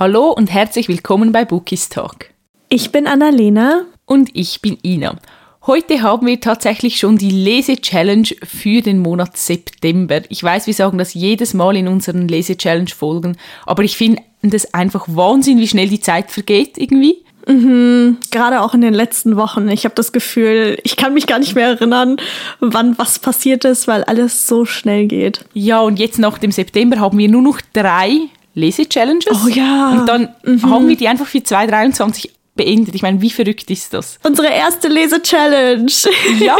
Hallo 0.00 0.30
und 0.30 0.50
herzlich 0.50 0.88
willkommen 0.88 1.30
bei 1.30 1.44
Bookies 1.44 1.90
Talk. 1.90 2.30
Ich 2.70 2.90
bin 2.90 3.06
Annalena. 3.06 3.82
Und 4.06 4.30
ich 4.32 4.62
bin 4.62 4.78
Ina. 4.82 5.18
Heute 5.66 6.00
haben 6.00 6.26
wir 6.26 6.40
tatsächlich 6.40 6.96
schon 6.96 7.18
die 7.18 7.30
Lese-Challenge 7.30 8.28
für 8.42 8.80
den 8.80 9.00
Monat 9.00 9.36
September. 9.36 10.22
Ich 10.30 10.42
weiß, 10.42 10.66
wir 10.66 10.72
sagen 10.72 10.96
das 10.96 11.12
jedes 11.12 11.52
Mal 11.52 11.76
in 11.76 11.86
unseren 11.86 12.28
Lese-Challenge-Folgen, 12.28 13.36
aber 13.66 13.84
ich 13.84 13.98
finde 13.98 14.22
es 14.40 14.72
einfach 14.72 15.04
Wahnsinn, 15.06 15.58
wie 15.58 15.68
schnell 15.68 15.90
die 15.90 16.00
Zeit 16.00 16.30
vergeht 16.30 16.78
irgendwie. 16.78 17.18
Mhm, 17.46 18.16
gerade 18.30 18.62
auch 18.62 18.72
in 18.72 18.80
den 18.80 18.94
letzten 18.94 19.36
Wochen. 19.36 19.68
Ich 19.68 19.84
habe 19.84 19.94
das 19.94 20.12
Gefühl, 20.12 20.78
ich 20.82 20.96
kann 20.96 21.12
mich 21.12 21.26
gar 21.26 21.40
nicht 21.40 21.54
mehr 21.54 21.68
erinnern, 21.68 22.16
wann 22.60 22.96
was 22.96 23.18
passiert 23.18 23.66
ist, 23.66 23.86
weil 23.86 24.04
alles 24.04 24.46
so 24.46 24.64
schnell 24.64 25.08
geht. 25.08 25.44
Ja, 25.52 25.80
und 25.80 25.98
jetzt 25.98 26.18
nach 26.18 26.38
dem 26.38 26.52
September 26.52 27.00
haben 27.00 27.18
wir 27.18 27.28
nur 27.28 27.42
noch 27.42 27.60
drei 27.74 28.30
Lese-Challenges. 28.54 29.44
Oh 29.44 29.48
ja. 29.48 29.90
Und 29.92 30.06
dann 30.06 30.28
mhm. 30.44 30.62
haben 30.70 30.88
wir 30.88 30.96
die 30.96 31.08
einfach 31.08 31.26
für 31.26 31.42
2023 31.42 32.32
beendet. 32.54 32.94
Ich 32.94 33.02
meine, 33.02 33.20
wie 33.20 33.30
verrückt 33.30 33.70
ist 33.70 33.94
das? 33.94 34.18
Unsere 34.22 34.48
erste 34.48 34.88
Lese-Challenge. 34.88 35.92
Ja. 36.40 36.56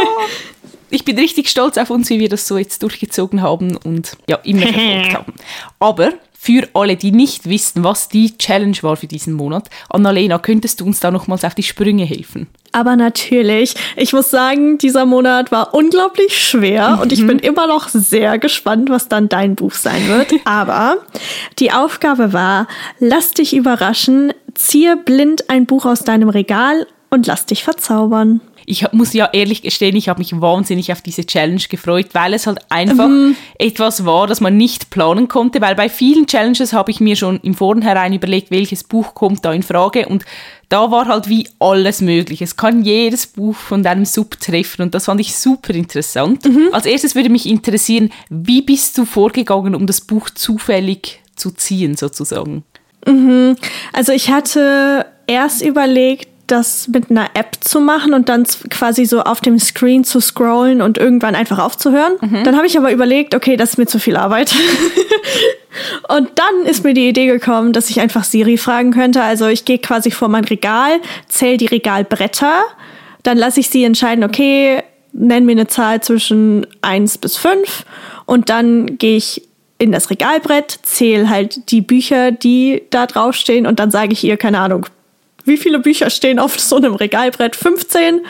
Ich 0.93 1.05
bin 1.05 1.17
richtig 1.17 1.49
stolz 1.49 1.77
auf 1.77 1.89
uns, 1.89 2.09
wie 2.09 2.19
wir 2.19 2.27
das 2.27 2.45
so 2.45 2.57
jetzt 2.57 2.83
durchgezogen 2.83 3.41
haben 3.41 3.77
und 3.77 4.17
ja, 4.27 4.37
immer 4.43 4.61
verfolgt 4.67 5.13
haben. 5.13 5.33
Aber 5.79 6.13
für 6.37 6.67
alle, 6.73 6.97
die 6.97 7.11
nicht 7.11 7.47
wissen, 7.47 7.83
was 7.83 8.09
die 8.09 8.37
Challenge 8.37 8.75
war 8.81 8.97
für 8.97 9.07
diesen 9.07 9.33
Monat, 9.33 9.69
Annalena, 9.89 10.37
könntest 10.37 10.81
du 10.81 10.85
uns 10.85 10.99
da 10.99 11.09
nochmals 11.09 11.45
auf 11.45 11.55
die 11.55 11.63
Sprünge 11.63 12.03
helfen? 12.03 12.47
Aber 12.71 12.95
natürlich, 12.95 13.75
ich 13.97 14.13
muss 14.13 14.29
sagen, 14.29 14.77
dieser 14.77 15.05
Monat 15.05 15.51
war 15.51 15.73
unglaublich 15.73 16.37
schwer 16.37 16.91
mhm. 16.91 17.01
und 17.01 17.11
ich 17.11 17.25
bin 17.25 17.39
immer 17.39 17.67
noch 17.67 17.89
sehr 17.89 18.39
gespannt, 18.39 18.89
was 18.89 19.07
dann 19.07 19.29
dein 19.29 19.55
Buch 19.55 19.73
sein 19.73 20.07
wird. 20.07 20.33
Aber 20.45 20.97
die 21.59 21.71
Aufgabe 21.71 22.33
war, 22.33 22.67
lass 22.99 23.31
dich 23.31 23.55
überraschen, 23.55 24.33
ziehe 24.53 24.95
blind 24.95 25.49
ein 25.49 25.65
Buch 25.65 25.85
aus 25.85 26.03
deinem 26.03 26.29
Regal 26.29 26.87
und 27.09 27.27
lass 27.27 27.45
dich 27.45 27.63
verzaubern 27.63 28.41
ich 28.65 28.91
muss 28.91 29.13
ja 29.13 29.29
ehrlich 29.31 29.61
gestehen, 29.61 29.95
ich 29.95 30.09
habe 30.09 30.19
mich 30.19 30.39
wahnsinnig 30.39 30.91
auf 30.91 31.01
diese 31.01 31.25
Challenge 31.25 31.61
gefreut, 31.69 32.07
weil 32.13 32.33
es 32.33 32.47
halt 32.47 32.59
einfach 32.69 33.07
mhm. 33.07 33.35
etwas 33.57 34.05
war, 34.05 34.27
das 34.27 34.41
man 34.41 34.57
nicht 34.57 34.89
planen 34.89 35.27
konnte, 35.27 35.61
weil 35.61 35.75
bei 35.75 35.89
vielen 35.89 36.27
Challenges 36.27 36.73
habe 36.73 36.91
ich 36.91 36.99
mir 36.99 37.15
schon 37.15 37.39
im 37.43 37.53
Vornherein 37.53 38.13
überlegt, 38.13 38.51
welches 38.51 38.83
Buch 38.83 39.13
kommt 39.13 39.45
da 39.45 39.53
in 39.53 39.63
Frage 39.63 40.07
und 40.07 40.25
da 40.69 40.89
war 40.89 41.07
halt 41.07 41.27
wie 41.27 41.49
alles 41.59 41.99
möglich. 41.99 42.41
Es 42.41 42.55
kann 42.55 42.83
jedes 42.83 43.27
Buch 43.27 43.55
von 43.55 43.83
deinem 43.83 44.05
Sub 44.05 44.39
treffen 44.39 44.83
und 44.83 44.95
das 44.95 45.05
fand 45.05 45.19
ich 45.19 45.35
super 45.35 45.73
interessant. 45.73 46.45
Mhm. 46.45 46.69
Als 46.71 46.85
erstes 46.85 47.13
würde 47.13 47.29
mich 47.29 47.45
interessieren, 47.45 48.09
wie 48.29 48.61
bist 48.61 48.97
du 48.97 49.03
vorgegangen, 49.03 49.75
um 49.75 49.85
das 49.85 49.99
Buch 49.99 50.29
zufällig 50.29 51.19
zu 51.35 51.51
ziehen 51.51 51.97
sozusagen? 51.97 52.63
Mhm. 53.05 53.57
Also 53.91 54.13
ich 54.13 54.29
hatte 54.29 55.05
erst 55.27 55.61
überlegt, 55.61 56.29
das 56.47 56.87
mit 56.87 57.09
einer 57.09 57.29
App 57.33 57.57
zu 57.61 57.79
machen 57.79 58.13
und 58.13 58.29
dann 58.29 58.45
quasi 58.69 59.05
so 59.05 59.21
auf 59.21 59.41
dem 59.41 59.59
Screen 59.59 60.03
zu 60.03 60.19
scrollen 60.19 60.81
und 60.81 60.97
irgendwann 60.97 61.35
einfach 61.35 61.59
aufzuhören. 61.59 62.13
Mhm. 62.21 62.43
Dann 62.43 62.55
habe 62.57 62.67
ich 62.67 62.77
aber 62.77 62.91
überlegt, 62.91 63.35
okay, 63.35 63.57
das 63.57 63.71
ist 63.71 63.77
mir 63.77 63.85
zu 63.85 63.99
viel 63.99 64.17
Arbeit. 64.17 64.53
und 66.09 66.29
dann 66.35 66.65
ist 66.65 66.83
mir 66.83 66.93
die 66.93 67.07
Idee 67.07 67.27
gekommen, 67.27 67.73
dass 67.73 67.89
ich 67.89 67.99
einfach 68.01 68.23
Siri 68.23 68.57
fragen 68.57 68.91
könnte. 68.91 69.21
Also 69.21 69.47
ich 69.47 69.65
gehe 69.65 69.79
quasi 69.79 70.11
vor 70.11 70.27
mein 70.27 70.45
Regal, 70.45 70.99
zähle 71.27 71.57
die 71.57 71.67
Regalbretter, 71.67 72.63
dann 73.23 73.37
lasse 73.37 73.59
ich 73.59 73.69
sie 73.69 73.83
entscheiden, 73.83 74.23
okay, 74.23 74.83
nenn 75.13 75.45
mir 75.45 75.53
eine 75.53 75.67
Zahl 75.67 76.01
zwischen 76.01 76.65
1 76.81 77.17
bis 77.19 77.37
5 77.37 77.85
und 78.25 78.49
dann 78.49 78.97
gehe 78.97 79.17
ich 79.17 79.43
in 79.77 79.91
das 79.91 80.09
Regalbrett, 80.09 80.79
zähle 80.83 81.29
halt 81.29 81.71
die 81.71 81.81
Bücher, 81.81 82.31
die 82.31 82.83
da 82.91 83.07
draufstehen 83.07 83.65
und 83.65 83.79
dann 83.79 83.91
sage 83.91 84.13
ich 84.13 84.23
ihr, 84.23 84.37
keine 84.37 84.59
Ahnung, 84.59 84.85
wie 85.45 85.57
viele 85.57 85.79
Bücher 85.79 86.09
stehen 86.09 86.39
auf 86.39 86.59
so 86.59 86.77
einem 86.77 86.95
Regalbrett? 86.95 87.55
15. 87.55 88.21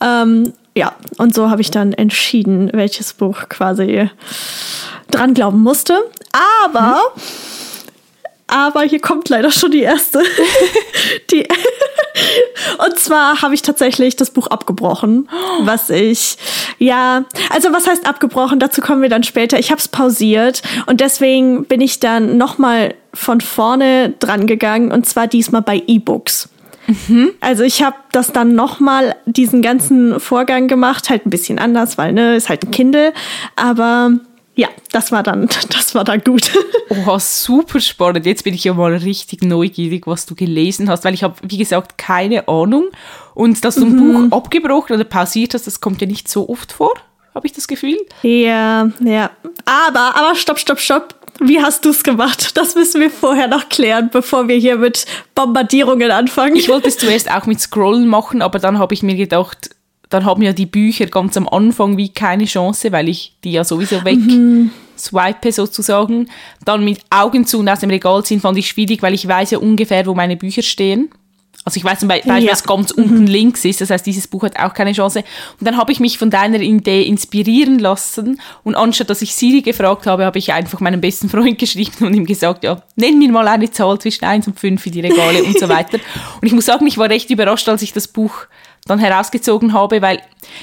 Ähm, 0.00 0.52
ja, 0.76 0.94
und 1.18 1.34
so 1.34 1.50
habe 1.50 1.60
ich 1.60 1.70
dann 1.70 1.92
entschieden, 1.92 2.70
welches 2.72 3.12
Buch 3.12 3.48
quasi 3.48 4.10
dran 5.10 5.34
glauben 5.34 5.62
musste. 5.62 6.10
Aber, 6.64 7.00
hm. 7.14 7.22
aber 8.48 8.82
hier 8.82 9.00
kommt 9.00 9.28
leider 9.28 9.50
schon 9.50 9.70
die 9.70 9.82
erste. 9.82 10.22
die 11.30 11.46
und 12.86 12.98
zwar 12.98 13.42
habe 13.42 13.54
ich 13.54 13.62
tatsächlich 13.62 14.16
das 14.16 14.30
Buch 14.30 14.46
abgebrochen, 14.48 15.28
was 15.60 15.90
ich, 15.90 16.36
ja, 16.78 17.24
also 17.50 17.72
was 17.72 17.86
heißt 17.86 18.06
abgebrochen? 18.06 18.58
Dazu 18.58 18.80
kommen 18.80 19.02
wir 19.02 19.08
dann 19.08 19.22
später. 19.22 19.58
Ich 19.58 19.70
habe 19.70 19.80
es 19.80 19.88
pausiert 19.88 20.62
und 20.86 21.00
deswegen 21.00 21.64
bin 21.64 21.80
ich 21.80 22.00
dann 22.00 22.36
nochmal 22.36 22.94
von 23.12 23.40
vorne 23.40 24.14
dran 24.18 24.46
gegangen 24.46 24.92
und 24.92 25.06
zwar 25.06 25.26
diesmal 25.26 25.62
bei 25.62 25.82
E-Books. 25.86 26.48
Mhm. 26.86 27.30
Also 27.40 27.62
ich 27.62 27.82
habe 27.82 27.96
das 28.12 28.32
dann 28.32 28.54
nochmal 28.54 29.16
diesen 29.26 29.62
ganzen 29.62 30.20
Vorgang 30.20 30.68
gemacht, 30.68 31.10
halt 31.10 31.26
ein 31.26 31.30
bisschen 31.30 31.58
anders, 31.58 31.98
weil 31.98 32.12
ne, 32.12 32.36
ist 32.36 32.48
halt 32.48 32.64
ein 32.64 32.70
Kindle, 32.70 33.12
aber 33.56 34.12
ja, 34.56 34.68
das 34.92 35.10
war 35.10 35.22
dann, 35.22 35.48
das 35.70 35.94
war 35.94 36.04
dann 36.04 36.20
gut. 36.20 36.50
Oh, 37.06 37.18
super 37.18 37.80
spannend. 37.80 38.24
Jetzt 38.24 38.44
bin 38.44 38.54
ich 38.54 38.62
ja 38.62 38.72
mal 38.72 38.94
richtig 38.94 39.42
neugierig, 39.42 40.06
was 40.06 40.26
du 40.26 40.36
gelesen 40.36 40.88
hast, 40.88 41.04
weil 41.04 41.14
ich 41.14 41.24
habe, 41.24 41.34
wie 41.42 41.56
gesagt, 41.56 41.98
keine 41.98 42.46
Ahnung. 42.46 42.90
Und 43.34 43.64
dass 43.64 43.76
du 43.76 43.86
ein 43.86 43.96
mhm. 43.96 44.30
Buch 44.30 44.36
abgebrochen 44.36 44.94
oder 44.94 45.04
pausiert 45.04 45.54
hast, 45.54 45.66
das 45.66 45.80
kommt 45.80 46.00
ja 46.02 46.06
nicht 46.06 46.28
so 46.28 46.48
oft 46.48 46.72
vor, 46.72 46.92
habe 47.34 47.46
ich 47.46 47.52
das 47.52 47.66
Gefühl. 47.66 47.96
Ja, 48.22 48.90
ja. 49.00 49.30
Aber, 49.64 50.14
aber 50.14 50.34
stopp, 50.36 50.58
stopp, 50.60 50.78
stopp. 50.78 51.14
Wie 51.40 51.60
hast 51.60 51.84
du 51.84 51.90
es 51.90 52.02
gemacht? 52.02 52.56
Das 52.56 52.74
müssen 52.74 53.00
wir 53.00 53.10
vorher 53.10 53.48
noch 53.48 53.68
klären, 53.68 54.10
bevor 54.12 54.48
wir 54.48 54.56
hier 54.56 54.76
mit 54.76 55.06
Bombardierungen 55.34 56.10
anfangen. 56.10 56.56
Ich 56.56 56.68
wollte 56.68 56.88
es 56.88 56.98
zuerst 56.98 57.30
auch 57.30 57.46
mit 57.46 57.60
Scrollen 57.60 58.06
machen, 58.06 58.42
aber 58.42 58.58
dann 58.58 58.78
habe 58.78 58.94
ich 58.94 59.02
mir 59.02 59.16
gedacht, 59.16 59.70
dann 60.10 60.24
haben 60.24 60.42
ja 60.42 60.52
die 60.52 60.66
Bücher 60.66 61.06
ganz 61.06 61.36
am 61.36 61.48
Anfang 61.48 61.96
wie 61.96 62.08
keine 62.08 62.44
Chance, 62.44 62.92
weil 62.92 63.08
ich 63.08 63.36
die 63.42 63.52
ja 63.52 63.64
sowieso 63.64 64.04
weg 64.04 64.18
mhm. 64.18 64.70
swipe 64.96 65.50
sozusagen. 65.50 66.28
Dann 66.64 66.84
mit 66.84 67.00
Augen 67.10 67.46
zu 67.46 67.58
und 67.58 67.68
aus 67.68 67.80
dem 67.80 67.90
Regal 67.90 68.24
ziehen 68.24 68.40
fand 68.40 68.56
ich 68.58 68.68
schwierig, 68.68 69.02
weil 69.02 69.14
ich 69.14 69.26
weiß 69.26 69.50
ja 69.50 69.58
ungefähr, 69.58 70.06
wo 70.06 70.14
meine 70.14 70.36
Bücher 70.36 70.62
stehen. 70.62 71.10
Also 71.64 71.78
ich 71.78 71.84
weiß 71.84 72.00
zum 72.00 72.08
Beispiel, 72.08 72.44
ja. 72.44 72.52
was 72.52 72.64
ganz 72.64 72.94
mhm. 72.94 73.04
unten 73.04 73.26
links 73.26 73.64
ist. 73.64 73.80
Das 73.80 73.90
heißt, 73.90 74.04
dieses 74.04 74.26
Buch 74.26 74.42
hat 74.42 74.58
auch 74.58 74.74
keine 74.74 74.92
Chance. 74.92 75.20
Und 75.58 75.66
dann 75.66 75.76
habe 75.76 75.92
ich 75.92 76.00
mich 76.00 76.18
von 76.18 76.30
deiner 76.30 76.60
Idee 76.60 77.02
inspirieren 77.02 77.78
lassen. 77.78 78.40
Und 78.64 78.74
anstatt 78.74 79.08
dass 79.08 79.22
ich 79.22 79.34
Siri 79.34 79.62
gefragt 79.62 80.06
habe, 80.06 80.24
habe 80.26 80.38
ich 80.38 80.52
einfach 80.52 80.80
meinem 80.80 81.00
besten 81.00 81.28
Freund 81.30 81.58
geschrieben 81.58 82.06
und 82.06 82.14
ihm 82.14 82.26
gesagt, 82.26 82.64
ja, 82.64 82.82
nenn 82.96 83.18
mir 83.18 83.30
mal 83.30 83.48
eine 83.48 83.70
Zahl 83.70 83.98
zwischen 83.98 84.24
1 84.24 84.46
und 84.46 84.60
5 84.60 84.82
für 84.82 84.90
die 84.90 85.00
Regale 85.00 85.42
und 85.44 85.58
so 85.58 85.68
weiter. 85.70 85.98
Und 86.40 86.46
ich 86.46 86.52
muss 86.52 86.66
sagen, 86.66 86.86
ich 86.86 86.98
war 86.98 87.08
recht 87.08 87.30
überrascht, 87.30 87.68
als 87.68 87.82
ich 87.82 87.92
das 87.92 88.08
Buch 88.08 88.46
dann 88.86 88.98
herausgezogen 88.98 89.72
habe, 89.72 90.02
weil 90.02 90.20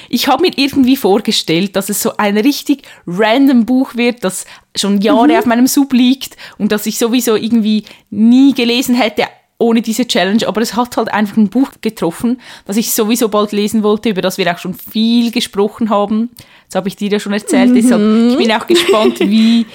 ich 0.08 0.28
habe 0.28 0.42
mir 0.42 0.52
irgendwie 0.54 0.96
vorgestellt, 0.96 1.74
dass 1.74 1.88
es 1.88 2.00
so 2.00 2.16
ein 2.16 2.38
richtig 2.38 2.82
random 3.06 3.66
Buch 3.66 3.96
wird, 3.96 4.22
das 4.22 4.46
schon 4.76 5.00
Jahre 5.00 5.28
mhm. 5.28 5.36
auf 5.38 5.46
meinem 5.46 5.66
Sub 5.66 5.92
liegt 5.92 6.36
und 6.56 6.70
das 6.70 6.86
ich 6.86 6.98
sowieso 6.98 7.34
irgendwie 7.34 7.84
nie 8.10 8.54
gelesen 8.54 8.94
hätte, 8.94 9.24
ohne 9.62 9.80
diese 9.80 10.06
Challenge, 10.06 10.46
aber 10.46 10.60
es 10.60 10.74
hat 10.74 10.96
halt 10.96 11.12
einfach 11.12 11.36
ein 11.36 11.48
Buch 11.48 11.70
getroffen, 11.80 12.40
das 12.66 12.76
ich 12.76 12.92
sowieso 12.92 13.28
bald 13.28 13.52
lesen 13.52 13.82
wollte, 13.82 14.10
über 14.10 14.20
das 14.20 14.36
wir 14.36 14.52
auch 14.52 14.58
schon 14.58 14.74
viel 14.74 15.30
gesprochen 15.30 15.88
haben. 15.88 16.30
Das 16.68 16.76
habe 16.76 16.88
ich 16.88 16.96
dir 16.96 17.10
ja 17.10 17.20
schon 17.20 17.32
erzählt, 17.32 17.70
mhm. 17.70 17.74
deshalb 17.74 18.30
ich 18.30 18.36
bin 18.36 18.52
auch 18.52 18.66
gespannt, 18.66 19.20
wie 19.20 19.66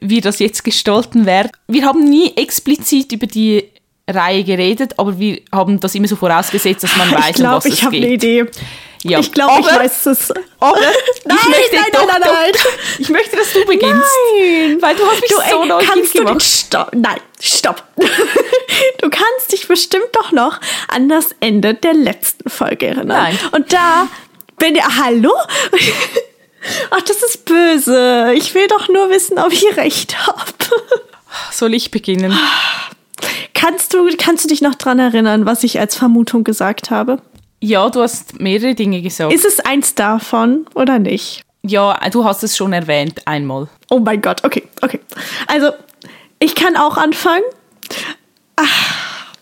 wir 0.00 0.20
das 0.20 0.38
jetzt 0.38 0.62
gestalten 0.64 1.26
werden. 1.26 1.50
Wir 1.66 1.84
haben 1.84 2.08
nie 2.08 2.32
explizit 2.36 3.12
über 3.12 3.26
die 3.26 3.64
Reihe 4.08 4.44
geredet, 4.44 4.98
aber 4.98 5.18
wir 5.18 5.40
haben 5.50 5.80
das 5.80 5.94
immer 5.94 6.08
so 6.08 6.16
vorausgesetzt, 6.16 6.84
dass 6.84 6.96
man 6.96 7.10
weiß, 7.10 7.30
ich 7.30 7.36
glaub, 7.36 7.52
um 7.52 7.56
was 7.56 7.66
ich 7.66 7.82
es 7.82 7.90
geht. 7.90 7.92
Ich 7.92 7.96
habe 7.96 7.96
eine 7.96 8.14
Idee. 8.14 8.46
Ja. 9.04 9.18
Ich 9.18 9.32
glaube, 9.32 9.60
ich 9.60 9.66
weiß 9.66 10.06
es. 10.06 10.28
Nein, 10.28 10.74
ich 11.24 11.48
möchte 11.48 11.74
nein, 11.76 11.84
doch, 11.92 12.06
nein, 12.06 12.20
nein, 12.20 12.30
nein. 12.32 12.52
Ich 12.98 13.08
möchte, 13.08 13.36
dass 13.36 13.52
du 13.52 13.64
beginnst. 13.64 13.86
Nein. 14.38 14.78
Weil 14.80 14.94
du 14.94 15.04
hast 15.04 15.20
mich 15.20 15.30
du, 15.30 15.36
so 15.50 15.64
neugierig 15.64 16.12
gemacht. 16.12 16.42
Stopp. 16.42 16.94
Nein, 16.94 17.20
stopp. 17.40 17.82
Du 19.00 19.10
kannst 19.10 19.52
dich 19.52 19.68
bestimmt 19.68 20.08
doch 20.12 20.32
noch 20.32 20.58
an 20.88 21.08
das 21.08 21.34
Ende 21.40 21.74
der 21.74 21.92
letzten 21.92 22.48
Folge 22.48 22.86
erinnern. 22.86 23.08
Nein. 23.08 23.38
Und 23.52 23.72
da 23.72 24.08
bin 24.58 24.76
ich... 24.76 24.82
Hallo? 24.82 25.32
Ach, 26.90 27.02
das 27.02 27.22
ist 27.22 27.44
böse. 27.44 28.32
Ich 28.34 28.54
will 28.54 28.66
doch 28.68 28.88
nur 28.88 29.10
wissen, 29.10 29.38
ob 29.38 29.52
ich 29.52 29.76
recht 29.76 30.26
habe. 30.26 30.52
Soll 31.52 31.74
ich 31.74 31.90
beginnen? 31.90 32.36
Kannst 33.54 33.92
du, 33.92 34.08
kannst 34.16 34.44
du 34.44 34.48
dich 34.48 34.62
noch 34.62 34.74
dran 34.74 34.98
erinnern, 34.98 35.46
was 35.46 35.64
ich 35.64 35.78
als 35.78 35.96
Vermutung 35.96 36.44
gesagt 36.44 36.90
habe? 36.90 37.20
Ja, 37.64 37.88
du 37.90 38.00
hast 38.00 38.40
mehrere 38.40 38.74
Dinge 38.74 39.00
gesagt. 39.02 39.32
Ist 39.32 39.44
es 39.44 39.60
eins 39.60 39.94
davon 39.94 40.66
oder 40.74 40.98
nicht? 40.98 41.44
Ja, 41.62 41.96
du 42.10 42.24
hast 42.24 42.42
es 42.42 42.56
schon 42.56 42.72
erwähnt 42.72 43.24
einmal. 43.24 43.68
Oh 43.88 44.00
mein 44.00 44.20
Gott, 44.20 44.44
okay, 44.44 44.64
okay. 44.80 44.98
Also, 45.46 45.70
ich 46.40 46.56
kann 46.56 46.76
auch 46.76 46.96
anfangen. 46.96 47.44
Ach, 48.56 49.32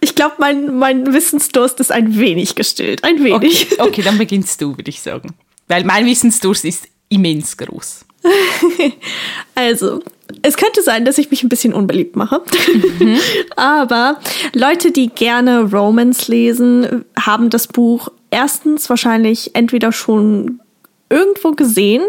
ich 0.00 0.14
glaube, 0.14 0.36
mein, 0.38 0.78
mein 0.78 1.12
Wissensdurst 1.12 1.78
ist 1.80 1.92
ein 1.92 2.18
wenig 2.18 2.54
gestillt. 2.54 3.04
Ein 3.04 3.22
wenig. 3.22 3.70
Okay, 3.72 3.82
okay 3.82 4.02
dann 4.02 4.16
beginnst 4.16 4.62
du, 4.62 4.74
würde 4.78 4.88
ich 4.88 5.02
sagen. 5.02 5.34
Weil 5.68 5.84
mein 5.84 6.06
Wissensdurst 6.06 6.64
ist 6.64 6.88
immens 7.10 7.58
groß. 7.58 8.06
also, 9.54 10.02
es 10.42 10.56
könnte 10.56 10.82
sein, 10.82 11.04
dass 11.04 11.18
ich 11.18 11.30
mich 11.30 11.42
ein 11.42 11.48
bisschen 11.48 11.74
unbeliebt 11.74 12.16
mache. 12.16 12.42
Mhm. 12.98 13.18
Aber 13.56 14.18
Leute, 14.54 14.90
die 14.90 15.08
gerne 15.08 15.70
Romans 15.70 16.28
lesen, 16.28 17.04
haben 17.18 17.50
das 17.50 17.66
Buch 17.66 18.08
erstens 18.30 18.88
wahrscheinlich 18.90 19.54
entweder 19.54 19.92
schon 19.92 20.60
irgendwo 21.08 21.52
gesehen 21.52 22.02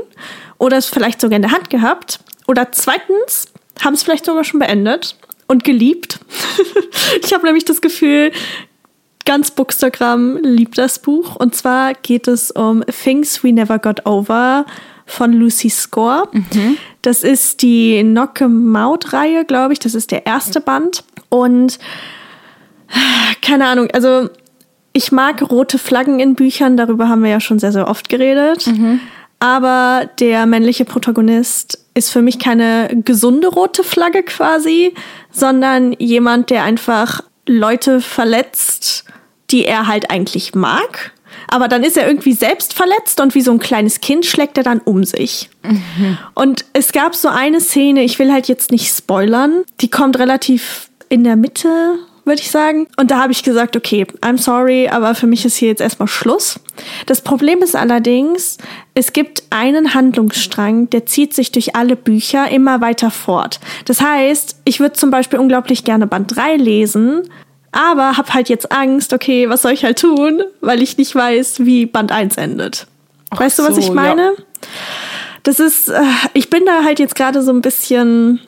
oder 0.57 0.77
es 0.77 0.87
vielleicht 0.87 1.21
sogar 1.21 1.35
in 1.35 1.43
der 1.43 1.51
Hand 1.51 1.69
gehabt. 1.69 2.19
Oder 2.47 2.71
zweitens 2.71 3.51
haben 3.83 3.93
es 3.93 4.03
vielleicht 4.03 4.25
sogar 4.25 4.43
schon 4.43 4.59
beendet 4.59 5.15
und 5.47 5.63
geliebt. 5.63 6.19
ich 7.23 7.33
habe 7.33 7.45
nämlich 7.45 7.65
das 7.65 7.81
Gefühl, 7.81 8.31
ganz 9.25 9.51
Bookstagram 9.51 10.37
liebt 10.37 10.77
das 10.77 10.99
Buch. 10.99 11.35
Und 11.35 11.55
zwar 11.55 11.93
geht 11.93 12.27
es 12.27 12.49
um 12.49 12.83
Things 13.03 13.43
We 13.43 13.53
Never 13.53 13.77
Got 13.77 14.05
Over 14.05 14.65
von 15.07 15.33
Lucy 15.33 15.69
Score. 15.69 16.27
Mhm. 16.31 16.77
Das 17.01 17.23
ist 17.23 17.63
die 17.63 18.01
Knocke-Maut-Reihe, 18.03 19.45
glaube 19.45 19.73
ich. 19.73 19.79
Das 19.79 19.95
ist 19.95 20.11
der 20.11 20.27
erste 20.27 20.61
Band. 20.61 21.03
Und 21.29 21.79
keine 23.41 23.65
Ahnung, 23.65 23.89
also 23.93 24.29
ich 24.93 25.11
mag 25.11 25.49
rote 25.49 25.77
Flaggen 25.77 26.19
in 26.19 26.35
Büchern, 26.35 26.77
darüber 26.77 27.07
haben 27.09 27.23
wir 27.23 27.29
ja 27.29 27.39
schon 27.39 27.59
sehr, 27.59 27.71
sehr 27.71 27.87
oft 27.87 28.09
geredet. 28.09 28.67
Mhm. 28.67 28.99
Aber 29.39 30.09
der 30.19 30.45
männliche 30.45 30.85
Protagonist 30.85 31.85
ist 31.93 32.11
für 32.11 32.21
mich 32.21 32.39
keine 32.39 32.89
gesunde 33.05 33.47
rote 33.47 33.83
Flagge 33.83 34.23
quasi, 34.23 34.93
sondern 35.31 35.93
jemand, 35.99 36.49
der 36.49 36.63
einfach 36.63 37.21
Leute 37.47 38.01
verletzt, 38.01 39.05
die 39.51 39.65
er 39.65 39.87
halt 39.87 40.09
eigentlich 40.09 40.55
mag 40.55 41.11
aber 41.47 41.67
dann 41.67 41.83
ist 41.83 41.97
er 41.97 42.07
irgendwie 42.07 42.33
selbst 42.33 42.73
verletzt 42.73 43.19
und 43.19 43.35
wie 43.35 43.41
so 43.41 43.51
ein 43.51 43.59
kleines 43.59 44.01
Kind 44.01 44.25
schlägt 44.25 44.57
er 44.57 44.63
dann 44.63 44.79
um 44.79 45.03
sich. 45.03 45.49
Mhm. 45.63 46.17
Und 46.33 46.65
es 46.73 46.91
gab 46.91 47.15
so 47.15 47.27
eine 47.27 47.61
Szene, 47.61 48.03
ich 48.03 48.19
will 48.19 48.31
halt 48.31 48.47
jetzt 48.47 48.71
nicht 48.71 48.93
spoilern, 48.93 49.63
die 49.81 49.89
kommt 49.89 50.19
relativ 50.19 50.89
in 51.09 51.23
der 51.23 51.35
Mitte, 51.35 51.99
würde 52.27 52.41
ich 52.41 52.51
sagen. 52.51 52.87
Und 52.97 53.09
da 53.09 53.19
habe 53.19 53.31
ich 53.31 53.41
gesagt, 53.41 53.75
okay, 53.75 54.05
I'm 54.21 54.37
sorry, 54.37 54.89
aber 54.89 55.15
für 55.15 55.27
mich 55.27 55.45
ist 55.45 55.55
hier 55.55 55.69
jetzt 55.69 55.81
erstmal 55.81 56.07
Schluss. 56.07 56.59
Das 57.05 57.21
Problem 57.21 57.59
ist 57.59 57.75
allerdings, 57.75 58.57
es 58.93 59.13
gibt 59.13 59.43
einen 59.49 59.93
Handlungsstrang, 59.93 60.89
der 60.89 61.05
zieht 61.05 61.33
sich 61.33 61.51
durch 61.51 61.75
alle 61.75 61.95
Bücher 61.95 62.51
immer 62.51 62.81
weiter 62.81 63.09
fort. 63.09 63.59
Das 63.85 64.01
heißt, 64.01 64.57
ich 64.65 64.79
würde 64.79 64.93
zum 64.93 65.09
Beispiel 65.09 65.39
unglaublich 65.39 65.83
gerne 65.83 66.05
Band 66.05 66.35
3 66.35 66.57
lesen, 66.57 67.29
aber 67.71 68.17
hab 68.17 68.33
halt 68.33 68.49
jetzt 68.49 68.71
Angst, 68.71 69.13
okay, 69.13 69.49
was 69.49 69.61
soll 69.61 69.71
ich 69.71 69.83
halt 69.83 69.99
tun, 69.99 70.41
weil 70.61 70.81
ich 70.81 70.97
nicht 70.97 71.13
weiß, 71.13 71.65
wie 71.65 71.85
Band 71.85 72.11
1 72.11 72.37
endet. 72.37 72.87
Ach 73.29 73.39
weißt 73.39 73.59
du, 73.59 73.63
was 73.63 73.75
so, 73.75 73.81
ich 73.81 73.91
meine? 73.91 74.33
Ja. 74.37 74.43
Das 75.43 75.59
ist, 75.59 75.89
äh, 75.89 76.01
ich 76.33 76.49
bin 76.49 76.65
da 76.65 76.83
halt 76.83 76.99
jetzt 76.99 77.15
gerade 77.15 77.41
so 77.41 77.51
ein 77.51 77.61
bisschen 77.61 78.39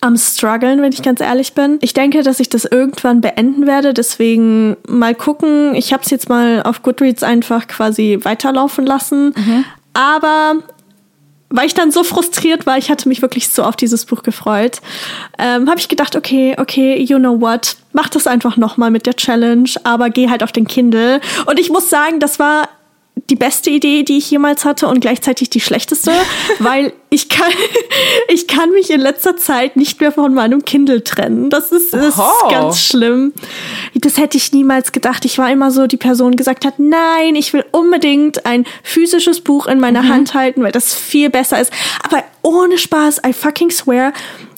am 0.00 0.16
struggeln, 0.16 0.82
wenn 0.82 0.92
ich 0.92 1.02
ganz 1.02 1.20
ehrlich 1.20 1.54
bin. 1.54 1.78
Ich 1.80 1.94
denke, 1.94 2.22
dass 2.22 2.40
ich 2.40 2.48
das 2.48 2.64
irgendwann 2.64 3.20
beenden 3.20 3.66
werde, 3.66 3.94
deswegen 3.94 4.76
mal 4.86 5.14
gucken. 5.14 5.74
Ich 5.74 5.92
habe 5.92 6.02
es 6.02 6.10
jetzt 6.10 6.28
mal 6.28 6.62
auf 6.62 6.82
Goodreads 6.82 7.22
einfach 7.22 7.66
quasi 7.66 8.18
weiterlaufen 8.22 8.84
lassen. 8.84 9.34
Mhm. 9.36 9.64
Aber 9.94 10.56
weil 11.50 11.66
ich 11.66 11.74
dann 11.74 11.90
so 11.90 12.04
frustriert 12.04 12.64
war, 12.64 12.78
ich 12.78 12.90
hatte 12.90 13.08
mich 13.08 13.22
wirklich 13.22 13.48
so 13.48 13.64
auf 13.64 13.76
dieses 13.76 14.06
Buch 14.06 14.22
gefreut, 14.22 14.80
ähm, 15.38 15.68
habe 15.68 15.80
ich 15.80 15.88
gedacht, 15.88 16.16
okay, 16.16 16.56
okay, 16.58 17.02
you 17.02 17.18
know 17.18 17.40
what, 17.40 17.76
mach 17.92 18.08
das 18.08 18.26
einfach 18.26 18.56
nochmal 18.56 18.90
mit 18.90 19.06
der 19.06 19.16
Challenge, 19.16 19.68
aber 19.84 20.10
geh 20.10 20.30
halt 20.30 20.42
auf 20.42 20.52
den 20.52 20.66
Kindle. 20.66 21.20
Und 21.46 21.58
ich 21.58 21.70
muss 21.70 21.90
sagen, 21.90 22.20
das 22.20 22.38
war 22.38 22.68
die 23.30 23.36
beste 23.36 23.70
Idee, 23.70 24.02
die 24.02 24.18
ich 24.18 24.30
jemals 24.30 24.64
hatte 24.64 24.88
und 24.88 25.00
gleichzeitig 25.00 25.50
die 25.50 25.60
schlechteste, 25.60 26.10
weil 26.58 26.92
ich 27.10 27.28
kann, 27.28 27.50
ich 28.28 28.46
kann 28.48 28.70
mich 28.70 28.90
in 28.90 29.00
letzter 29.00 29.36
Zeit 29.36 29.76
nicht 29.76 30.00
mehr 30.00 30.12
von 30.12 30.34
meinem 30.34 30.64
Kindle 30.64 31.02
trennen. 31.04 31.50
Das 31.50 31.72
ist, 31.72 31.94
das 31.94 32.16
ist 32.16 32.50
ganz 32.50 32.82
schlimm. 32.82 33.32
Das 33.94 34.18
hätte 34.18 34.36
ich 34.36 34.52
niemals 34.52 34.92
gedacht. 34.92 35.24
Ich 35.24 35.38
war 35.38 35.50
immer 35.50 35.70
so 35.70 35.86
die 35.86 35.96
Person, 35.96 36.32
die 36.32 36.36
gesagt 36.36 36.64
hat, 36.64 36.78
nein, 36.78 37.34
ich 37.36 37.52
will 37.52 37.64
unbedingt 37.70 38.46
ein 38.46 38.64
physisches 38.82 39.40
Buch 39.40 39.66
in 39.66 39.80
meiner 39.80 40.02
mhm. 40.02 40.08
Hand 40.08 40.34
halten, 40.34 40.62
weil 40.62 40.72
das 40.72 40.94
viel 40.94 41.30
besser 41.30 41.60
ist. 41.60 41.72
Aber 42.02 42.24
ohne 42.42 42.78
Spaß, 42.78 43.22
I 43.26 43.32
fucking 43.32 43.70
swear, 43.70 44.12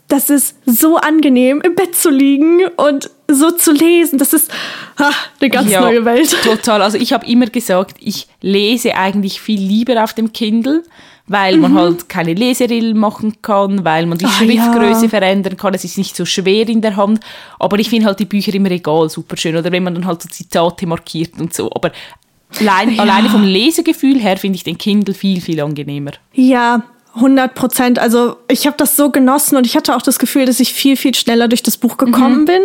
das 0.09 0.29
ist 0.29 0.57
so 0.67 0.97
angenehm, 0.97 1.63
im 1.65 1.75
Bett 1.75 1.95
zu 1.95 2.11
liegen 2.11 2.67
und 2.77 3.11
so 3.29 3.51
zu 3.51 3.73
lesen. 3.73 4.19
Das 4.19 4.33
ist 4.33 4.51
ach, 4.97 5.29
eine 5.41 5.49
ganz 5.49 5.71
ja, 5.71 5.81
neue 5.81 6.05
Welt. 6.05 6.37
Total. 6.45 6.83
Also 6.83 6.99
ich 6.99 7.13
habe 7.13 7.27
immer 7.27 7.47
gesagt, 7.47 7.97
ich 7.99 8.29
lese 8.41 8.95
eigentlich 8.95 9.41
viel 9.41 9.61
lieber 9.61 10.05
auf 10.05 10.13
dem 10.13 10.33
Kindle, 10.33 10.83
weil 11.27 11.57
man 11.57 11.73
mhm. 11.73 11.79
halt 11.79 12.09
keine 12.11 12.35
Leserillen 12.35 12.99
machen 12.99 13.41
kann, 13.41 13.85
weil 13.85 14.05
man 14.07 14.19
die 14.19 14.27
Ach, 14.27 14.39
Schriftgröße 14.39 15.05
ja. 15.05 15.09
verändern 15.09 15.57
kann. 15.57 15.73
Es 15.73 15.85
ist 15.85 15.97
nicht 15.97 16.15
so 16.15 16.27
schwer 16.27 16.69
in 16.69 16.83
der 16.83 16.97
Hand. 16.97 17.21
Aber 17.59 17.79
ich 17.79 17.89
finde 17.89 18.07
halt 18.07 18.21
die 18.21 18.27
Bücher 18.27 18.53
im 18.55 18.67
Regal 18.67 19.09
super 19.09 19.37
schön. 19.37 19.57
Oder 19.57 19.73
wenn 19.73 19.83
man 19.83 19.95
dann 19.95 20.07
halt 20.07 20.23
so 20.23 20.29
Zitate 20.29 20.87
markiert 20.87 21.41
und 21.41 21.55
so. 21.55 21.71
Aber 21.73 21.91
allein, 22.61 22.95
ja. 22.95 23.03
alleine 23.03 23.31
vom 23.31 23.45
Lesegefühl 23.45 24.21
her 24.21 24.37
finde 24.37 24.57
ich 24.57 24.65
den 24.65 24.77
Kindle 24.77 25.15
viel, 25.15 25.41
viel 25.41 25.61
angenehmer. 25.61 26.13
Ja, 26.35 26.83
100 27.15 27.55
Prozent. 27.55 27.99
Also 27.99 28.39
ich 28.49 28.67
habe 28.67 28.77
das 28.79 28.97
so 28.97 29.11
genossen 29.11 29.57
und 29.57 29.67
ich 29.67 29.77
hatte 29.77 29.95
auch 29.95 30.03
das 30.03 30.19
Gefühl, 30.19 30.47
dass 30.47 30.61
ich 30.61 30.73
viel, 30.73 30.97
viel 30.97 31.15
schneller 31.15 31.47
durch 31.49 31.63
das 31.63 31.77
Buch 31.77 31.99
gekommen 31.99 32.41
mhm. 32.41 32.45
bin, 32.47 32.63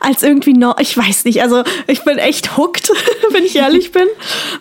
als 0.00 0.22
irgendwie 0.22 0.52
noch, 0.52 0.78
ich 0.78 0.96
weiß 0.96 1.24
nicht, 1.24 1.42
also 1.42 1.62
ich 1.86 2.02
bin 2.02 2.18
echt 2.18 2.56
hooked, 2.56 2.90
wenn 3.30 3.44
ich 3.44 3.56
ehrlich 3.56 3.92
bin. 3.92 4.06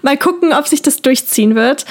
Mal 0.03 0.17
gucken, 0.17 0.53
ob 0.53 0.67
sich 0.67 0.81
das 0.81 1.01
durchziehen 1.01 1.55
wird. 1.55 1.85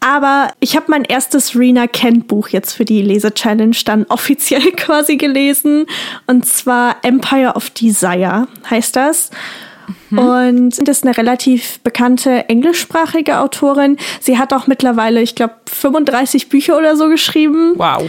Aber 0.00 0.52
ich 0.60 0.76
habe 0.76 0.86
mein 0.88 1.04
erstes 1.04 1.56
Rena 1.56 1.86
Kent 1.86 2.28
Buch 2.28 2.48
jetzt 2.48 2.72
für 2.72 2.84
die 2.84 3.02
Lese-Challenge 3.02 3.76
dann 3.84 4.04
offiziell 4.08 4.72
quasi 4.76 5.16
gelesen. 5.16 5.86
Und 6.26 6.46
zwar 6.46 6.96
Empire 7.02 7.54
of 7.54 7.70
Desire 7.70 8.48
heißt 8.68 8.96
das. 8.96 9.30
Mhm. 10.10 10.18
Und 10.18 10.88
das 10.88 10.98
ist 10.98 11.06
eine 11.06 11.16
relativ 11.16 11.80
bekannte 11.80 12.48
englischsprachige 12.48 13.38
Autorin. 13.38 13.96
Sie 14.20 14.38
hat 14.38 14.52
auch 14.52 14.66
mittlerweile, 14.66 15.22
ich 15.22 15.34
glaube, 15.34 15.54
35 15.66 16.48
Bücher 16.48 16.76
oder 16.76 16.96
so 16.96 17.08
geschrieben. 17.08 17.74
Wow. 17.76 18.08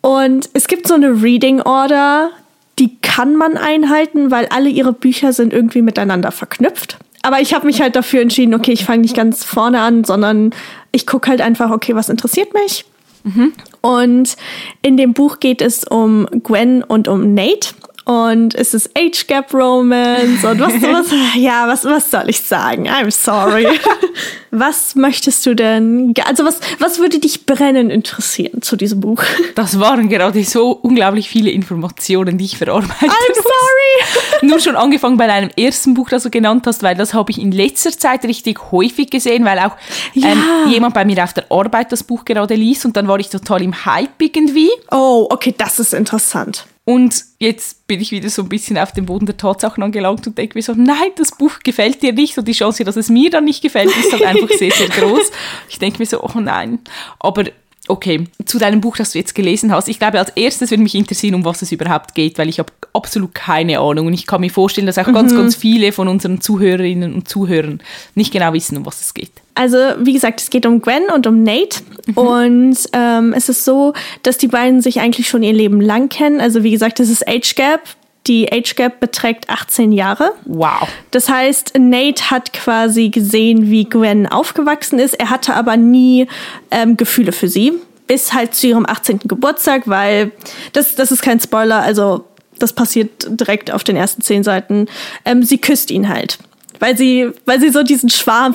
Und 0.00 0.50
es 0.52 0.66
gibt 0.66 0.86
so 0.86 0.94
eine 0.94 1.22
Reading 1.22 1.62
Order, 1.62 2.30
die 2.78 2.96
kann 3.00 3.36
man 3.36 3.56
einhalten, 3.56 4.30
weil 4.30 4.46
alle 4.46 4.68
ihre 4.68 4.92
Bücher 4.92 5.32
sind 5.32 5.52
irgendwie 5.52 5.82
miteinander 5.82 6.32
verknüpft. 6.32 6.98
Aber 7.22 7.40
ich 7.40 7.54
habe 7.54 7.66
mich 7.66 7.80
halt 7.80 7.96
dafür 7.96 8.20
entschieden, 8.20 8.54
okay, 8.54 8.72
ich 8.72 8.84
fange 8.84 9.00
nicht 9.00 9.16
ganz 9.16 9.44
vorne 9.44 9.80
an, 9.80 10.04
sondern 10.04 10.50
ich 10.92 11.06
gucke 11.06 11.30
halt 11.30 11.40
einfach, 11.40 11.70
okay, 11.70 11.94
was 11.94 12.10
interessiert 12.10 12.52
mich. 12.52 12.84
Mhm. 13.22 13.52
Und 13.80 14.36
in 14.82 14.98
dem 14.98 15.14
Buch 15.14 15.40
geht 15.40 15.62
es 15.62 15.84
um 15.84 16.26
Gwen 16.42 16.82
und 16.82 17.08
um 17.08 17.32
Nate 17.32 17.70
und 18.04 18.54
es 18.54 18.74
ist 18.74 18.90
Age 18.98 19.26
Gap 19.26 19.52
Romance 19.54 20.44
und 20.44 20.60
was, 20.60 20.74
was, 20.82 21.06
ja, 21.36 21.66
was, 21.66 21.84
was 21.84 22.10
soll 22.10 22.28
ich 22.28 22.40
sagen? 22.40 22.86
I'm 22.86 23.10
sorry. 23.10 23.66
was 24.50 24.94
möchtest 24.94 25.46
du 25.46 25.54
denn, 25.54 26.12
also 26.26 26.44
was, 26.44 26.60
was 26.78 26.98
würde 26.98 27.18
dich 27.18 27.46
brennend 27.46 27.90
interessieren 27.90 28.60
zu 28.60 28.76
diesem 28.76 29.00
Buch? 29.00 29.22
Das 29.54 29.78
waren 29.78 30.08
gerade 30.08 30.42
so 30.44 30.72
unglaublich 30.72 31.28
viele 31.28 31.50
Informationen, 31.50 32.38
die 32.38 32.44
ich 32.44 32.58
verarbeiten 32.58 33.08
I'm 33.08 33.34
sorry. 33.34 34.46
Nur 34.46 34.58
schon 34.58 34.76
angefangen 34.76 35.16
bei 35.16 35.26
deinem 35.26 35.50
ersten 35.56 35.94
Buch, 35.94 36.08
das 36.08 36.24
du 36.24 36.30
genannt 36.30 36.66
hast, 36.66 36.82
weil 36.82 36.96
das 36.96 37.14
habe 37.14 37.30
ich 37.30 37.40
in 37.40 37.52
letzter 37.52 37.92
Zeit 37.92 38.24
richtig 38.24 38.72
häufig 38.72 39.10
gesehen, 39.10 39.44
weil 39.44 39.58
auch 39.60 39.76
ja. 40.12 40.32
ähm, 40.32 40.42
jemand 40.68 40.94
bei 40.94 41.04
mir 41.04 41.22
auf 41.22 41.32
der 41.32 41.44
Arbeit 41.50 41.92
das 41.92 42.02
Buch 42.02 42.24
gerade 42.24 42.54
liest 42.54 42.84
und 42.84 42.96
dann 42.96 43.06
war 43.06 43.18
ich 43.18 43.28
total 43.28 43.62
im 43.62 43.84
Hype 43.86 44.20
irgendwie. 44.20 44.70
Oh, 44.90 45.28
okay, 45.30 45.54
das 45.56 45.78
ist 45.78 45.94
interessant. 45.94 46.66
Und 46.86 47.24
jetzt 47.38 47.86
bin 47.86 48.00
ich 48.00 48.10
wieder 48.10 48.28
so 48.28 48.42
ein 48.42 48.48
bisschen 48.48 48.76
auf 48.76 48.92
dem 48.92 49.06
Boden 49.06 49.24
der 49.24 49.38
Tatsachen 49.38 49.82
angelangt 49.82 50.26
und 50.26 50.36
denke 50.36 50.58
mir 50.58 50.62
so, 50.62 50.74
nein, 50.74 51.12
das 51.16 51.30
Buch 51.30 51.60
gefällt 51.64 52.02
dir 52.02 52.12
nicht 52.12 52.36
und 52.36 52.46
die 52.46 52.52
Chance, 52.52 52.84
dass 52.84 52.96
es 52.96 53.08
mir 53.08 53.30
dann 53.30 53.44
nicht 53.44 53.62
gefällt, 53.62 53.90
ist 53.96 54.12
halt 54.12 54.24
einfach 54.24 54.50
sehr, 54.50 54.70
sehr 54.70 54.88
groß. 54.88 55.30
Ich 55.70 55.78
denke 55.78 55.98
mir 55.98 56.06
so, 56.06 56.22
oh 56.22 56.40
nein. 56.40 56.80
Aber 57.18 57.44
okay, 57.88 58.26
zu 58.44 58.58
deinem 58.58 58.82
Buch, 58.82 58.96
das 58.96 59.12
du 59.12 59.18
jetzt 59.18 59.34
gelesen 59.34 59.72
hast. 59.72 59.88
Ich 59.88 59.98
glaube, 59.98 60.18
als 60.18 60.30
erstes 60.30 60.70
würde 60.70 60.82
mich 60.82 60.94
interessieren, 60.94 61.34
um 61.34 61.44
was 61.44 61.62
es 61.62 61.72
überhaupt 61.72 62.14
geht, 62.14 62.38
weil 62.38 62.50
ich 62.50 62.58
habe 62.58 62.72
absolut 62.92 63.34
keine 63.34 63.80
Ahnung 63.80 64.06
und 64.06 64.12
ich 64.12 64.26
kann 64.26 64.42
mir 64.42 64.50
vorstellen, 64.50 64.86
dass 64.86 64.98
auch 64.98 65.06
mhm. 65.06 65.14
ganz, 65.14 65.34
ganz 65.34 65.56
viele 65.56 65.90
von 65.92 66.08
unseren 66.08 66.40
Zuhörerinnen 66.40 67.14
und 67.14 67.28
Zuhörern 67.28 67.80
nicht 68.14 68.32
genau 68.32 68.52
wissen, 68.52 68.76
um 68.76 68.86
was 68.86 69.00
es 69.00 69.14
geht. 69.14 69.32
Also, 69.54 69.78
wie 69.98 70.12
gesagt, 70.12 70.40
es 70.40 70.50
geht 70.50 70.66
um 70.66 70.80
Gwen 70.80 71.04
und 71.14 71.26
um 71.26 71.42
Nate. 71.42 71.80
Mhm. 72.06 72.18
Und 72.18 72.78
ähm, 72.92 73.32
es 73.36 73.48
ist 73.48 73.64
so, 73.64 73.92
dass 74.22 74.36
die 74.36 74.48
beiden 74.48 74.80
sich 74.80 75.00
eigentlich 75.00 75.28
schon 75.28 75.42
ihr 75.42 75.52
Leben 75.52 75.80
lang 75.80 76.08
kennen. 76.08 76.40
Also, 76.40 76.64
wie 76.64 76.72
gesagt, 76.72 76.98
es 77.00 77.08
ist 77.08 77.26
Age 77.28 77.54
Gap. 77.54 77.80
Die 78.26 78.50
Age 78.50 78.74
Gap 78.74 79.00
beträgt 79.00 79.50
18 79.50 79.92
Jahre. 79.92 80.32
Wow. 80.46 80.88
Das 81.10 81.28
heißt, 81.28 81.74
Nate 81.78 82.30
hat 82.30 82.52
quasi 82.52 83.10
gesehen, 83.10 83.70
wie 83.70 83.84
Gwen 83.84 84.26
aufgewachsen 84.26 84.98
ist. 84.98 85.14
Er 85.14 85.30
hatte 85.30 85.54
aber 85.54 85.76
nie 85.76 86.26
ähm, 86.70 86.96
Gefühle 86.96 87.32
für 87.32 87.48
sie. 87.48 87.74
Bis 88.06 88.32
halt 88.32 88.54
zu 88.54 88.66
ihrem 88.66 88.86
18. 88.86 89.20
Geburtstag, 89.24 89.82
weil 89.86 90.32
das, 90.72 90.94
das 90.94 91.12
ist 91.12 91.22
kein 91.22 91.40
Spoiler, 91.40 91.80
also 91.80 92.24
das 92.58 92.72
passiert 92.72 93.26
direkt 93.28 93.70
auf 93.70 93.84
den 93.84 93.96
ersten 93.96 94.22
zehn 94.22 94.42
Seiten. 94.42 94.86
Ähm, 95.24 95.42
sie 95.42 95.58
küsst 95.58 95.90
ihn 95.90 96.08
halt. 96.08 96.38
Weil 96.80 96.96
sie, 96.96 97.30
weil 97.46 97.60
sie 97.60 97.70
so 97.70 97.82
diesen 97.82 98.10
Schwarm 98.10 98.54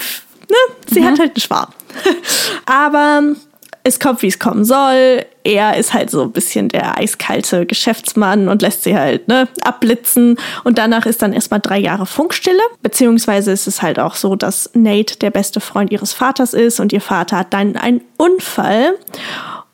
ne, 0.50 0.76
sie 0.88 1.02
mhm. 1.02 1.06
hat 1.06 1.20
halt 1.20 1.32
einen 1.32 1.42
Schwarm. 1.42 1.70
Aber 2.66 3.36
es 3.84 4.00
kommt, 4.00 4.22
wie 4.22 4.28
es 4.28 4.40
kommen 4.40 4.66
soll. 4.66 5.26
Er 5.44 5.78
ist 5.78 5.94
halt 5.94 6.10
so 6.10 6.24
ein 6.24 6.32
bisschen 6.32 6.70
der 6.70 6.98
eiskalte 6.98 7.66
Geschäftsmann 7.66 8.48
und 8.48 8.62
lässt 8.62 8.84
sie 8.84 8.98
halt 8.98 9.28
ne, 9.28 9.48
abblitzen. 9.64 10.38
Und 10.64 10.78
danach 10.78 11.06
ist 11.06 11.22
dann 11.22 11.34
erstmal 11.34 11.60
drei 11.60 11.80
Jahre 11.80 12.06
Funkstille. 12.06 12.62
Beziehungsweise 12.82 13.52
ist 13.52 13.68
es 13.68 13.82
halt 13.82 14.00
auch 14.00 14.16
so, 14.16 14.36
dass 14.36 14.70
Nate 14.74 15.18
der 15.18 15.32
beste 15.32 15.60
Freund 15.60 15.92
ihres 15.92 16.14
Vaters 16.14 16.54
ist 16.54 16.80
und 16.80 16.94
ihr 16.94 17.02
Vater 17.02 17.38
hat 17.38 17.54
dann 17.54 17.76
einen 17.78 18.02
Unfall. 18.18 18.96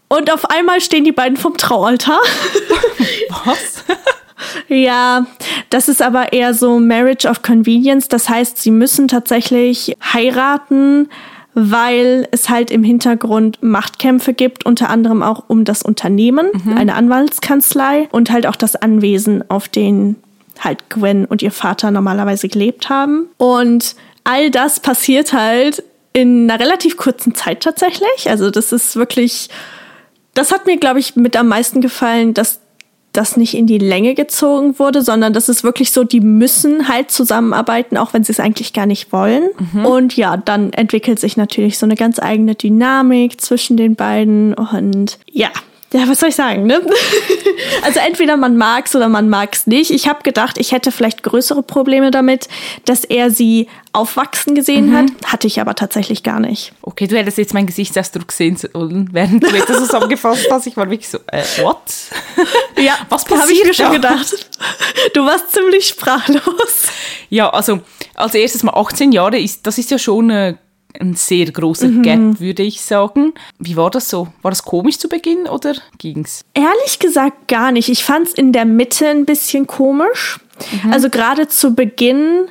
Und 0.07 0.31
auf 0.31 0.49
einmal 0.49 0.81
stehen 0.81 1.03
die 1.03 1.11
beiden 1.11 1.37
vom 1.37 1.57
Traualtar. 1.57 2.21
Was? 3.45 3.83
Ja, 4.67 5.25
das 5.69 5.89
ist 5.89 6.01
aber 6.01 6.33
eher 6.33 6.53
so 6.53 6.79
Marriage 6.79 7.27
of 7.27 7.41
Convenience. 7.41 8.07
Das 8.07 8.29
heißt, 8.29 8.57
sie 8.57 8.71
müssen 8.71 9.07
tatsächlich 9.07 9.95
heiraten, 10.01 11.09
weil 11.53 12.27
es 12.31 12.49
halt 12.49 12.69
im 12.69 12.83
Hintergrund 12.83 13.63
Machtkämpfe 13.63 14.33
gibt, 14.33 14.65
unter 14.65 14.89
anderem 14.89 15.23
auch 15.23 15.45
um 15.47 15.63
das 15.63 15.83
Unternehmen, 15.83 16.49
mhm. 16.51 16.77
eine 16.77 16.95
Anwaltskanzlei 16.95 18.09
und 18.11 18.29
halt 18.29 18.45
auch 18.45 18.57
das 18.57 18.75
Anwesen, 18.75 19.49
auf 19.49 19.69
den 19.69 20.17
halt 20.59 20.89
Gwen 20.89 21.25
und 21.25 21.41
ihr 21.41 21.51
Vater 21.51 21.91
normalerweise 21.91 22.49
gelebt 22.49 22.89
haben. 22.89 23.27
Und 23.37 23.95
all 24.25 24.51
das 24.51 24.79
passiert 24.79 25.33
halt 25.33 25.83
in 26.11 26.49
einer 26.49 26.59
relativ 26.59 26.97
kurzen 26.97 27.35
Zeit 27.35 27.61
tatsächlich. 27.61 28.29
Also 28.29 28.49
das 28.49 28.71
ist 28.71 28.95
wirklich, 28.95 29.49
das 30.33 30.51
hat 30.51 30.65
mir, 30.65 30.77
glaube 30.77 30.99
ich, 30.99 31.15
mit 31.15 31.35
am 31.35 31.47
meisten 31.47 31.81
gefallen, 31.81 32.33
dass 32.33 32.59
das 33.15 33.37
nicht 33.37 33.55
in 33.55 33.67
die 33.67 33.77
Länge 33.77 34.15
gezogen 34.15 34.77
wurde, 34.79 35.01
sondern 35.01 35.33
das 35.33 35.49
ist 35.49 35.63
wirklich 35.63 35.91
so, 35.91 36.03
die 36.03 36.21
müssen 36.21 36.87
halt 36.87 37.11
zusammenarbeiten, 37.11 37.97
auch 37.97 38.13
wenn 38.13 38.23
sie 38.23 38.31
es 38.31 38.39
eigentlich 38.39 38.73
gar 38.73 38.85
nicht 38.85 39.11
wollen. 39.11 39.49
Mhm. 39.73 39.85
Und 39.85 40.17
ja, 40.17 40.37
dann 40.37 40.73
entwickelt 40.73 41.19
sich 41.19 41.37
natürlich 41.37 41.77
so 41.77 41.85
eine 41.85 41.95
ganz 41.95 42.19
eigene 42.19 42.55
Dynamik 42.55 43.41
zwischen 43.41 43.77
den 43.77 43.95
beiden 43.95 44.53
und 44.53 45.17
ja, 45.31 45.49
ja, 45.95 46.09
was 46.09 46.19
soll 46.19 46.27
ich 46.27 46.35
sagen, 46.35 46.65
ne? 46.65 46.81
also 47.83 48.01
entweder 48.01 48.35
man 48.35 48.57
mag's 48.57 48.93
oder 48.97 49.07
man 49.07 49.29
mag's 49.29 49.65
nicht. 49.65 49.91
Ich 49.91 50.09
habe 50.09 50.23
gedacht, 50.23 50.57
ich 50.57 50.73
hätte 50.73 50.91
vielleicht 50.91 51.23
größere 51.23 51.63
Probleme 51.63 52.11
damit, 52.11 52.49
dass 52.83 53.05
er 53.05 53.31
sie 53.31 53.69
aufwachsen 53.93 54.55
gesehen 54.55 54.89
mhm. 54.89 54.97
hat. 54.97 55.05
Hatte 55.25 55.47
ich 55.47 55.61
aber 55.61 55.73
tatsächlich 55.73 56.21
gar 56.21 56.41
nicht. 56.41 56.73
Okay, 56.81 57.07
du 57.07 57.17
hättest 57.17 57.37
jetzt 57.37 57.53
meinen 57.53 57.67
Gesichtsausdruck 57.67 58.27
gesehen, 58.27 58.57
während 59.13 59.41
du 59.41 59.47
etwas 59.47 59.77
zusammengefasst 59.77 60.47
hast. 60.51 60.67
Ich 60.67 60.75
war 60.75 60.89
wirklich 60.89 61.07
so, 61.07 61.19
äh, 61.27 61.43
what? 61.61 61.79
Ja, 62.77 62.97
was 63.07 63.23
passiert 63.23 63.41
habe 63.41 63.53
ich 63.53 63.63
mir 63.63 63.73
schon 63.73 63.91
gedacht. 63.93 64.47
Du 65.13 65.25
warst 65.25 65.53
ziemlich 65.53 65.87
sprachlos. 65.87 66.87
Ja, 67.29 67.49
also 67.49 67.79
als 68.15 68.35
erstes 68.35 68.63
mal 68.63 68.73
18 68.73 69.13
Jahre, 69.13 69.39
ist, 69.39 69.65
das 69.65 69.77
ist 69.77 69.91
ja 69.91 69.97
schon 69.97 70.29
eine 70.29 70.57
ein 70.99 71.15
sehr 71.15 71.45
großer 71.45 71.87
mhm. 71.87 72.01
Gap, 72.01 72.39
würde 72.39 72.63
ich 72.63 72.81
sagen. 72.81 73.33
Wie 73.59 73.75
war 73.75 73.89
das 73.89 74.09
so? 74.09 74.27
War 74.41 74.51
das 74.51 74.63
komisch 74.63 74.97
zu 74.97 75.09
Beginn 75.09 75.47
oder 75.47 75.75
ging's? 75.97 76.43
Ehrlich 76.53 76.99
gesagt 76.99 77.47
gar 77.47 77.71
nicht. 77.71 77.89
Ich 77.89 78.03
fand 78.03 78.27
es 78.27 78.33
in 78.33 78.51
der 78.51 78.65
Mitte 78.65 79.07
ein 79.07 79.25
bisschen 79.25 79.67
komisch. 79.67 80.39
Mhm. 80.83 80.93
Also 80.93 81.09
gerade 81.09 81.47
zu 81.47 81.75
Beginn 81.75 82.47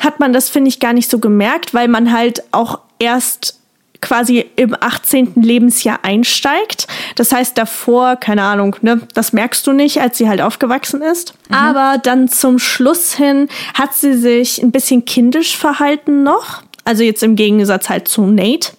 hat 0.00 0.20
man 0.20 0.32
das, 0.32 0.48
finde 0.48 0.68
ich, 0.68 0.80
gar 0.80 0.92
nicht 0.92 1.10
so 1.10 1.18
gemerkt, 1.18 1.74
weil 1.74 1.88
man 1.88 2.12
halt 2.12 2.42
auch 2.52 2.80
erst 2.98 3.58
quasi 4.00 4.46
im 4.56 4.76
18. 4.78 5.32
Lebensjahr 5.36 6.00
einsteigt. 6.02 6.86
Das 7.16 7.32
heißt 7.32 7.58
davor, 7.58 8.16
keine 8.16 8.42
Ahnung, 8.42 8.76
ne, 8.80 9.00
das 9.14 9.32
merkst 9.32 9.66
du 9.66 9.72
nicht, 9.72 10.00
als 10.00 10.18
sie 10.18 10.28
halt 10.28 10.40
aufgewachsen 10.40 11.02
ist. 11.02 11.34
Mhm. 11.48 11.54
Aber 11.54 11.98
dann 11.98 12.28
zum 12.28 12.58
Schluss 12.58 13.14
hin 13.14 13.48
hat 13.74 13.94
sie 13.94 14.14
sich 14.14 14.62
ein 14.62 14.70
bisschen 14.70 15.04
kindisch 15.04 15.56
verhalten 15.56 16.22
noch. 16.22 16.62
Also 16.88 17.02
jetzt 17.02 17.22
im 17.22 17.36
Gegensatz 17.36 17.90
halt 17.90 18.08
zu 18.08 18.22
Nate. 18.22 18.70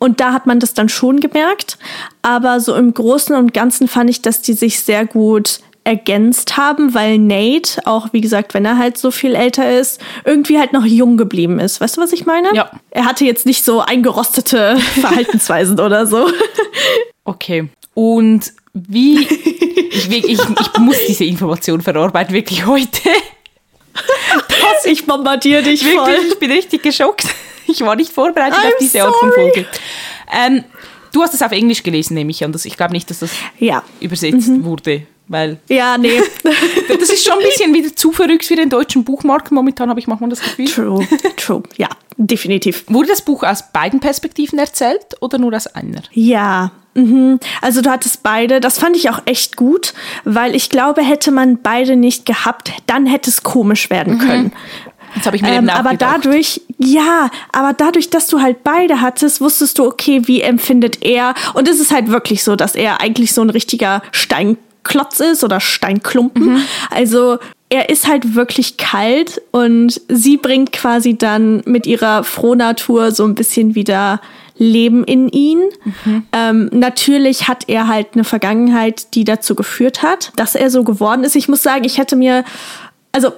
Und 0.00 0.18
da 0.18 0.32
hat 0.32 0.44
man 0.44 0.58
das 0.58 0.74
dann 0.74 0.88
schon 0.88 1.20
gemerkt. 1.20 1.78
Aber 2.20 2.58
so 2.58 2.74
im 2.74 2.92
Großen 2.92 3.36
und 3.36 3.54
Ganzen 3.54 3.86
fand 3.86 4.10
ich, 4.10 4.22
dass 4.22 4.42
die 4.42 4.54
sich 4.54 4.80
sehr 4.80 5.06
gut 5.06 5.60
ergänzt 5.84 6.56
haben, 6.56 6.94
weil 6.94 7.20
Nate, 7.20 7.80
auch 7.84 8.08
wie 8.12 8.20
gesagt, 8.20 8.54
wenn 8.54 8.64
er 8.64 8.76
halt 8.76 8.98
so 8.98 9.12
viel 9.12 9.36
älter 9.36 9.78
ist, 9.78 10.00
irgendwie 10.24 10.58
halt 10.58 10.72
noch 10.72 10.84
jung 10.84 11.16
geblieben 11.16 11.60
ist. 11.60 11.80
Weißt 11.80 11.96
du, 11.96 12.00
was 12.00 12.12
ich 12.12 12.26
meine? 12.26 12.52
Ja. 12.56 12.72
Er 12.90 13.04
hatte 13.04 13.24
jetzt 13.24 13.46
nicht 13.46 13.64
so 13.64 13.78
eingerostete 13.78 14.76
Verhaltensweisen 15.00 15.78
oder 15.78 16.08
so. 16.08 16.26
Okay. 17.22 17.68
Und 17.94 18.52
wie, 18.72 19.20
ich, 19.20 20.10
ich, 20.10 20.24
ich 20.24 20.78
muss 20.80 20.96
diese 21.06 21.24
Information 21.24 21.82
verarbeiten, 21.82 22.34
wirklich 22.34 22.66
heute. 22.66 23.10
Das, 23.94 24.86
ich 24.86 25.06
bombardiere 25.06 25.62
dich 25.62 25.84
wirklich, 25.84 26.16
voll. 26.16 26.26
Ich 26.28 26.38
bin 26.38 26.50
richtig 26.50 26.82
geschockt. 26.82 27.26
Ich 27.66 27.80
war 27.80 27.96
nicht 27.96 28.12
vorbereitet 28.12 28.58
I'm 28.58 28.66
auf 28.66 28.74
diese 28.80 29.02
Art 29.02 29.14
von 29.14 29.32
Folge. 29.32 29.66
Ähm, 30.32 30.64
du 31.12 31.22
hast 31.22 31.34
es 31.34 31.42
auf 31.42 31.52
Englisch 31.52 31.82
gelesen, 31.82 32.14
nehme 32.14 32.30
ich 32.30 32.44
an. 32.44 32.54
Ich 32.62 32.76
glaube 32.76 32.92
nicht, 32.92 33.08
dass 33.08 33.20
das 33.20 33.30
ja. 33.58 33.82
übersetzt 34.00 34.48
mhm. 34.48 34.64
wurde. 34.64 35.06
Weil 35.28 35.58
ja, 35.68 35.96
nee. 35.96 36.20
das 36.88 37.10
ist 37.10 37.24
schon 37.24 37.38
ein 37.38 37.44
bisschen 37.44 37.72
wieder 37.72 37.94
zu 37.96 38.12
verrückt 38.12 38.44
für 38.44 38.56
den 38.56 38.68
deutschen 38.68 39.04
Buchmarkt. 39.04 39.52
Momentan 39.52 39.88
habe 39.88 39.98
ich 40.00 40.06
manchmal 40.06 40.30
das 40.30 40.40
Gefühl. 40.40 40.66
True, 40.66 41.08
true. 41.36 41.62
Ja, 41.76 41.88
definitiv. 42.16 42.84
Wurde 42.88 43.08
das 43.08 43.22
Buch 43.22 43.42
aus 43.42 43.72
beiden 43.72 44.00
Perspektiven 44.00 44.58
erzählt 44.58 45.16
oder 45.20 45.38
nur 45.38 45.54
aus 45.54 45.66
einer? 45.66 46.02
Ja, 46.12 46.72
Mhm. 46.94 47.40
Also 47.60 47.82
du 47.82 47.90
hattest 47.90 48.22
beide. 48.22 48.60
Das 48.60 48.78
fand 48.78 48.96
ich 48.96 49.10
auch 49.10 49.20
echt 49.24 49.56
gut, 49.56 49.94
weil 50.24 50.54
ich 50.54 50.70
glaube, 50.70 51.02
hätte 51.02 51.32
man 51.32 51.60
beide 51.60 51.96
nicht 51.96 52.24
gehabt, 52.24 52.72
dann 52.86 53.06
hätte 53.06 53.30
es 53.30 53.42
komisch 53.42 53.90
werden 53.90 54.14
mhm. 54.14 54.18
können. 54.18 54.52
Das 55.14 55.26
habe 55.26 55.36
ich 55.36 55.42
mir 55.42 55.50
ähm, 55.50 55.68
Aber 55.68 55.94
dadurch, 55.94 56.60
ja, 56.78 57.30
aber 57.52 57.72
dadurch, 57.72 58.10
dass 58.10 58.26
du 58.26 58.40
halt 58.40 58.64
beide 58.64 59.00
hattest, 59.00 59.40
wusstest 59.40 59.78
du, 59.78 59.86
okay, 59.86 60.22
wie 60.24 60.40
empfindet 60.40 61.04
er? 61.04 61.34
Und 61.54 61.68
es 61.68 61.78
ist 61.78 61.92
halt 61.92 62.08
wirklich 62.08 62.42
so, 62.42 62.56
dass 62.56 62.74
er 62.74 63.00
eigentlich 63.00 63.32
so 63.32 63.40
ein 63.42 63.50
richtiger 63.50 64.02
Steinklotz 64.84 65.20
ist 65.20 65.44
oder 65.44 65.60
Steinklumpen. 65.60 66.54
Mhm. 66.54 66.62
Also 66.90 67.38
er 67.68 67.88
ist 67.88 68.06
halt 68.06 68.34
wirklich 68.34 68.76
kalt 68.76 69.40
und 69.50 70.00
sie 70.08 70.36
bringt 70.36 70.72
quasi 70.72 71.16
dann 71.16 71.62
mit 71.64 71.86
ihrer 71.86 72.22
Frohnatur 72.24 73.10
so 73.10 73.24
ein 73.24 73.34
bisschen 73.34 73.74
wieder 73.74 74.20
Leben 74.56 75.02
in 75.02 75.28
ihn. 75.30 75.60
Mhm. 75.84 76.26
Ähm, 76.32 76.70
natürlich 76.72 77.48
hat 77.48 77.68
er 77.68 77.88
halt 77.88 78.08
eine 78.14 78.22
Vergangenheit, 78.22 79.14
die 79.14 79.24
dazu 79.24 79.56
geführt 79.56 80.02
hat, 80.02 80.32
dass 80.36 80.54
er 80.54 80.70
so 80.70 80.84
geworden 80.84 81.24
ist. 81.24 81.34
Ich 81.34 81.48
muss 81.48 81.62
sagen, 81.62 81.84
ich 81.84 81.98
hätte 81.98 82.14
mir, 82.14 82.44
also 83.10 83.32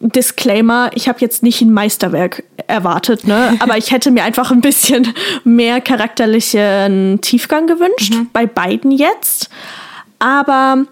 Disclaimer, 0.00 0.90
ich 0.94 1.08
habe 1.08 1.18
jetzt 1.20 1.42
nicht 1.42 1.60
ein 1.60 1.72
Meisterwerk 1.74 2.44
erwartet, 2.66 3.26
ne? 3.26 3.56
aber 3.60 3.76
ich 3.76 3.90
hätte 3.90 4.10
mir 4.10 4.24
einfach 4.24 4.50
ein 4.50 4.62
bisschen 4.62 5.12
mehr 5.44 5.82
charakterlichen 5.82 7.20
Tiefgang 7.20 7.66
gewünscht, 7.66 8.14
mhm. 8.14 8.28
bei 8.32 8.46
beiden 8.46 8.92
jetzt. 8.92 9.50
Aber 10.20 10.84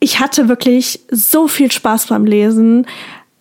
ich 0.00 0.18
hatte 0.18 0.48
wirklich 0.48 1.00
so 1.10 1.46
viel 1.46 1.70
Spaß 1.70 2.08
beim 2.08 2.24
Lesen. 2.24 2.86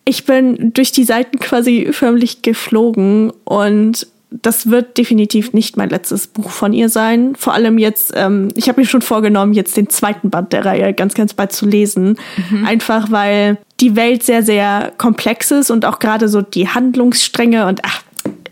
Ich 0.06 0.26
bin 0.26 0.74
durch 0.74 0.92
die 0.92 1.04
Seiten 1.04 1.40
quasi 1.40 1.90
förmlich 1.92 2.44
geflogen 2.44 3.34
und 3.46 4.08
das 4.30 4.70
wird 4.70 4.98
definitiv 4.98 5.52
nicht 5.52 5.76
mein 5.76 5.90
letztes 5.90 6.28
Buch 6.28 6.52
von 6.52 6.72
ihr 6.72 6.88
sein. 6.88 7.36
Vor 7.36 7.54
allem 7.54 7.78
jetzt, 7.78 8.14
ähm, 8.16 8.48
ich 8.56 8.70
habe 8.70 8.80
mir 8.80 8.88
schon 8.88 9.02
vorgenommen, 9.02 9.54
jetzt 9.54 9.76
den 9.76 9.90
zweiten 9.90 10.30
Band 10.30 10.54
der 10.54 10.64
Reihe 10.64 10.94
ganz, 10.94 11.16
ganz 11.16 11.34
bald 11.34 11.52
zu 11.52 11.66
lesen. 11.66 12.18
Mhm. 12.50 12.66
Einfach 12.66 13.12
weil 13.12 13.58
die 13.82 13.96
Welt 13.98 14.24
sehr, 14.24 14.44
sehr 14.44 14.94
komplex 14.98 15.52
ist 15.52 15.70
und 15.70 15.84
auch 15.86 16.00
gerade 16.00 16.30
so 16.30 16.42
die 16.42 16.70
Handlungsstränge 16.70 17.68
und 17.68 17.82
ach, 17.84 18.04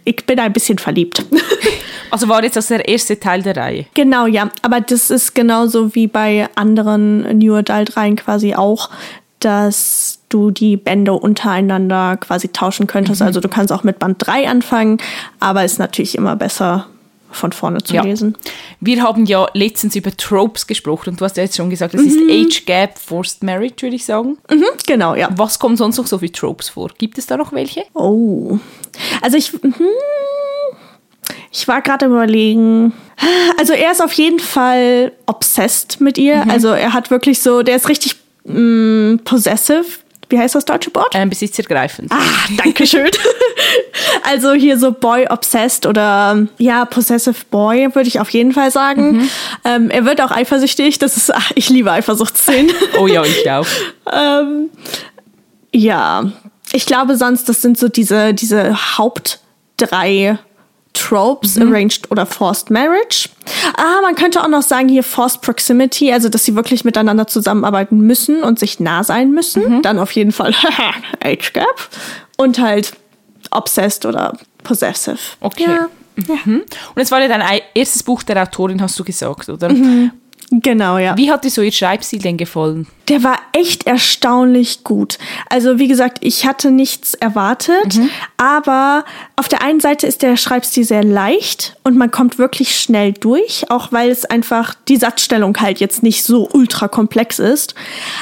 ich 0.04 0.26
bin 0.26 0.40
ein 0.40 0.52
bisschen 0.52 0.80
verliebt. 0.80 1.24
Also 2.12 2.28
war 2.28 2.44
jetzt 2.44 2.56
das 2.56 2.68
der 2.68 2.88
erste 2.88 3.20
Teil 3.20 3.42
der 3.42 3.56
Reihe? 3.56 3.86
Genau, 3.94 4.26
ja. 4.26 4.50
Aber 4.62 4.82
das 4.82 5.10
ist 5.10 5.36
genauso 5.36 5.96
wie 5.96 6.08
bei 6.08 6.48
anderen 6.56 7.38
New 7.38 7.56
Adult-Reihen 7.56 8.16
quasi 8.16 8.56
auch, 8.56 8.90
dass 9.40 10.20
du 10.30 10.52
die 10.52 10.78
Bände 10.78 11.14
untereinander 11.14 12.18
quasi 12.18 12.50
tauschen 12.50 12.88
könntest. 12.88 13.22
Mhm. 13.22 13.28
Also 13.28 13.40
du 13.40 13.48
kannst 13.48 13.74
auch 13.74 13.84
mit 13.84 14.00
Band 14.00 14.18
3 14.20 14.48
anfangen, 14.50 14.98
aber 15.40 15.66
ist 15.66 15.80
natürlich 15.80 16.16
immer 16.16 16.36
besser 16.36 16.88
von 17.32 17.52
vorne 17.52 17.84
zu 17.84 17.94
ja. 17.94 18.02
lesen. 18.02 18.36
Wir 18.80 19.04
haben 19.04 19.26
ja 19.26 19.48
letztens 19.54 19.96
über 19.96 20.16
Tropes 20.16 20.66
gesprochen 20.68 21.12
und 21.12 21.22
du 21.22 21.26
hast 21.26 21.38
ja 21.38 21.44
jetzt 21.44 21.58
schon 21.58 21.70
gesagt, 21.70 21.94
das 21.94 22.02
mhm. 22.02 22.08
ist 22.08 22.20
Age 22.32 22.66
Gap, 22.66 22.98
Forced 22.98 23.44
Marriage, 23.44 23.82
würde 23.82 23.96
ich 23.96 24.06
sagen. 24.06 24.38
Mhm, 24.50 24.66
genau, 24.86 25.16
ja. 25.16 25.30
Was 25.36 25.60
kommt 25.60 25.78
sonst 25.78 25.98
noch 25.98 26.08
so 26.08 26.18
für 26.18 26.32
Tropes 26.32 26.70
vor? 26.70 26.90
Gibt 26.98 27.18
es 27.18 27.28
da 27.28 27.38
noch 27.38 27.54
welche? 27.54 27.84
Oh. 27.94 28.58
Also 29.22 29.38
ich. 29.38 29.52
Ich 31.52 31.68
war 31.68 31.82
gerade 31.82 32.06
überlegen. 32.06 32.94
Also 33.58 33.74
er 33.74 33.92
ist 33.92 34.04
auf 34.04 34.14
jeden 34.14 34.40
Fall 34.40 35.12
obsessed 35.26 36.00
mit 36.00 36.18
ihr. 36.18 36.46
Mhm. 36.46 36.52
Also 36.52 36.70
er 36.70 36.94
hat 36.94 37.12
wirklich 37.12 37.42
so, 37.42 37.64
der 37.64 37.76
ist 37.76 37.90
richtig 37.90 38.16
mm, 38.46 39.18
possessive 39.26 39.86
wie 40.30 40.38
heißt 40.38 40.54
das 40.54 40.66
deutsche 40.66 40.94
Wort? 40.94 41.14
Ähm, 41.16 41.30
besitzergreifend. 41.30 42.12
Ah, 42.12 42.22
danke 42.56 42.86
schön. 42.86 43.10
also 44.24 44.54
hier 44.54 44.78
so 44.78 44.92
Boy 44.92 45.26
Obsessed 45.28 45.88
oder 45.88 46.48
ja, 46.60 46.86
Possessive 46.86 47.46
Boy 47.50 47.94
würde 47.96 48.08
ich 48.08 48.20
auf 48.20 48.30
jeden 48.30 48.54
Fall 48.54 48.70
sagen. 48.70 49.18
Mhm. 49.18 49.30
Ähm, 49.66 49.90
er 49.90 50.06
wird 50.06 50.22
auch 50.22 50.30
eifersüchtig. 50.30 51.00
Das 51.00 51.18
ist, 51.18 51.34
ach, 51.34 51.52
ich 51.56 51.70
liebe 51.70 51.92
Eifersuchtsszenen. 51.92 52.72
oh 53.00 53.08
ja, 53.08 53.24
ich 53.24 53.50
auch. 53.50 53.66
ähm, 54.14 54.70
ja, 55.74 56.32
ich 56.72 56.86
glaube 56.86 57.18
sonst, 57.18 57.50
das 57.50 57.64
sind 57.64 57.80
so 57.80 57.88
diese, 57.88 58.36
diese 58.36 58.98
Haupt 58.98 59.40
drei 59.78 60.38
Tropes, 60.94 61.58
Arranged 61.58 62.12
oder 62.12 62.26
Forced 62.26 62.70
Marriage. 62.72 63.30
Ah, 63.78 64.02
man 64.02 64.16
könnte 64.16 64.44
auch 64.44 64.48
noch 64.48 64.62
sagen 64.64 64.90
hier 64.90 65.04
Forced 65.04 65.42
Proximity, 65.42 66.12
also 66.12 66.30
dass 66.30 66.44
sie 66.46 66.56
wirklich 66.56 66.84
miteinander 66.84 67.26
zusammenarbeiten 67.28 68.00
müssen 68.02 68.44
und 68.44 68.60
sich 68.60 68.80
nah 68.80 69.04
sein 69.04 69.32
müssen. 69.32 69.82
Dann 69.82 69.98
auf 70.00 70.12
jeden 70.12 70.32
Fall 70.32 70.54
Age 71.24 71.54
Gap. 71.54 71.90
Und 72.38 72.60
halt 72.60 72.94
Obsessed 73.52 74.06
oder 74.06 74.38
Possessive. 74.64 75.18
Okay. 75.42 75.66
Ja, 75.68 75.88
Mhm. 76.46 76.64
Und 76.96 77.02
es 77.02 77.12
war 77.12 77.22
ja 77.22 77.30
dein 77.30 77.42
ei- 77.42 77.64
erstes 77.74 78.04
Buch 78.04 78.24
der 78.24 78.44
Autorin, 78.44 78.82
hast 78.82 79.00
du 79.00 79.06
gesagt, 79.06 79.48
oder? 79.48 79.70
Genau, 80.52 80.98
ja. 80.98 81.16
Wie 81.18 81.32
hat 81.32 81.44
dir 81.44 81.50
so 81.50 81.62
ihr 81.62 81.72
Schreibstil 81.72 82.20
denn 82.20 82.38
gefallen? 82.38 82.88
Der 83.08 83.24
war 83.24 83.40
echt 83.54 83.88
erstaunlich 83.88 84.84
gut. 84.84 85.18
Also 85.50 85.80
wie 85.80 85.88
gesagt, 85.88 86.20
ich 86.22 86.46
hatte 86.46 86.72
nichts 86.72 87.14
erwartet, 87.16 88.00
aber 88.38 89.04
auf 89.36 89.48
der 89.48 89.64
einen 89.64 89.80
Seite 89.80 90.06
ist 90.06 90.22
der 90.22 90.38
Schreibstil 90.38 90.84
sehr 90.84 91.04
leicht 91.04 91.76
und 91.84 91.98
man 91.98 92.12
kommt 92.12 92.38
wirklich 92.38 92.80
schnell 92.80 93.14
durch, 93.14 93.66
auch 93.70 93.92
weil 93.92 94.10
es 94.12 94.26
einfach 94.26 94.76
die 94.88 94.98
Satzstellung 94.98 95.58
halt 95.60 95.80
jetzt 95.80 96.04
nicht 96.04 96.24
so 96.24 96.50
ultra 96.52 96.88
komplex 96.88 97.40
ist. 97.40 97.74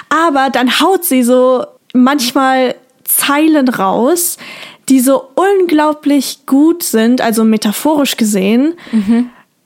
Aber 0.10 0.50
dann 0.50 0.80
haut 0.80 1.04
sie 1.04 1.24
so 1.24 1.66
manchmal 1.94 2.76
Zeilen 3.04 3.68
raus, 3.68 4.38
die 4.90 5.00
so 5.00 5.30
unglaublich 5.36 6.46
gut 6.46 6.84
sind, 6.84 7.20
also 7.20 7.44
metaphorisch 7.44 8.16
gesehen. 8.16 8.76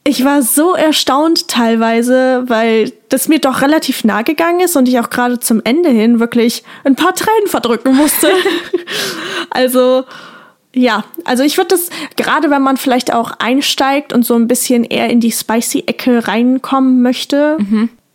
Ich 0.03 0.25
war 0.25 0.41
so 0.41 0.74
erstaunt 0.74 1.48
teilweise, 1.48 2.43
weil 2.48 2.91
das 3.10 3.27
mir 3.27 3.39
doch 3.39 3.62
relativ 3.62 4.03
nah 4.03 4.24
gegangen 4.24 4.62
ist 4.62 4.75
und 4.75 4.88
ich 4.88 5.00
auch 5.00 5.12
gerade 5.12 5.39
zum 5.39 5.62
Ende 5.63 5.89
hin 5.89 6.20
wirklich 6.20 6.63
ein 6.84 6.96
paar 6.96 7.13
Tränen 7.13 7.48
verdrücken 7.48 7.96
musste. 7.96 8.31
also 9.51 10.05
ja, 10.74 11.03
also 11.25 11.43
ich 11.43 11.58
würde 11.58 11.70
das, 11.70 11.89
gerade 12.15 12.50
wenn 12.50 12.62
man 12.62 12.77
vielleicht 12.77 13.13
auch 13.13 13.31
einsteigt 13.39 14.13
und 14.13 14.25
so 14.25 14.36
ein 14.36 14.48
bisschen 14.48 14.86
eher 14.86 15.10
in 15.10 15.20
die 15.20 15.31
Spicy-Ecke 15.31 16.27
reinkommen 16.27 17.01
möchte, 17.01 17.58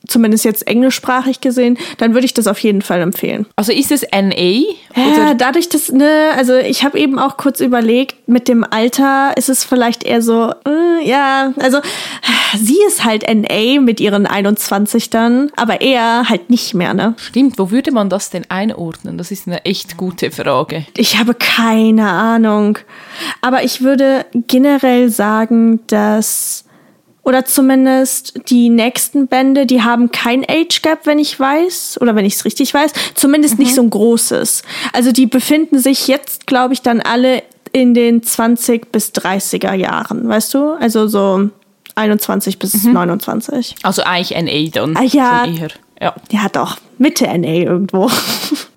zumindest 0.07 0.45
jetzt 0.45 0.67
englischsprachig 0.67 1.41
gesehen, 1.41 1.79
dann 1.99 2.15
würde 2.15 2.27
ich 2.27 2.35
das 2.35 2.47
auf 2.47 2.59
jeden 2.59 2.83
Fall 2.83 3.01
empfehlen. 3.01 3.47
Also 3.57 3.73
ist 3.73 3.93
es 3.93 4.03
NA? 4.03 4.63
Ja, 4.95 5.35
dadurch, 5.35 5.69
dass, 5.69 5.93
ne, 5.93 6.31
also 6.37 6.55
ich 6.57 6.85
habe 6.85 6.99
eben 6.99 7.19
auch 7.19 7.37
kurz 7.37 7.61
überlegt, 7.61 8.29
mit 8.29 8.49
dem 8.49 8.65
Alter 8.65 9.33
ist 9.37 9.49
es 9.49 9.65
vielleicht 9.65 10.05
eher 10.05 10.23
so, 10.23 10.53
äh, 10.67 11.09
ja, 11.09 11.53
also 11.59 11.79
sie 12.57 12.79
ist 12.87 13.05
halt 13.05 13.25
NA 13.33 13.81
mit 13.81 14.01
ihren 14.01 14.27
21 14.27 15.11
dann, 15.11 15.51
aber 15.57 15.81
er 15.81 16.29
halt 16.29 16.51
nicht 16.51 16.75
mehr, 16.75 16.95
ne? 16.95 17.15
Stimmt, 17.19 17.59
wo 17.59 17.71
würde 17.71 17.93
man 17.93 18.09
das 18.09 18.31
denn 18.31 18.45
einordnen? 18.49 19.19
Das 19.19 19.31
ist 19.31 19.47
eine 19.47 19.65
echt 19.65 19.97
gute 19.97 20.31
Frage. 20.31 20.87
Ich 20.97 21.19
habe 21.19 21.35
keine 21.35 22.09
Ahnung. 22.09 22.79
Aber 23.41 23.65
ich 23.65 23.83
würde 23.83 24.27
generell 24.47 25.09
sagen, 25.09 25.81
dass, 25.87 26.65
oder 27.26 27.45
zumindest 27.45 28.40
die 28.49 28.68
nächsten 28.71 29.26
Bände, 29.26 29.66
die 29.66 29.83
haben 29.83 30.12
kein 30.12 30.45
Age 30.49 30.80
Gap, 30.80 31.06
wenn 31.06 31.18
ich 31.18 31.38
weiß, 31.38 31.99
oder 32.00 32.14
wenn 32.14 32.25
ich 32.25 32.35
es 32.35 32.45
richtig 32.45 32.73
weiß, 32.73 32.92
zumindest 33.14 33.59
nicht 33.59 33.75
so 33.75 33.83
ein 33.83 33.90
großes. 33.90 34.62
Also 34.92 35.11
die 35.11 35.26
befinden 35.26 35.80
sich 35.80 36.06
jetzt, 36.06 36.47
glaube 36.47 36.73
ich, 36.73 36.83
dann 36.83 37.00
alle 37.00 37.42
in 37.73 37.95
den 37.95 38.23
20 38.23 38.92
bis 38.92 39.11
30er 39.11 39.75
Jahren, 39.75 40.28
weißt 40.28 40.54
du? 40.54 40.75
Also 40.75 41.09
so 41.09 41.50
21 41.97 42.61
bis 42.61 42.85
29. 42.85 43.75
Also 43.83 44.02
eigentlich 44.02 44.40
NA 44.40 44.71
dann. 44.71 44.97
Ah, 44.97 45.02
ja. 45.02 45.47
Ja. 46.00 46.14
Ja, 46.30 46.49
doch, 46.52 46.76
Mitte 46.99 47.26
NA 47.26 47.49
irgendwo. 47.49 48.09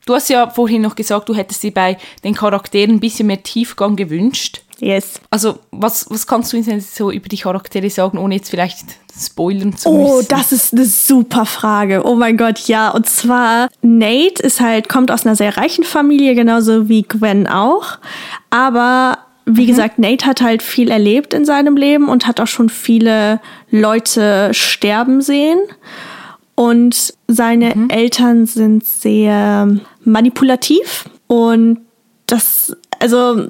Du 0.07 0.15
hast 0.15 0.27
ja 0.29 0.49
vorhin 0.49 0.81
noch 0.81 0.95
gesagt, 0.95 1.29
du 1.29 1.35
hättest 1.35 1.61
dir 1.61 1.71
bei 1.71 1.99
den 2.23 2.33
Charakteren 2.33 2.95
ein 2.95 2.99
bisschen 2.99 3.27
mehr 3.27 3.43
Tiefgang 3.43 3.95
gewünscht. 3.95 4.61
Yes. 4.79 5.19
Also, 5.29 5.59
was, 5.71 6.05
was 6.09 6.25
kannst 6.27 6.53
du 6.53 6.57
uns 6.57 6.65
denn 6.65 6.81
so 6.81 7.12
über 7.12 7.27
die 7.29 7.38
Charaktere 7.38 7.89
sagen, 7.89 8.17
ohne 8.17 8.36
jetzt 8.36 8.50
vielleicht 8.50 8.86
spoilern 9.19 9.75
zu 9.75 9.89
Oh, 9.89 10.15
müssen? 10.17 10.27
das 10.29 10.51
ist 10.51 10.74
eine 10.74 10.86
super 10.86 11.45
Frage. 11.45 12.03
Oh 12.05 12.15
mein 12.15 12.38
Gott, 12.38 12.67
ja. 12.67 12.89
Und 12.89 13.07
zwar, 13.09 13.69
Nate 13.81 14.41
ist 14.43 14.59
halt, 14.62 14.89
kommt 14.89 15.12
aus 15.12 15.25
einer 15.25 15.36
sehr 15.36 15.57
reichen 15.57 15.83
Familie, 15.83 16.36
genauso 16.36 16.88
wie 16.89 17.03
Gwen 17.03 17.48
auch. 17.48 17.98
Aber 18.50 19.17
wie 19.45 19.65
gesagt, 19.65 19.97
Nate 19.99 20.25
hat 20.25 20.41
halt 20.41 20.62
viel 20.62 20.89
erlebt 20.91 21.34
in 21.34 21.43
seinem 21.43 21.75
Leben 21.75 22.08
und 22.08 22.27
hat 22.27 22.39
auch 22.39 22.47
schon 22.47 22.69
viele 22.69 23.41
Leute 23.71 24.53
sterben 24.53 25.21
sehen. 25.21 25.60
Und 26.56 27.13
seine 27.27 27.73
Eltern 27.89 28.45
sind 28.45 28.86
sehr 28.86 29.67
manipulativ 30.03 31.06
und 31.27 31.80
das, 32.27 32.75
also 32.99 33.47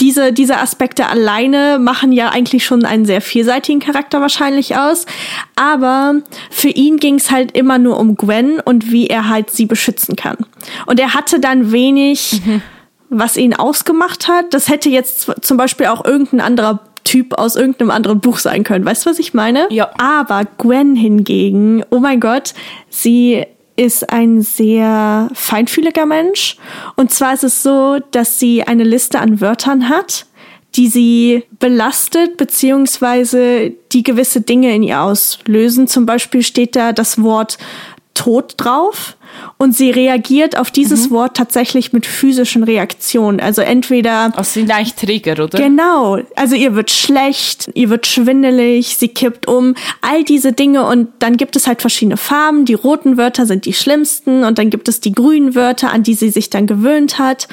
diese, 0.00 0.32
diese 0.32 0.58
Aspekte 0.58 1.06
alleine 1.06 1.78
machen 1.78 2.12
ja 2.12 2.30
eigentlich 2.30 2.64
schon 2.64 2.84
einen 2.84 3.04
sehr 3.04 3.20
vielseitigen 3.20 3.80
Charakter 3.80 4.20
wahrscheinlich 4.20 4.76
aus. 4.76 5.06
Aber 5.56 6.16
für 6.50 6.68
ihn 6.68 6.96
ging 6.96 7.16
es 7.16 7.30
halt 7.30 7.56
immer 7.56 7.78
nur 7.78 7.98
um 7.98 8.16
Gwen 8.16 8.60
und 8.60 8.90
wie 8.90 9.06
er 9.06 9.28
halt 9.28 9.50
sie 9.50 9.66
beschützen 9.66 10.16
kann. 10.16 10.36
Und 10.86 10.98
er 10.98 11.14
hatte 11.14 11.40
dann 11.40 11.72
wenig, 11.72 12.40
was 13.08 13.36
ihn 13.36 13.54
ausgemacht 13.54 14.28
hat. 14.28 14.52
Das 14.52 14.68
hätte 14.68 14.88
jetzt 14.88 15.30
zum 15.40 15.56
Beispiel 15.56 15.86
auch 15.86 16.04
irgendein 16.04 16.40
anderer 16.40 16.80
Typ 17.04 17.38
aus 17.38 17.54
irgendeinem 17.54 17.90
anderen 17.90 18.20
Buch 18.20 18.38
sein 18.38 18.64
können. 18.64 18.84
Weißt 18.84 19.04
du, 19.04 19.10
was 19.10 19.18
ich 19.18 19.34
meine? 19.34 19.68
Ja. 19.70 19.90
Aber 19.98 20.44
Gwen 20.58 20.96
hingegen, 20.96 21.84
oh 21.90 21.98
mein 21.98 22.18
Gott, 22.18 22.54
sie 22.88 23.44
ist 23.76 24.10
ein 24.10 24.42
sehr 24.42 25.28
feinfühliger 25.32 26.06
Mensch. 26.06 26.56
Und 26.96 27.10
zwar 27.10 27.34
ist 27.34 27.44
es 27.44 27.62
so, 27.62 27.98
dass 28.10 28.38
sie 28.38 28.62
eine 28.62 28.84
Liste 28.84 29.18
an 29.18 29.40
Wörtern 29.40 29.88
hat, 29.88 30.26
die 30.76 30.88
sie 30.88 31.44
belastet, 31.58 32.36
beziehungsweise 32.36 33.72
die 33.92 34.02
gewisse 34.02 34.40
Dinge 34.40 34.74
in 34.74 34.82
ihr 34.82 35.00
auslösen. 35.00 35.86
Zum 35.86 36.06
Beispiel 36.06 36.42
steht 36.42 36.74
da 36.74 36.92
das 36.92 37.22
Wort 37.22 37.58
Tod 38.14 38.54
drauf 38.56 39.16
und 39.58 39.74
sie 39.74 39.90
reagiert 39.90 40.56
auf 40.56 40.70
dieses 40.70 41.10
Wort 41.10 41.36
tatsächlich 41.36 41.92
mit 41.92 42.06
physischen 42.06 42.62
Reaktionen. 42.62 43.40
Also 43.40 43.62
entweder 43.62 44.32
Also 44.36 44.60
sind 44.60 44.70
eigentlich 44.70 44.94
Trigger, 44.94 45.44
oder? 45.44 45.58
Genau. 45.58 46.18
Also 46.36 46.54
ihr 46.54 46.74
wird 46.74 46.90
schlecht, 46.90 47.70
ihr 47.74 47.90
wird 47.90 48.06
schwindelig, 48.06 48.96
sie 48.96 49.08
kippt 49.08 49.48
um, 49.48 49.74
all 50.00 50.24
diese 50.24 50.52
Dinge 50.52 50.86
und 50.86 51.08
dann 51.18 51.36
gibt 51.36 51.56
es 51.56 51.66
halt 51.66 51.80
verschiedene 51.80 52.16
Farben. 52.16 52.64
Die 52.64 52.74
roten 52.74 53.16
Wörter 53.16 53.46
sind 53.46 53.66
die 53.66 53.72
schlimmsten 53.72 54.44
und 54.44 54.58
dann 54.58 54.70
gibt 54.70 54.88
es 54.88 55.00
die 55.00 55.12
grünen 55.12 55.54
Wörter, 55.54 55.90
an 55.90 56.02
die 56.02 56.14
sie 56.14 56.30
sich 56.30 56.50
dann 56.50 56.66
gewöhnt 56.66 57.18
hat. 57.18 57.48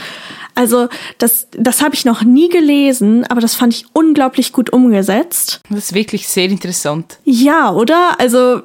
Also 0.53 0.89
das, 1.17 1.47
das 1.51 1.81
habe 1.81 1.95
ich 1.95 2.03
noch 2.05 2.23
nie 2.23 2.49
gelesen, 2.49 3.25
aber 3.29 3.39
das 3.41 3.55
fand 3.55 3.73
ich 3.73 3.85
unglaublich 3.93 4.51
gut 4.51 4.71
umgesetzt. 4.71 5.61
Das 5.69 5.79
ist 5.79 5.93
wirklich 5.93 6.27
sehr 6.27 6.45
interessant. 6.45 7.17
Ja, 7.23 7.71
oder? 7.71 8.19
Also 8.19 8.61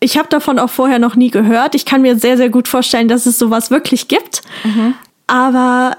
ich 0.00 0.18
habe 0.18 0.28
davon 0.28 0.58
auch 0.58 0.70
vorher 0.70 0.98
noch 0.98 1.16
nie 1.16 1.30
gehört. 1.30 1.74
Ich 1.74 1.84
kann 1.84 2.02
mir 2.02 2.18
sehr, 2.18 2.36
sehr 2.36 2.50
gut 2.50 2.68
vorstellen, 2.68 3.08
dass 3.08 3.26
es 3.26 3.38
sowas 3.38 3.70
wirklich 3.70 4.08
gibt. 4.08 4.42
Aber 5.26 5.96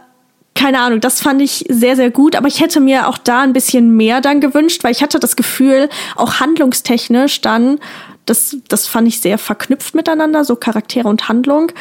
keine 0.56 0.80
Ahnung, 0.80 1.02
das 1.02 1.22
fand 1.22 1.42
ich 1.42 1.66
sehr, 1.70 1.96
sehr 1.96 2.10
gut. 2.10 2.36
Aber 2.36 2.48
ich 2.48 2.60
hätte 2.60 2.80
mir 2.80 3.08
auch 3.08 3.18
da 3.18 3.42
ein 3.42 3.54
bisschen 3.54 3.96
mehr 3.96 4.22
dann 4.22 4.42
gewünscht, 4.42 4.84
weil 4.84 4.92
ich 4.92 5.04
hatte 5.04 5.20
das 5.20 5.36
Gefühl, 5.36 5.90
auch 6.16 6.40
handlungstechnisch 6.40 7.42
dann, 7.42 7.80
das, 8.28 8.58
das 8.68 8.88
fand 8.88 9.08
ich 9.08 9.20
sehr 9.22 9.38
verknüpft 9.38 9.96
miteinander, 9.96 10.44
so 10.44 10.56
Charaktere 10.56 11.08
und 11.08 11.28
Handlung, 11.30 11.72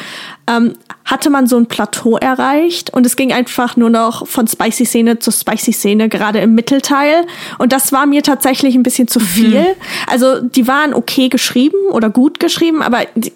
ähm, 0.49 0.73
hatte 1.05 1.29
man 1.29 1.45
so 1.45 1.57
ein 1.57 1.67
Plateau 1.67 2.17
erreicht 2.17 2.93
und 2.93 3.05
es 3.05 3.15
ging 3.15 3.31
einfach 3.31 3.77
nur 3.77 3.89
noch 3.89 4.27
von 4.27 4.47
Spicy-Szene 4.47 5.19
zu 5.19 5.31
Spicy-Szene, 5.31 6.09
gerade 6.09 6.39
im 6.39 6.55
Mittelteil. 6.55 7.25
Und 7.57 7.71
das 7.73 7.91
war 7.91 8.05
mir 8.05 8.23
tatsächlich 8.23 8.75
ein 8.75 8.83
bisschen 8.83 9.07
zu 9.07 9.19
viel. 9.19 9.75
Also 10.07 10.41
die 10.41 10.67
waren 10.67 10.93
okay 10.93 11.29
geschrieben 11.29 11.77
oder 11.91 12.09
gut 12.09 12.39
geschrieben, 12.39 12.81
aber 12.81 13.01
die, 13.15 13.33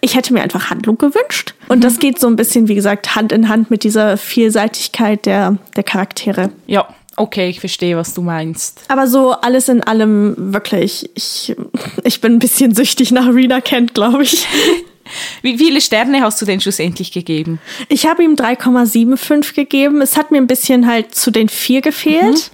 ich 0.00 0.16
hätte 0.16 0.32
mir 0.32 0.42
einfach 0.42 0.68
Handlung 0.68 0.98
gewünscht. 0.98 1.54
Und 1.68 1.84
das 1.84 1.98
geht 1.98 2.18
so 2.18 2.26
ein 2.26 2.36
bisschen, 2.36 2.68
wie 2.68 2.74
gesagt, 2.74 3.14
Hand 3.14 3.32
in 3.32 3.48
Hand 3.48 3.70
mit 3.70 3.84
dieser 3.84 4.16
Vielseitigkeit 4.16 5.24
der, 5.26 5.56
der 5.76 5.84
Charaktere. 5.84 6.50
Ja, 6.66 6.86
okay, 7.16 7.48
ich 7.48 7.60
verstehe, 7.60 7.96
was 7.96 8.14
du 8.14 8.22
meinst. 8.22 8.82
Aber 8.88 9.06
so 9.06 9.32
alles 9.32 9.68
in 9.68 9.82
allem 9.82 10.34
wirklich, 10.52 11.10
ich, 11.14 11.54
ich 12.04 12.20
bin 12.20 12.34
ein 12.34 12.38
bisschen 12.38 12.74
süchtig 12.74 13.10
nach 13.12 13.26
Rena 13.32 13.60
Kent, 13.60 13.94
glaube 13.94 14.22
ich. 14.22 14.46
Wie 15.42 15.58
viele 15.58 15.80
Sterne 15.80 16.22
hast 16.22 16.40
du 16.40 16.46
denn 16.46 16.60
schlussendlich 16.60 17.12
gegeben? 17.12 17.60
Ich 17.88 18.06
habe 18.06 18.22
ihm 18.22 18.34
3,75 18.34 19.54
gegeben. 19.54 20.00
Es 20.00 20.16
hat 20.16 20.30
mir 20.30 20.38
ein 20.38 20.46
bisschen 20.46 20.86
halt 20.86 21.14
zu 21.14 21.30
den 21.30 21.48
vier 21.48 21.80
gefehlt. 21.80 22.50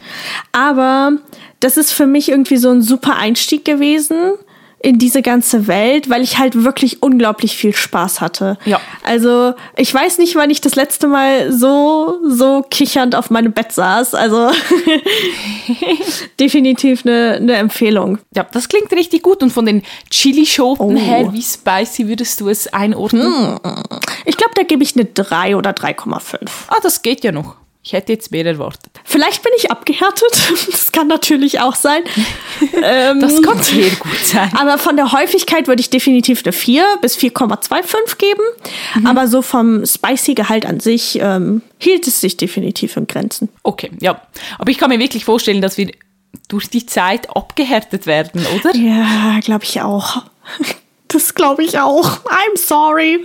Aber 0.52 1.12
das 1.60 1.76
ist 1.76 1.92
für 1.92 2.06
mich 2.06 2.30
irgendwie 2.30 2.56
so 2.56 2.70
ein 2.70 2.82
super 2.82 3.16
Einstieg 3.16 3.64
gewesen 3.64 4.32
in 4.80 4.98
diese 4.98 5.22
ganze 5.22 5.66
Welt, 5.66 6.08
weil 6.08 6.22
ich 6.22 6.38
halt 6.38 6.62
wirklich 6.62 7.02
unglaublich 7.02 7.56
viel 7.56 7.74
Spaß 7.74 8.20
hatte. 8.20 8.58
Ja. 8.64 8.80
Also 9.02 9.54
ich 9.76 9.92
weiß 9.92 10.18
nicht, 10.18 10.36
wann 10.36 10.50
ich 10.50 10.60
das 10.60 10.76
letzte 10.76 11.08
Mal 11.08 11.52
so, 11.52 12.18
so 12.24 12.64
kichernd 12.70 13.16
auf 13.16 13.30
meinem 13.30 13.52
Bett 13.52 13.72
saß. 13.72 14.14
Also 14.14 14.50
definitiv 16.40 17.04
eine, 17.04 17.34
eine 17.40 17.54
Empfehlung. 17.56 18.18
Ja, 18.34 18.44
das 18.50 18.68
klingt 18.68 18.92
richtig 18.92 19.22
gut. 19.22 19.42
Und 19.42 19.50
von 19.52 19.66
den 19.66 19.82
Chili-Schoten 20.10 20.96
Oh. 20.96 20.98
her, 20.98 21.32
wie 21.32 21.42
spicy 21.42 22.08
würdest 22.08 22.40
du 22.40 22.48
es 22.48 22.72
einordnen? 22.72 23.58
Ich 24.24 24.36
glaube, 24.36 24.52
da 24.54 24.62
gebe 24.62 24.82
ich 24.82 24.94
eine 24.94 25.04
3 25.06 25.56
oder 25.56 25.70
3,5. 25.70 26.38
Ah, 26.68 26.76
das 26.82 27.02
geht 27.02 27.24
ja 27.24 27.32
noch. 27.32 27.56
Ich 27.88 27.94
hätte 27.94 28.12
jetzt 28.12 28.30
mehr 28.32 28.44
erwartet. 28.44 28.92
Vielleicht 29.02 29.42
bin 29.42 29.50
ich 29.56 29.70
abgehärtet. 29.70 30.28
Das 30.70 30.92
kann 30.92 31.08
natürlich 31.08 31.60
auch 31.60 31.74
sein. 31.74 32.02
ähm, 32.82 33.20
das 33.20 33.40
kann 33.40 33.62
sehr 33.62 33.88
gut 33.90 34.18
sein. 34.24 34.50
Aber 34.58 34.76
von 34.76 34.96
der 34.96 35.12
Häufigkeit 35.12 35.68
würde 35.68 35.80
ich 35.80 35.88
definitiv 35.88 36.42
eine 36.44 36.52
4 36.52 36.84
bis 37.00 37.16
4,25 37.16 38.18
geben. 38.18 38.42
Mhm. 38.94 39.06
Aber 39.06 39.26
so 39.26 39.40
vom 39.40 39.86
Spicy-Gehalt 39.86 40.66
an 40.66 40.80
sich 40.80 41.18
ähm, 41.22 41.62
hielt 41.78 42.06
es 42.06 42.20
sich 42.20 42.36
definitiv 42.36 42.96
in 42.98 43.06
Grenzen. 43.06 43.48
Okay, 43.62 43.90
ja. 44.00 44.20
Aber 44.58 44.70
ich 44.70 44.76
kann 44.76 44.90
mir 44.90 44.98
wirklich 44.98 45.24
vorstellen, 45.24 45.62
dass 45.62 45.78
wir 45.78 45.90
durch 46.48 46.68
die 46.68 46.84
Zeit 46.84 47.34
abgehärtet 47.34 48.06
werden, 48.06 48.44
oder? 48.56 48.74
Ja, 48.76 49.40
glaube 49.40 49.64
ich 49.64 49.80
auch. 49.80 50.24
Das 51.08 51.34
glaube 51.34 51.64
ich 51.64 51.78
auch. 51.78 52.20
I'm 52.26 52.56
sorry. 52.56 53.24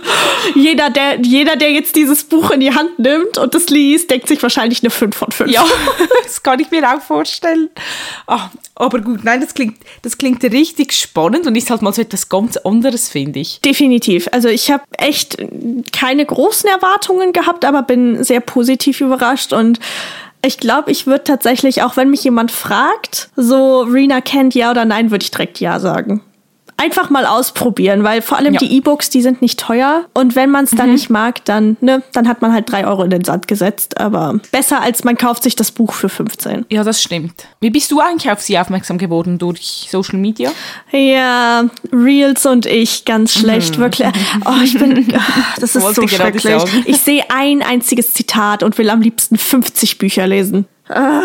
Jeder 0.54 0.88
der, 0.88 1.20
jeder, 1.20 1.56
der 1.56 1.70
jetzt 1.70 1.94
dieses 1.96 2.24
Buch 2.24 2.50
in 2.50 2.60
die 2.60 2.74
Hand 2.74 2.98
nimmt 2.98 3.36
und 3.36 3.54
das 3.54 3.68
liest, 3.68 4.10
denkt 4.10 4.26
sich 4.26 4.42
wahrscheinlich 4.42 4.82
eine 4.82 4.88
5 4.88 5.14
von 5.14 5.30
5. 5.30 5.50
Ja, 5.50 5.64
das 6.24 6.42
kann 6.42 6.60
ich 6.60 6.70
mir 6.70 6.82
auch 6.90 7.02
vorstellen. 7.02 7.68
Ach, 8.26 8.48
aber 8.74 9.00
gut, 9.00 9.22
nein, 9.22 9.42
das 9.42 9.52
klingt, 9.52 9.76
das 10.00 10.16
klingt 10.16 10.42
richtig 10.44 10.92
spannend 10.92 11.46
und 11.46 11.56
ist 11.56 11.68
halt 11.68 11.82
mal 11.82 11.92
so 11.92 12.00
etwas 12.00 12.30
ganz 12.30 12.56
anderes, 12.56 13.10
finde 13.10 13.40
ich. 13.40 13.60
Definitiv. 13.60 14.28
Also 14.32 14.48
ich 14.48 14.70
habe 14.70 14.84
echt 14.96 15.36
keine 15.92 16.24
großen 16.24 16.68
Erwartungen 16.68 17.34
gehabt, 17.34 17.66
aber 17.66 17.82
bin 17.82 18.24
sehr 18.24 18.40
positiv 18.40 19.02
überrascht 19.02 19.52
und 19.52 19.78
ich 20.46 20.58
glaube, 20.58 20.90
ich 20.90 21.06
würde 21.06 21.24
tatsächlich, 21.24 21.82
auch 21.82 21.96
wenn 21.96 22.10
mich 22.10 22.24
jemand 22.24 22.50
fragt, 22.50 23.30
so 23.34 23.80
Rena 23.80 24.20
kennt 24.20 24.54
ja 24.54 24.70
oder 24.70 24.84
nein, 24.84 25.10
würde 25.10 25.24
ich 25.24 25.30
direkt 25.30 25.60
ja 25.60 25.80
sagen 25.80 26.22
einfach 26.84 27.08
mal 27.08 27.24
ausprobieren, 27.24 28.04
weil 28.04 28.20
vor 28.20 28.36
allem 28.36 28.54
ja. 28.54 28.60
die 28.60 28.76
E-Books, 28.76 29.08
die 29.08 29.22
sind 29.22 29.40
nicht 29.40 29.58
teuer. 29.58 30.04
Und 30.12 30.36
wenn 30.36 30.50
man 30.50 30.64
es 30.64 30.70
dann 30.72 30.88
mhm. 30.88 30.92
nicht 30.92 31.10
mag, 31.10 31.44
dann, 31.46 31.76
ne, 31.80 32.02
dann 32.12 32.28
hat 32.28 32.42
man 32.42 32.52
halt 32.52 32.70
drei 32.70 32.86
Euro 32.86 33.02
in 33.02 33.10
den 33.10 33.24
Sand 33.24 33.48
gesetzt. 33.48 33.98
Aber 33.98 34.38
besser 34.52 34.82
als 34.82 35.02
man 35.02 35.16
kauft 35.16 35.42
sich 35.42 35.56
das 35.56 35.70
Buch 35.70 35.92
für 35.94 36.08
15. 36.08 36.66
Ja, 36.70 36.84
das 36.84 37.02
stimmt. 37.02 37.46
Wie 37.60 37.70
bist 37.70 37.90
du 37.90 38.00
eigentlich 38.00 38.30
auf 38.30 38.40
sie 38.42 38.58
aufmerksam 38.58 38.98
geworden? 38.98 39.38
Durch 39.38 39.88
Social 39.90 40.18
Media? 40.18 40.50
Ja, 40.92 41.64
Reels 41.90 42.44
und 42.44 42.66
ich, 42.66 43.04
ganz 43.04 43.32
schlecht, 43.32 43.78
mhm. 43.78 43.82
wirklich. 43.82 44.08
Oh, 44.46 44.62
ich 44.62 44.78
bin, 44.78 45.08
das 45.60 45.74
ist 45.74 45.94
so 45.94 46.06
schrecklich. 46.06 46.62
Ich 46.84 46.98
sehe 46.98 47.24
ein 47.30 47.62
einziges 47.62 48.12
Zitat 48.12 48.62
und 48.62 48.76
will 48.76 48.90
am 48.90 49.00
liebsten 49.00 49.38
50 49.38 49.98
Bücher 49.98 50.26
lesen. 50.26 50.66
Ah, 50.88 51.22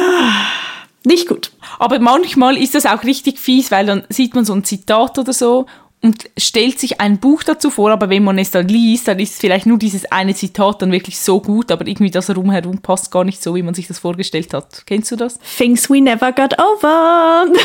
nicht 1.04 1.28
gut. 1.28 1.52
Aber 1.78 2.00
manchmal 2.00 2.58
ist 2.58 2.76
das 2.76 2.86
auch 2.86 3.04
richtig 3.04 3.40
fies, 3.40 3.72
weil 3.72 3.86
dann 3.86 4.04
sieht 4.10 4.36
man 4.36 4.46
so 4.46 4.54
ein 4.54 4.64
Zitat 4.64 5.18
oder 5.18 5.34
so 5.34 5.66
und 6.02 6.30
stellt 6.38 6.80
sich 6.80 7.02
ein 7.02 7.20
Buch 7.20 7.44
dazu 7.44 7.70
vor, 7.70 7.92
aber 7.92 8.10
wenn 8.10 8.24
man 8.24 8.38
es 8.38 8.52
dann 8.52 8.68
liest, 8.68 9.08
dann 9.08 9.20
ist 9.20 9.40
vielleicht 9.40 9.66
nur 9.66 9.78
dieses 9.78 10.10
eine 10.12 10.34
Zitat 10.34 10.82
dann 10.82 10.92
wirklich 10.92 11.20
so 11.20 11.42
gut, 11.42 11.72
aber 11.72 11.88
irgendwie 11.88 12.12
das 12.12 12.34
rumherum 12.34 12.78
passt 12.80 13.12
gar 13.12 13.26
nicht 13.26 13.44
so, 13.44 13.56
wie 13.56 13.64
man 13.64 13.74
sich 13.74 13.88
das 13.88 14.00
vorgestellt 14.00 14.54
hat. 14.54 14.84
Kennst 14.86 15.12
du 15.12 15.18
das? 15.18 15.40
Things 15.58 15.90
we 15.90 16.02
never 16.02 16.32
got 16.32 16.58
over. 16.58 17.48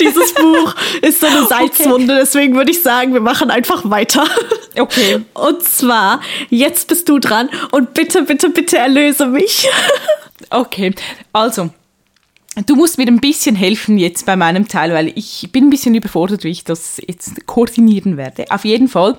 Dieses 0.00 0.34
Buch 0.34 0.74
ist 1.00 1.20
so 1.20 1.26
eine 1.28 1.46
Salzwunde, 1.46 2.14
okay. 2.14 2.22
deswegen 2.22 2.54
würde 2.56 2.72
ich 2.72 2.82
sagen, 2.82 3.14
wir 3.14 3.20
machen 3.20 3.50
einfach 3.50 3.88
weiter. 3.88 4.24
Okay. 4.78 5.20
Und 5.34 5.62
zwar, 5.62 6.20
jetzt 6.50 6.88
bist 6.88 7.08
du 7.08 7.18
dran 7.18 7.48
und 7.70 7.94
bitte, 7.94 8.22
bitte, 8.22 8.50
bitte 8.50 8.76
erlöse 8.76 9.26
mich. 9.26 9.68
Okay, 10.48 10.94
also, 11.32 11.70
Du 12.66 12.74
musst 12.74 12.98
mir 12.98 13.06
ein 13.06 13.20
bisschen 13.20 13.54
helfen 13.54 13.96
jetzt 13.96 14.26
bei 14.26 14.34
meinem 14.34 14.66
Teil, 14.66 14.92
weil 14.92 15.12
ich 15.14 15.48
bin 15.52 15.66
ein 15.66 15.70
bisschen 15.70 15.94
überfordert, 15.94 16.42
wie 16.42 16.48
ich 16.50 16.64
das 16.64 17.00
jetzt 17.06 17.46
koordinieren 17.46 18.16
werde. 18.16 18.44
Auf 18.50 18.64
jeden 18.64 18.88
Fall, 18.88 19.16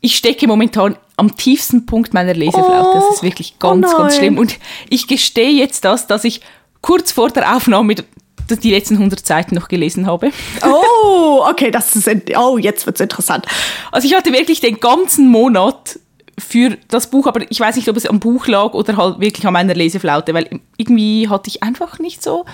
ich 0.00 0.16
stecke 0.16 0.46
momentan 0.46 0.96
am 1.16 1.36
tiefsten 1.36 1.86
Punkt 1.86 2.12
meiner 2.12 2.34
Leseflaute. 2.34 2.90
Oh, 2.90 2.94
das 2.94 3.16
ist 3.16 3.22
wirklich 3.22 3.54
oh 3.56 3.60
ganz, 3.60 3.88
oh 3.92 3.96
ganz 3.96 4.16
schlimm. 4.16 4.36
Und 4.36 4.58
ich 4.90 5.06
gestehe 5.06 5.50
jetzt 5.50 5.86
das, 5.86 6.06
dass 6.06 6.24
ich 6.24 6.42
kurz 6.82 7.12
vor 7.12 7.30
der 7.30 7.56
Aufnahme 7.56 7.94
die 7.94 8.70
letzten 8.70 8.94
100 8.94 9.26
Seiten 9.26 9.54
noch 9.54 9.68
gelesen 9.68 10.06
habe. 10.06 10.30
Oh, 10.62 11.44
okay, 11.48 11.70
das 11.70 11.96
ist, 11.96 12.08
oh, 12.36 12.58
jetzt 12.58 12.84
wird 12.86 12.96
es 12.96 13.00
interessant. 13.00 13.46
Also 13.90 14.06
ich 14.06 14.14
hatte 14.14 14.32
wirklich 14.32 14.60
den 14.60 14.78
ganzen 14.78 15.28
Monat 15.28 15.98
für 16.38 16.76
das 16.88 17.08
Buch, 17.08 17.26
aber 17.26 17.50
ich 17.50 17.60
weiß 17.60 17.76
nicht, 17.76 17.88
ob 17.88 17.96
es 17.96 18.06
am 18.06 18.20
Buch 18.20 18.46
lag 18.46 18.74
oder 18.74 18.96
halt 18.96 19.20
wirklich 19.20 19.46
an 19.46 19.52
meiner 19.52 19.74
Leseflaute, 19.74 20.34
weil 20.34 20.60
irgendwie 20.76 21.28
hatte 21.28 21.48
ich 21.48 21.62
einfach 21.62 21.98
nicht 21.98 22.22
so 22.22 22.44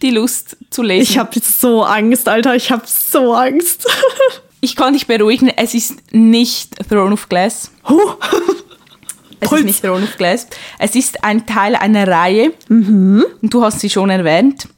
die 0.00 0.10
Lust 0.10 0.56
zu 0.70 0.82
lesen. 0.82 1.02
Ich 1.02 1.18
habe 1.18 1.38
so 1.40 1.82
Angst, 1.82 2.28
Alter, 2.28 2.54
ich 2.54 2.70
habe 2.70 2.82
so 2.86 3.34
Angst. 3.34 3.86
ich 4.60 4.76
kann 4.76 4.94
dich 4.94 5.06
beruhigen, 5.06 5.48
es 5.48 5.74
ist 5.74 6.12
nicht 6.12 6.88
Throne 6.88 7.12
of 7.12 7.28
Glass. 7.28 7.70
Huh. 7.88 8.14
Es 9.40 9.48
Puls. 9.48 9.60
ist 9.62 9.66
nicht 9.66 9.82
Throne 9.82 10.04
of 10.04 10.16
Glass. 10.16 10.46
Es 10.78 10.94
ist 10.94 11.24
ein 11.24 11.46
Teil 11.46 11.74
einer 11.74 12.06
Reihe 12.06 12.52
mhm. 12.68 13.24
und 13.42 13.52
du 13.52 13.64
hast 13.64 13.80
sie 13.80 13.90
schon 13.90 14.08
erwähnt. 14.08 14.68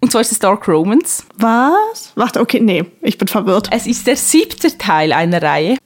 Und 0.00 0.10
zwar 0.10 0.22
ist 0.22 0.32
es 0.32 0.40
Dark 0.40 0.66
Romans. 0.66 1.24
Was? 1.38 2.10
Warte, 2.16 2.40
okay, 2.40 2.58
nee, 2.58 2.84
ich 3.02 3.16
bin 3.16 3.28
verwirrt. 3.28 3.68
Es 3.70 3.86
ist 3.86 4.08
der 4.08 4.16
siebte 4.16 4.76
Teil 4.76 5.12
einer 5.12 5.40
Reihe. 5.40 5.76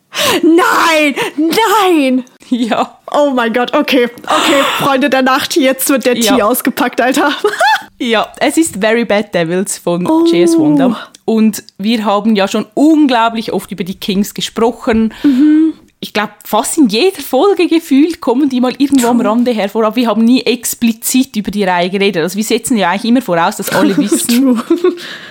Nein, 0.43 1.15
nein. 1.37 2.25
Ja. 2.51 2.99
Oh 3.13 3.31
mein 3.31 3.53
Gott, 3.53 3.75
okay, 3.75 4.09
okay, 4.25 4.63
Freunde 4.79 5.11
der 5.11 5.23
Nacht, 5.23 5.57
jetzt 5.57 5.89
wird 5.89 6.07
der 6.07 6.15
Tee 6.15 6.43
ausgepackt, 6.43 7.01
Alter. 7.01 7.33
ja, 7.99 8.33
es 8.41 8.57
ist 8.57 8.77
Very 8.81 9.05
Bad 9.05 9.35
Devils 9.35 9.79
von 9.79 10.07
oh. 10.07 10.27
J.S. 10.27 10.59
Wonder. 10.59 11.09
Und 11.25 11.63
wir 11.79 12.05
haben 12.05 12.37
ja 12.37 12.47
schon 12.47 12.67
unglaublich 12.75 13.53
oft 13.53 13.71
über 13.73 13.85
die 13.85 13.95
Kings 13.95 14.35
gesprochen. 14.35 15.13
Mhm. 15.23 15.75
Ich 15.99 16.13
glaube, 16.13 16.33
fast 16.45 16.79
in 16.79 16.89
jeder 16.89 17.21
Folge 17.21 17.69
gefühlt 17.69 18.21
kommen 18.21 18.49
die 18.49 18.61
mal 18.61 18.75
irgendwo 18.79 19.09
am 19.09 19.21
Rande 19.21 19.51
hervor, 19.53 19.87
aber 19.87 19.97
wir 19.97 20.09
haben 20.09 20.25
nie 20.25 20.43
explizit 20.43 21.35
über 21.37 21.51
die 21.51 21.65
Reihe 21.65 21.91
geredet. 21.91 22.23
Also 22.23 22.37
wir 22.37 22.45
setzen 22.45 22.77
ja 22.77 22.91
eigentlich 22.91 23.11
immer 23.11 23.23
voraus, 23.23 23.57
dass 23.57 23.71
alle 23.71 23.97
wissen, 23.97 24.51
um 24.51 24.63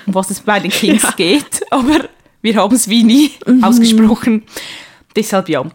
was 0.08 0.32
es 0.32 0.40
bei 0.40 0.60
den 0.60 0.72
Kings 0.72 1.04
ja. 1.04 1.12
geht. 1.12 1.66
Aber 1.70 2.00
wir 2.46 2.56
haben 2.56 2.76
es 2.76 2.88
wie 2.88 3.04
nie 3.04 3.32
mhm. 3.46 3.64
ausgesprochen. 3.64 4.44
Deshalb 5.16 5.50
ja. 5.50 5.66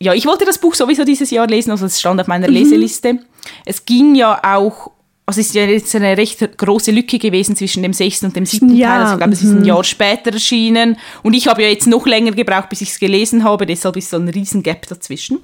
Ja, 0.00 0.14
ich 0.14 0.24
wollte 0.24 0.46
das 0.46 0.56
Buch 0.56 0.74
sowieso 0.74 1.04
dieses 1.04 1.30
Jahr 1.30 1.46
lesen, 1.46 1.72
also 1.72 1.84
es 1.84 2.00
stand 2.00 2.20
auf 2.20 2.26
meiner 2.26 2.48
mhm. 2.48 2.54
Leseliste. 2.54 3.18
Es 3.66 3.84
ging 3.84 4.14
ja 4.14 4.40
auch, 4.42 4.92
also 5.26 5.40
es 5.40 5.48
ist 5.48 5.54
ja 5.54 5.64
jetzt 5.64 5.94
eine 5.94 6.16
recht 6.16 6.56
große 6.56 6.90
Lücke 6.90 7.18
gewesen 7.18 7.54
zwischen 7.54 7.82
dem 7.82 7.92
sechsten 7.92 8.26
und 8.26 8.36
dem 8.36 8.46
siebten 8.46 8.74
ja. 8.74 8.88
Teil. 8.88 9.00
Also 9.00 9.12
ich 9.12 9.18
glaube, 9.18 9.32
es 9.34 9.42
ist 9.42 9.50
ein 9.50 9.58
mhm. 9.58 9.64
Jahr 9.64 9.84
später 9.84 10.32
erschienen. 10.32 10.96
Und 11.22 11.34
ich 11.34 11.48
habe 11.48 11.62
ja 11.62 11.68
jetzt 11.68 11.86
noch 11.86 12.06
länger 12.06 12.30
gebraucht, 12.30 12.70
bis 12.70 12.80
ich 12.80 12.90
es 12.90 12.98
gelesen 12.98 13.44
habe, 13.44 13.66
deshalb 13.66 13.96
ist 13.96 14.10
so 14.10 14.16
ein 14.16 14.28
riesen 14.28 14.62
Gap 14.62 14.86
dazwischen. 14.86 15.40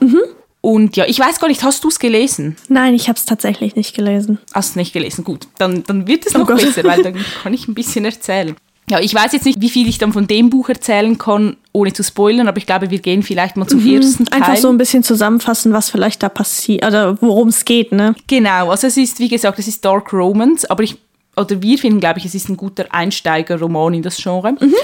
Mhm. 0.00 0.20
Und 0.62 0.96
ja, 0.96 1.04
ich 1.06 1.18
weiß 1.18 1.38
gar 1.38 1.48
nicht, 1.48 1.62
hast 1.62 1.84
du 1.84 1.88
es 1.88 1.98
gelesen? 1.98 2.56
Nein, 2.68 2.94
ich 2.94 3.08
habe 3.08 3.18
es 3.18 3.24
tatsächlich 3.24 3.76
nicht 3.76 3.94
gelesen. 3.94 4.38
Hast 4.54 4.74
du 4.74 4.78
nicht 4.78 4.92
gelesen? 4.92 5.24
Gut, 5.24 5.48
dann, 5.58 5.82
dann 5.84 6.06
wird 6.06 6.24
es 6.24 6.34
oh 6.34 6.38
noch 6.38 6.50
oh 6.50 6.54
besser, 6.54 6.84
weil 6.84 7.02
dann 7.02 7.16
kann 7.42 7.52
ich 7.52 7.68
ein 7.68 7.74
bisschen 7.74 8.04
erzählen. 8.04 8.56
Ja, 8.92 9.00
ich 9.00 9.14
weiß 9.14 9.32
jetzt 9.32 9.46
nicht, 9.46 9.58
wie 9.62 9.70
viel 9.70 9.88
ich 9.88 9.96
dann 9.96 10.12
von 10.12 10.26
dem 10.26 10.50
Buch 10.50 10.68
erzählen 10.68 11.16
kann, 11.16 11.56
ohne 11.72 11.94
zu 11.94 12.04
spoilern, 12.04 12.46
aber 12.46 12.58
ich 12.58 12.66
glaube, 12.66 12.90
wir 12.90 12.98
gehen 12.98 13.22
vielleicht 13.22 13.56
mal 13.56 13.66
zum 13.66 13.82
mhm, 13.82 13.96
ersten 13.96 14.26
Teil. 14.26 14.42
Einfach 14.42 14.58
so 14.58 14.68
ein 14.68 14.76
bisschen 14.76 15.02
zusammenfassen, 15.02 15.72
was 15.72 15.88
vielleicht 15.88 16.22
da 16.22 16.28
passiert, 16.28 16.84
oder 16.84 17.16
worum 17.22 17.48
es 17.48 17.64
geht, 17.64 17.90
ne? 17.92 18.14
Genau, 18.26 18.68
also 18.68 18.86
es 18.86 18.98
ist, 18.98 19.18
wie 19.18 19.30
gesagt, 19.30 19.58
es 19.58 19.66
ist 19.66 19.82
Dark 19.82 20.12
Romance, 20.12 20.68
aber 20.68 20.82
ich, 20.82 20.98
oder 21.38 21.62
wir 21.62 21.78
finden, 21.78 22.00
glaube 22.00 22.18
ich, 22.18 22.26
es 22.26 22.34
ist 22.34 22.50
ein 22.50 22.58
guter 22.58 22.84
Einsteigerroman 22.90 23.94
in 23.94 24.02
das 24.02 24.18
Genre. 24.18 24.52
Mhm. 24.60 24.74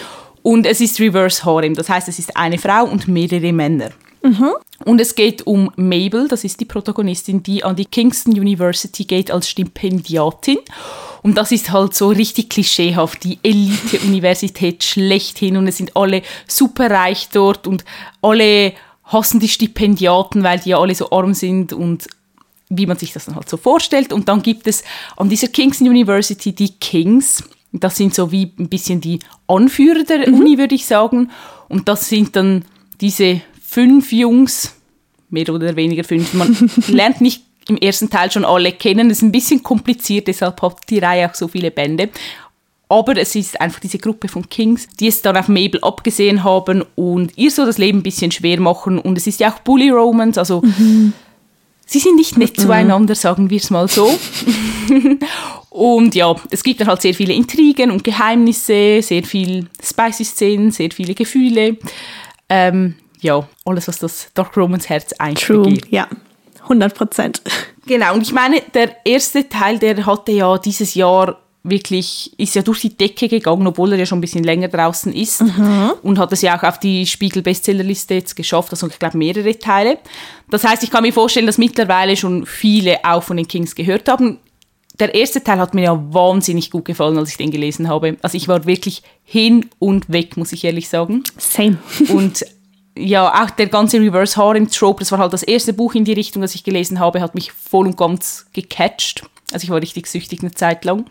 Und 0.42 0.66
es 0.66 0.80
ist 0.80 0.98
Reverse 1.00 1.44
Harem, 1.44 1.74
das 1.74 1.90
heißt, 1.90 2.08
es 2.08 2.18
ist 2.18 2.34
eine 2.34 2.56
Frau 2.56 2.84
und 2.84 3.08
mehrere 3.08 3.52
Männer. 3.52 3.90
Mhm. 4.22 4.52
Und 4.86 5.02
es 5.02 5.16
geht 5.16 5.46
um 5.46 5.70
Mabel, 5.76 6.28
das 6.28 6.44
ist 6.44 6.60
die 6.60 6.64
Protagonistin, 6.64 7.42
die 7.42 7.62
an 7.62 7.76
die 7.76 7.84
Kingston 7.84 8.32
University 8.32 9.04
geht 9.04 9.30
als 9.30 9.50
Stipendiatin. 9.50 10.60
Und 11.22 11.36
das 11.36 11.52
ist 11.52 11.70
halt 11.70 11.94
so 11.94 12.08
richtig 12.08 12.50
klischeehaft, 12.50 13.24
die 13.24 13.38
Elite-Universität 13.42 14.84
schlechthin. 14.84 15.56
Und 15.56 15.66
es 15.66 15.76
sind 15.78 15.96
alle 15.96 16.22
superreich 16.46 17.28
dort 17.32 17.66
und 17.66 17.84
alle 18.22 18.72
hassen 19.04 19.40
die 19.40 19.48
Stipendiaten, 19.48 20.42
weil 20.42 20.60
die 20.60 20.70
ja 20.70 20.78
alle 20.78 20.94
so 20.94 21.10
arm 21.10 21.34
sind 21.34 21.72
und 21.72 22.06
wie 22.68 22.86
man 22.86 22.98
sich 22.98 23.12
das 23.12 23.24
dann 23.24 23.36
halt 23.36 23.48
so 23.48 23.56
vorstellt. 23.56 24.12
Und 24.12 24.28
dann 24.28 24.42
gibt 24.42 24.66
es 24.66 24.84
an 25.16 25.28
dieser 25.28 25.48
Kingston 25.48 25.88
University 25.88 26.52
die 26.52 26.74
Kings. 26.74 27.42
Das 27.72 27.96
sind 27.96 28.14
so 28.14 28.30
wie 28.32 28.52
ein 28.58 28.68
bisschen 28.68 29.00
die 29.00 29.20
Anführer 29.46 30.04
der 30.04 30.28
mhm. 30.28 30.34
Uni, 30.34 30.58
würde 30.58 30.74
ich 30.74 30.86
sagen. 30.86 31.30
Und 31.68 31.88
das 31.88 32.08
sind 32.08 32.36
dann 32.36 32.64
diese 33.00 33.40
fünf 33.62 34.12
Jungs, 34.12 34.74
mehr 35.30 35.48
oder 35.48 35.76
weniger 35.76 36.04
fünf. 36.04 36.34
Man 36.34 36.56
lernt 36.88 37.20
nicht 37.20 37.42
im 37.68 37.76
ersten 37.76 38.10
Teil 38.10 38.30
schon 38.30 38.44
alle 38.44 38.72
kennen. 38.72 39.08
Das 39.08 39.18
ist 39.18 39.22
ein 39.22 39.32
bisschen 39.32 39.62
kompliziert, 39.62 40.26
deshalb 40.28 40.60
hat 40.62 40.78
die 40.88 40.98
Reihe 40.98 41.28
auch 41.28 41.34
so 41.34 41.48
viele 41.48 41.70
Bände. 41.70 42.10
Aber 42.88 43.16
es 43.18 43.34
ist 43.34 43.60
einfach 43.60 43.80
diese 43.80 43.98
Gruppe 43.98 44.28
von 44.28 44.48
Kings, 44.48 44.88
die 44.98 45.08
es 45.08 45.20
dann 45.20 45.36
auf 45.36 45.48
Mabel 45.48 45.78
abgesehen 45.82 46.42
haben 46.42 46.82
und 46.94 47.36
ihr 47.36 47.50
so 47.50 47.66
das 47.66 47.76
Leben 47.76 47.98
ein 47.98 48.02
bisschen 48.02 48.30
schwer 48.30 48.58
machen. 48.60 48.98
Und 48.98 49.18
es 49.18 49.26
ist 49.26 49.40
ja 49.40 49.52
auch 49.52 49.58
Bully 49.58 49.90
Romance, 49.90 50.38
also 50.38 50.62
mhm. 50.62 51.12
sie 51.84 51.98
sind 51.98 52.16
nicht 52.16 52.38
nett 52.38 52.56
mhm. 52.56 52.62
zueinander, 52.62 53.14
sagen 53.14 53.50
wir 53.50 53.58
es 53.58 53.68
mal 53.68 53.88
so. 53.88 54.10
und 55.70 56.14
ja, 56.14 56.34
es 56.50 56.62
gibt 56.62 56.80
dann 56.80 56.88
halt 56.88 57.02
sehr 57.02 57.12
viele 57.12 57.34
Intrigen 57.34 57.90
und 57.90 58.04
Geheimnisse, 58.04 59.02
sehr 59.02 59.22
viel 59.22 59.68
spicy 59.82 60.24
Szenen, 60.24 60.70
sehr 60.70 60.90
viele 60.90 61.14
Gefühle. 61.14 61.76
Ähm, 62.48 62.94
ja, 63.20 63.46
alles, 63.66 63.88
was 63.88 63.98
das 63.98 64.30
Dark 64.32 64.56
Romance 64.56 64.88
Herz 64.88 65.12
einspielt. 65.12 65.82
True, 65.82 65.90
ja. 65.90 66.08
100 66.68 66.94
Prozent. 66.94 67.42
Genau, 67.86 68.14
und 68.14 68.22
ich 68.22 68.32
meine, 68.32 68.60
der 68.74 69.04
erste 69.04 69.48
Teil, 69.48 69.78
der 69.78 70.04
hatte 70.04 70.32
ja 70.32 70.58
dieses 70.58 70.94
Jahr 70.94 71.38
wirklich, 71.62 72.32
ist 72.38 72.54
ja 72.54 72.62
durch 72.62 72.80
die 72.80 72.96
Decke 72.96 73.28
gegangen, 73.28 73.66
obwohl 73.66 73.92
er 73.92 73.98
ja 73.98 74.06
schon 74.06 74.18
ein 74.18 74.22
bisschen 74.22 74.44
länger 74.44 74.68
draußen 74.68 75.12
ist. 75.12 75.42
Mhm. 75.42 75.92
Und 76.02 76.18
hat 76.18 76.32
es 76.32 76.42
ja 76.42 76.58
auch 76.58 76.62
auf 76.62 76.78
die 76.78 77.06
Spiegel-Bestsellerliste 77.06 78.14
jetzt 78.14 78.36
geschafft, 78.36 78.70
also 78.70 78.86
ich 78.86 78.98
glaube 78.98 79.18
mehrere 79.18 79.58
Teile. 79.58 79.98
Das 80.50 80.64
heißt, 80.64 80.82
ich 80.82 80.90
kann 80.90 81.02
mir 81.02 81.12
vorstellen, 81.12 81.46
dass 81.46 81.58
mittlerweile 81.58 82.16
schon 82.16 82.46
viele 82.46 83.04
auch 83.04 83.22
von 83.22 83.36
den 83.36 83.48
Kings 83.48 83.74
gehört 83.74 84.08
haben. 84.08 84.38
Der 84.98 85.14
erste 85.14 85.42
Teil 85.44 85.58
hat 85.58 85.74
mir 85.74 85.84
ja 85.84 86.12
wahnsinnig 86.12 86.70
gut 86.70 86.84
gefallen, 86.84 87.18
als 87.18 87.30
ich 87.30 87.36
den 87.36 87.50
gelesen 87.50 87.88
habe. 87.88 88.16
Also 88.20 88.36
ich 88.36 88.48
war 88.48 88.66
wirklich 88.66 89.02
hin 89.24 89.66
und 89.78 90.10
weg, 90.10 90.36
muss 90.36 90.52
ich 90.52 90.64
ehrlich 90.64 90.88
sagen. 90.88 91.22
Same. 91.36 91.78
und 92.08 92.44
ja, 92.98 93.44
auch 93.44 93.50
der 93.50 93.66
ganze 93.66 94.00
Reverse 94.00 94.36
Harem 94.36 94.70
Trope, 94.70 95.00
das 95.00 95.12
war 95.12 95.18
halt 95.18 95.32
das 95.32 95.42
erste 95.42 95.72
Buch 95.72 95.94
in 95.94 96.04
die 96.04 96.12
Richtung, 96.12 96.42
das 96.42 96.54
ich 96.54 96.64
gelesen 96.64 96.98
habe, 96.98 97.20
hat 97.20 97.34
mich 97.34 97.52
voll 97.52 97.86
und 97.86 97.96
ganz 97.96 98.46
gecatcht. 98.52 99.22
Also 99.52 99.64
ich 99.64 99.70
war 99.70 99.80
richtig 99.80 100.06
süchtig 100.06 100.40
eine 100.40 100.52
Zeit 100.52 100.84
lang. 100.84 101.06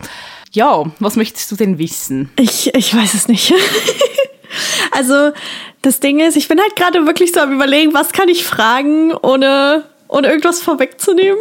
Ja, 0.52 0.86
was 1.00 1.16
möchtest 1.16 1.52
du 1.52 1.56
denn 1.56 1.80
wissen? 1.80 2.30
Ich, 2.38 2.74
ich 2.76 2.96
weiß 2.96 3.14
es 3.16 3.28
nicht. 3.28 3.54
also 4.92 5.32
das 5.82 6.00
Ding 6.00 6.20
ist, 6.20 6.38
ich 6.38 6.48
bin 6.48 6.60
halt 6.60 6.76
gerade 6.76 7.06
wirklich 7.06 7.32
so 7.32 7.40
am 7.40 7.52
überlegen, 7.52 7.94
was 7.94 8.12
kann 8.12 8.30
ich 8.30 8.44
fragen, 8.46 9.14
ohne, 9.14 9.86
ohne 10.08 10.28
irgendwas 10.28 10.62
vorwegzunehmen. 10.62 11.40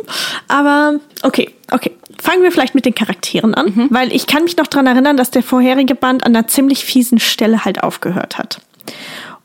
Aber 0.49 0.99
okay, 1.23 1.51
okay. 1.71 1.93
Fangen 2.19 2.43
wir 2.43 2.51
vielleicht 2.51 2.75
mit 2.75 2.87
den 2.87 2.95
Charakteren 2.95 3.55
an, 3.55 3.67
mhm. 3.67 3.89
weil 3.91 4.11
ich 4.11 4.27
kann 4.27 4.45
mich 4.45 4.57
noch 4.57 4.67
daran 4.67 4.87
erinnern, 4.87 5.19
dass 5.19 5.31
der 5.31 5.43
vorherige 5.43 5.95
Band 5.95 6.25
an 6.25 6.35
einer 6.35 6.49
ziemlich 6.49 6.83
fiesen 6.83 7.21
Stelle 7.21 7.67
halt 7.67 7.83
aufgehört 7.83 8.39
hat. 8.39 8.63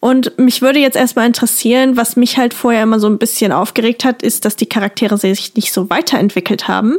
Und 0.01 0.37
mich 0.39 0.63
würde 0.63 0.79
jetzt 0.79 0.97
erstmal 0.97 1.27
interessieren, 1.27 1.95
was 1.95 2.15
mich 2.15 2.37
halt 2.37 2.55
vorher 2.55 2.81
immer 2.83 2.99
so 2.99 3.07
ein 3.07 3.19
bisschen 3.19 3.51
aufgeregt 3.51 4.03
hat, 4.03 4.23
ist, 4.23 4.45
dass 4.45 4.55
die 4.55 4.65
Charaktere 4.65 5.15
sich 5.15 5.55
nicht 5.55 5.71
so 5.71 5.91
weiterentwickelt 5.91 6.67
haben. 6.67 6.97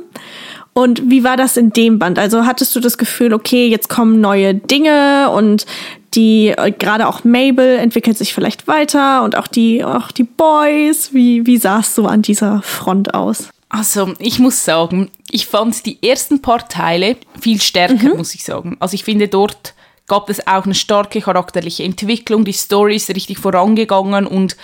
Und 0.73 1.11
wie 1.11 1.25
war 1.25 1.37
das 1.37 1.57
in 1.57 1.71
dem 1.71 1.99
Band? 1.99 2.21
Also 2.21 2.47
hattest 2.47 2.75
du 2.77 2.81
das 2.81 2.97
Gefühl, 2.97 3.35
okay, 3.35 3.67
jetzt 3.67 3.89
kommen 3.89 4.21
neue 4.21 4.55
Dinge 4.55 5.31
und 5.31 5.67
die 6.15 6.49
äh, 6.51 6.71
gerade 6.71 7.09
auch 7.09 7.25
Mabel 7.25 7.77
entwickelt 7.77 8.17
sich 8.17 8.33
vielleicht 8.33 8.69
weiter 8.69 9.25
und 9.25 9.37
auch 9.37 9.49
die 9.49 9.85
auch 9.85 10.13
die 10.13 10.25
Boys. 10.25 11.13
Wie 11.13 11.45
wie 11.45 11.57
sah 11.57 11.81
es 11.81 11.95
so 11.97 12.07
an 12.07 12.23
dieser 12.23 12.63
Front 12.63 13.15
aus? 13.15 13.49
Also 13.69 14.15
ich 14.19 14.39
muss 14.39 14.65
sagen, 14.65 15.11
ich 15.31 15.47
fand 15.47 15.85
die 15.87 15.99
ersten 16.07 16.41
paar 16.41 16.69
Teile 16.69 17.17
viel 17.41 17.61
stärker, 17.61 18.11
mhm. 18.11 18.19
muss 18.19 18.35
ich 18.35 18.45
sagen. 18.45 18.77
Also 18.79 18.95
ich 18.95 19.05
finde 19.05 19.29
dort 19.29 19.75
gab 20.13 20.29
es 20.29 20.47
auch 20.47 20.67
eine 20.67 20.75
starke 20.75 21.23
charakterliche 21.23 21.85
Entwicklung. 21.85 22.45
Die 22.45 22.53
Story 22.53 22.97
ist 22.97 23.09
richtig 23.09 23.39
vorangegangen 23.39 24.27
und 24.27 24.59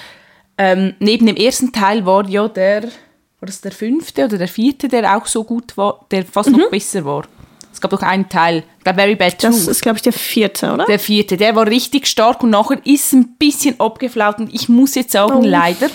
ähm, 0.59 0.93
neben 0.99 1.25
dem 1.25 1.37
ersten 1.37 1.73
Teil 1.73 2.05
war 2.05 2.29
ja 2.29 2.49
der, 2.49 2.83
war 2.83 3.47
das 3.47 3.63
der 3.63 3.73
fünfte 3.73 4.27
oder 4.27 4.37
der 4.37 4.49
vierte, 4.49 4.89
der 4.89 5.17
auch 5.17 5.25
so 5.25 5.45
gut 5.45 5.75
war, 5.79 6.05
der 6.11 6.27
fast 6.27 6.51
mhm. 6.51 6.59
noch 6.59 6.71
besser 6.71 7.03
war. 7.07 7.25
Es 7.73 7.81
gab 7.81 7.93
doch 7.93 8.03
einen 8.03 8.29
Teil, 8.29 8.63
der 8.85 8.95
Very 8.95 9.15
Bad 9.15 9.39
Truth. 9.39 9.55
Das 9.55 9.67
ist, 9.69 9.81
glaube 9.81 9.97
ich, 9.97 10.03
der 10.03 10.13
vierte, 10.13 10.71
oder? 10.71 10.85
Der 10.85 10.99
vierte, 10.99 11.39
der 11.39 11.57
war 11.57 11.67
richtig 11.67 12.07
stark 12.09 12.43
und 12.43 12.51
nachher 12.51 12.85
ist 12.85 13.15
ein 13.15 13.37
bisschen 13.39 13.81
abgeflaut 13.81 14.41
und 14.41 14.53
ich 14.53 14.69
muss 14.69 14.97
jetzt 14.97 15.13
sagen, 15.13 15.39
oh. 15.39 15.43
leider, 15.43 15.89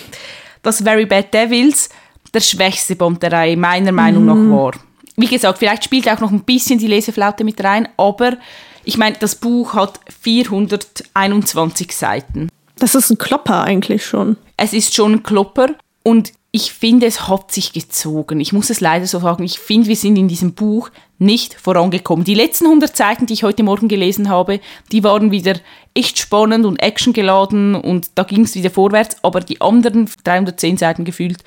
dass 0.62 0.82
Very 0.82 1.06
Bad 1.06 1.32
Devils 1.32 1.90
der 2.34 2.40
schwächste 2.40 2.96
Bond 2.96 3.22
der 3.22 3.30
Reihe 3.30 3.56
meiner 3.56 3.92
Meinung 3.92 4.24
mhm. 4.24 4.48
nach 4.48 4.56
war. 4.56 4.72
Wie 5.16 5.28
gesagt, 5.28 5.60
vielleicht 5.60 5.84
spielt 5.84 6.08
auch 6.08 6.18
noch 6.18 6.32
ein 6.32 6.42
bisschen 6.42 6.80
die 6.80 6.88
Leseflaute 6.88 7.44
mit 7.44 7.62
rein, 7.62 7.86
aber 7.96 8.36
ich 8.84 8.98
meine, 8.98 9.16
das 9.18 9.36
Buch 9.36 9.74
hat 9.74 10.00
421 10.22 11.92
Seiten. 11.92 12.48
Das 12.78 12.94
ist 12.94 13.10
ein 13.10 13.18
Klopper 13.18 13.62
eigentlich 13.62 14.04
schon. 14.04 14.36
Es 14.56 14.72
ist 14.72 14.94
schon 14.94 15.12
ein 15.12 15.22
Klopper 15.22 15.68
und 16.02 16.32
ich 16.50 16.72
finde, 16.72 17.06
es 17.06 17.26
hat 17.26 17.50
sich 17.50 17.72
gezogen. 17.72 18.38
Ich 18.38 18.52
muss 18.52 18.70
es 18.70 18.80
leider 18.80 19.06
so 19.08 19.18
sagen. 19.18 19.42
Ich 19.42 19.58
finde, 19.58 19.88
wir 19.88 19.96
sind 19.96 20.16
in 20.16 20.28
diesem 20.28 20.54
Buch 20.54 20.88
nicht 21.18 21.54
vorangekommen. 21.54 22.24
Die 22.24 22.34
letzten 22.34 22.66
100 22.66 22.96
Seiten, 22.96 23.26
die 23.26 23.32
ich 23.32 23.42
heute 23.42 23.64
Morgen 23.64 23.88
gelesen 23.88 24.28
habe, 24.28 24.60
die 24.92 25.02
waren 25.02 25.32
wieder 25.32 25.54
echt 25.94 26.16
spannend 26.18 26.64
und 26.64 26.80
actiongeladen 26.80 27.74
und 27.74 28.10
da 28.14 28.22
ging 28.22 28.42
es 28.42 28.54
wieder 28.54 28.70
vorwärts. 28.70 29.16
Aber 29.24 29.40
die 29.40 29.60
anderen 29.60 30.08
310 30.22 30.76
Seiten 30.76 31.04
gefühlt 31.04 31.42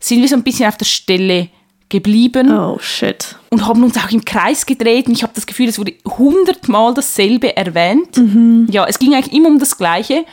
sind 0.00 0.20
wir 0.20 0.28
so 0.28 0.34
ein 0.34 0.42
bisschen 0.42 0.66
auf 0.66 0.76
der 0.76 0.86
Stelle 0.86 1.48
geblieben. 1.92 2.50
Oh 2.50 2.78
shit. 2.80 3.36
Und 3.50 3.66
haben 3.66 3.84
uns 3.84 3.96
auch 3.98 4.10
im 4.10 4.24
Kreis 4.24 4.66
gedreht. 4.66 5.06
Und 5.06 5.12
ich 5.12 5.22
habe 5.22 5.34
das 5.34 5.46
Gefühl, 5.46 5.68
es 5.68 5.78
wurde 5.78 5.94
hundertmal 6.06 6.94
dasselbe 6.94 7.54
erwähnt. 7.56 8.16
Mhm. 8.16 8.66
Ja, 8.70 8.86
es 8.86 8.98
ging 8.98 9.14
eigentlich 9.14 9.34
immer 9.34 9.48
um 9.48 9.58
das 9.58 9.76
Gleiche. 9.76 10.24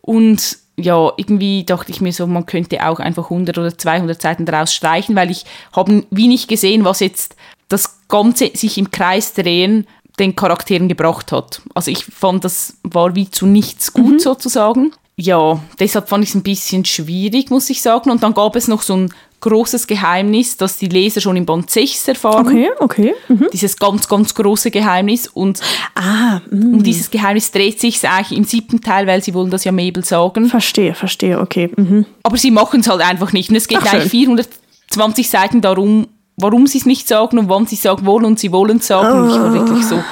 Und 0.00 0.58
ja, 0.76 1.12
irgendwie 1.16 1.64
dachte 1.64 1.92
ich 1.92 2.00
mir 2.00 2.12
so, 2.12 2.26
man 2.26 2.46
könnte 2.46 2.86
auch 2.86 2.98
einfach 2.98 3.24
100 3.24 3.56
oder 3.58 3.76
200 3.76 4.20
Seiten 4.20 4.46
daraus 4.46 4.74
streichen, 4.74 5.14
weil 5.16 5.30
ich 5.30 5.44
habe 5.72 6.04
wie 6.10 6.28
nicht 6.28 6.48
gesehen, 6.48 6.84
was 6.84 7.00
jetzt 7.00 7.36
das 7.68 7.98
Ganze 8.08 8.50
sich 8.54 8.78
im 8.78 8.90
Kreis 8.90 9.34
drehen 9.34 9.86
den 10.18 10.34
Charakteren 10.34 10.88
gebracht 10.88 11.30
hat. 11.30 11.60
Also 11.74 11.90
ich 11.90 12.06
fand, 12.06 12.42
das 12.42 12.78
war 12.82 13.14
wie 13.14 13.30
zu 13.30 13.44
nichts 13.44 13.92
gut 13.92 14.14
mhm. 14.14 14.18
sozusagen. 14.18 14.92
Ja, 15.18 15.60
deshalb 15.78 16.08
fand 16.08 16.24
ich 16.24 16.30
es 16.30 16.36
ein 16.36 16.42
bisschen 16.42 16.84
schwierig, 16.84 17.50
muss 17.50 17.70
ich 17.70 17.82
sagen. 17.82 18.10
Und 18.10 18.22
dann 18.22 18.34
gab 18.34 18.56
es 18.56 18.68
noch 18.68 18.82
so 18.82 18.96
ein 18.96 19.14
großes 19.40 19.86
Geheimnis, 19.86 20.56
das 20.56 20.78
die 20.78 20.88
Leser 20.88 21.20
schon 21.20 21.36
im 21.36 21.46
Band 21.46 21.70
6 21.70 22.08
erfahren. 22.08 22.46
Okay, 22.46 22.70
okay. 22.78 23.14
Mhm. 23.28 23.48
Dieses 23.52 23.76
ganz, 23.76 24.08
ganz 24.08 24.34
große 24.34 24.70
Geheimnis. 24.70 25.28
Und 25.28 25.60
ah, 25.94 26.40
um 26.50 26.82
dieses 26.82 27.10
Geheimnis 27.10 27.50
dreht 27.50 27.80
sich 27.80 28.06
eigentlich 28.08 28.36
im 28.36 28.44
siebten 28.44 28.80
Teil, 28.80 29.06
weil 29.06 29.22
sie 29.22 29.34
wollen 29.34 29.50
das 29.50 29.64
ja 29.64 29.72
Mabel 29.72 30.04
sagen. 30.04 30.46
Verstehe, 30.46 30.94
verstehe, 30.94 31.40
okay. 31.40 31.70
Mhm. 31.76 32.06
Aber 32.22 32.36
sie 32.36 32.50
machen 32.50 32.80
es 32.80 32.88
halt 32.88 33.02
einfach 33.02 33.32
nicht. 33.32 33.50
Und 33.50 33.56
es 33.56 33.68
geht 33.68 33.80
Ach, 33.82 33.92
eigentlich 33.92 34.10
420 34.10 35.28
Seiten 35.28 35.60
darum, 35.60 36.08
warum 36.36 36.66
sie 36.66 36.78
es 36.78 36.86
nicht 36.86 37.06
sagen 37.06 37.38
und 37.38 37.48
wann 37.48 37.66
sie 37.66 37.76
sagen 37.76 38.06
wollen 38.06 38.24
und 38.24 38.38
sie 38.38 38.52
wollen 38.52 38.78
es 38.78 38.86
sagen. 38.86 39.18
Oh. 39.18 39.22
Und 39.22 39.30
ich 39.30 39.36
war 39.36 39.52
wirklich 39.52 39.86
so, 39.86 40.02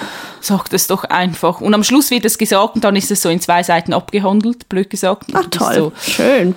sagt 0.40 0.72
es 0.74 0.86
doch 0.86 1.04
einfach. 1.04 1.60
Und 1.60 1.74
am 1.74 1.84
Schluss 1.84 2.10
wird 2.10 2.24
es 2.24 2.38
gesagt 2.38 2.76
und 2.76 2.84
dann 2.84 2.96
ist 2.96 3.10
es 3.10 3.22
so 3.22 3.28
in 3.28 3.40
zwei 3.40 3.62
Seiten 3.62 3.92
abgehandelt, 3.92 4.68
blöd 4.68 4.90
gesagt. 4.90 5.30
Ach 5.32 5.46
toll, 5.50 5.74
so, 5.74 5.92
schön. 5.98 6.54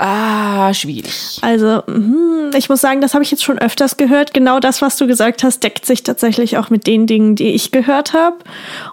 Ah, 0.00 0.72
schwierig. 0.74 1.38
Also, 1.40 1.82
hm, 1.86 2.52
ich 2.56 2.68
muss 2.68 2.80
sagen, 2.80 3.00
das 3.00 3.14
habe 3.14 3.24
ich 3.24 3.32
jetzt 3.32 3.42
schon 3.42 3.58
öfters 3.58 3.96
gehört. 3.96 4.32
Genau 4.32 4.60
das, 4.60 4.80
was 4.80 4.96
du 4.96 5.08
gesagt 5.08 5.42
hast, 5.42 5.64
deckt 5.64 5.84
sich 5.84 6.04
tatsächlich 6.04 6.56
auch 6.56 6.70
mit 6.70 6.86
den 6.86 7.08
Dingen, 7.08 7.34
die 7.34 7.48
ich 7.48 7.72
gehört 7.72 8.12
habe. 8.12 8.36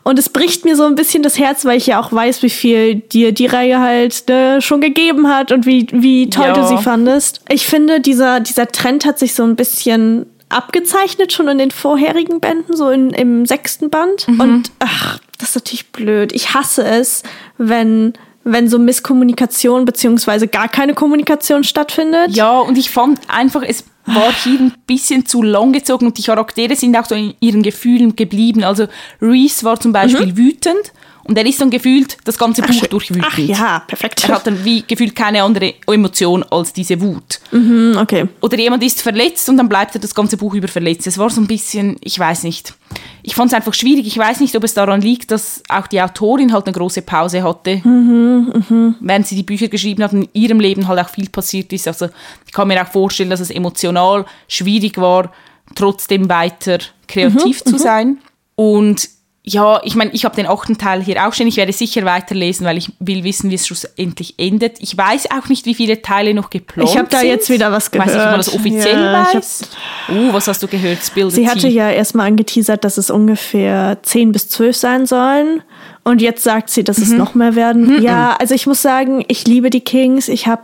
Und 0.01 0.17
es 0.17 0.29
bricht 0.29 0.65
mir 0.65 0.75
so 0.75 0.83
ein 0.83 0.95
bisschen 0.95 1.21
das 1.21 1.37
Herz, 1.37 1.63
weil 1.63 1.77
ich 1.77 1.85
ja 1.85 1.99
auch 1.99 2.11
weiß, 2.11 2.41
wie 2.41 2.49
viel 2.49 2.95
dir 2.95 3.33
die 3.33 3.45
Reihe 3.45 3.79
halt 3.79 4.23
ne, 4.27 4.63
schon 4.63 4.81
gegeben 4.81 5.29
hat 5.29 5.51
und 5.51 5.67
wie, 5.67 5.85
wie 5.91 6.27
toll 6.31 6.47
ja. 6.47 6.53
du 6.53 6.65
sie 6.65 6.81
fandest. 6.81 7.41
Ich 7.49 7.67
finde, 7.67 8.01
dieser, 8.01 8.39
dieser 8.39 8.67
Trend 8.67 9.05
hat 9.05 9.19
sich 9.19 9.35
so 9.35 9.43
ein 9.43 9.55
bisschen 9.55 10.25
abgezeichnet 10.49 11.33
schon 11.33 11.47
in 11.49 11.59
den 11.59 11.69
vorherigen 11.69 12.39
Bänden, 12.39 12.75
so 12.75 12.89
in, 12.89 13.11
im 13.11 13.45
sechsten 13.45 13.91
Band. 13.91 14.27
Mhm. 14.27 14.39
Und 14.39 14.71
ach, 14.79 15.19
das 15.37 15.49
ist 15.49 15.55
natürlich 15.55 15.91
blöd. 15.91 16.33
Ich 16.33 16.55
hasse 16.55 16.83
es, 16.83 17.21
wenn 17.59 18.13
wenn 18.45 18.69
so 18.69 18.79
Misskommunikation 18.79 19.85
beziehungsweise 19.85 20.47
gar 20.47 20.69
keine 20.69 20.93
Kommunikation 20.93 21.63
stattfindet. 21.63 22.31
Ja, 22.31 22.59
und 22.59 22.77
ich 22.77 22.91
fand 22.91 23.19
einfach, 23.27 23.63
es 23.63 23.83
war 24.05 24.31
hier 24.31 24.59
ein 24.59 24.73
bisschen 24.85 25.25
zu 25.25 25.41
lang 25.41 25.73
gezogen 25.73 26.05
und 26.05 26.17
die 26.17 26.23
Charaktere 26.23 26.75
sind 26.75 26.95
auch 26.95 27.05
so 27.05 27.15
in 27.15 27.33
ihren 27.39 27.63
Gefühlen 27.63 28.15
geblieben. 28.15 28.63
Also 28.63 28.85
Reese 29.19 29.63
war 29.63 29.79
zum 29.79 29.91
Beispiel 29.91 30.27
mhm. 30.27 30.37
wütend 30.37 30.93
und 31.27 31.37
er 31.37 31.45
ist 31.45 31.59
dann 31.59 31.71
gefühlt 31.71 32.17
das 32.23 32.37
ganze 32.37 32.61
Buch 32.61 32.75
Ach, 32.83 32.87
durch 32.87 33.09
wütend. 33.09 33.25
Ach 33.27 33.37
ja, 33.39 33.79
perfekt. 33.87 34.23
Er 34.29 34.35
hat 34.35 34.45
dann 34.45 34.63
wie 34.63 34.83
gefühlt 34.83 35.15
keine 35.15 35.41
andere 35.41 35.73
Emotion 35.87 36.43
als 36.43 36.71
diese 36.71 37.01
Wut. 37.01 37.39
Mhm, 37.51 37.97
okay. 37.99 38.27
Oder 38.41 38.59
jemand 38.59 38.83
ist 38.83 39.01
verletzt 39.01 39.49
und 39.49 39.57
dann 39.57 39.67
bleibt 39.67 39.95
er 39.95 40.01
das 40.01 40.13
ganze 40.13 40.37
Buch 40.37 40.53
über 40.53 40.67
verletzt. 40.67 41.07
Es 41.07 41.17
war 41.17 41.31
so 41.31 41.41
ein 41.41 41.47
bisschen, 41.47 41.97
ich 42.01 42.19
weiß 42.19 42.43
nicht. 42.43 42.75
Ich 43.23 43.33
fand 43.33 43.51
es 43.51 43.55
einfach 43.55 43.73
schwierig. 43.73 44.05
Ich 44.05 44.17
weiß 44.17 44.39
nicht, 44.39 44.55
ob 44.55 44.63
es 44.63 44.75
daran 44.75 45.01
liegt, 45.01 45.31
dass 45.31 45.63
auch 45.67 45.87
die 45.87 45.99
Autorin 45.99 46.53
halt 46.53 46.67
eine 46.67 46.73
große 46.73 47.01
Pause 47.01 47.41
hatte, 47.41 47.81
mhm, 47.83 48.63
mh. 48.69 48.95
während 48.99 49.25
sie 49.25 49.35
die 49.35 49.43
Bücher 49.43 49.67
geschrieben 49.67 50.03
hat 50.03 50.13
und 50.13 50.23
in 50.23 50.29
ihrem 50.33 50.59
Leben 50.59 50.87
halt 50.87 50.99
auch 50.99 51.09
viel 51.09 51.29
passiert 51.29 51.73
ist. 51.73 51.87
Also 51.87 52.09
ich 52.45 52.53
kann 52.53 52.67
mir 52.67 52.79
auch 52.83 52.91
vorstellen, 52.91 53.31
dass 53.31 53.39
es 53.39 53.49
emotional 53.49 54.25
schwierig 54.47 54.99
war, 54.99 55.31
trotzdem 55.73 56.29
weiter 56.29 56.77
kreativ 57.07 57.65
mhm, 57.65 57.69
zu 57.69 57.75
mhm. 57.77 57.79
sein. 57.79 58.17
Und 58.55 59.14
ja, 59.47 59.79
ich 59.83 59.95
meine, 59.95 60.09
ich 60.11 60.25
habe 60.25 60.35
den 60.35 60.47
achten 60.47 60.79
Teil 60.79 61.03
hier 61.03 61.27
auch 61.27 61.33
schon. 61.33 61.45
Ich 61.45 61.57
werde 61.57 61.71
sicher 61.71 62.03
weiterlesen, 62.03 62.65
weil 62.65 62.77
ich 62.77 62.91
will 62.99 63.23
wissen, 63.23 63.51
wie 63.51 63.55
es 63.55 63.67
schlussendlich 63.67 64.33
endet. 64.39 64.77
Ich 64.79 64.97
weiß 64.97 65.29
auch 65.29 65.49
nicht, 65.49 65.67
wie 65.67 65.75
viele 65.75 66.01
Teile 66.01 66.33
noch 66.33 66.49
geplant 66.49 66.89
sind. 66.89 66.95
Ich 66.95 66.97
habe 66.97 67.09
da 67.11 67.21
jetzt 67.21 67.51
wieder 67.51 67.71
was 67.71 67.91
gehört. 67.91 68.07
Weiß 68.07 68.15
nicht, 68.15 68.23
ob 68.23 68.31
man 68.31 68.39
das 68.39 68.53
offiziell 68.53 68.99
ja, 68.99 69.27
weiß. 69.33 69.61
Uh, 70.09 70.33
was 70.33 70.47
hast 70.47 70.63
du 70.63 70.67
gehört? 70.67 70.97
Spill 71.03 71.29
Sie 71.29 71.47
hatte 71.47 71.67
ja 71.67 71.91
erstmal 71.91 72.25
angeteasert, 72.25 72.83
dass 72.83 72.97
es 72.97 73.11
ungefähr 73.11 73.99
10 74.01 74.31
bis 74.31 74.49
12 74.49 74.75
sein 74.75 75.05
sollen. 75.05 75.61
Und 76.03 76.23
jetzt 76.23 76.43
sagt 76.43 76.71
sie, 76.71 76.83
dass 76.83 76.97
mhm. 76.97 77.03
es 77.03 77.11
noch 77.11 77.35
mehr 77.35 77.55
werden. 77.55 77.97
Mhm. 77.97 78.01
Ja, 78.01 78.35
also 78.39 78.55
ich 78.55 78.65
muss 78.65 78.81
sagen, 78.81 79.23
ich 79.27 79.45
liebe 79.45 79.69
die 79.69 79.81
Kings. 79.81 80.27
Ich 80.27 80.47
habe 80.47 80.63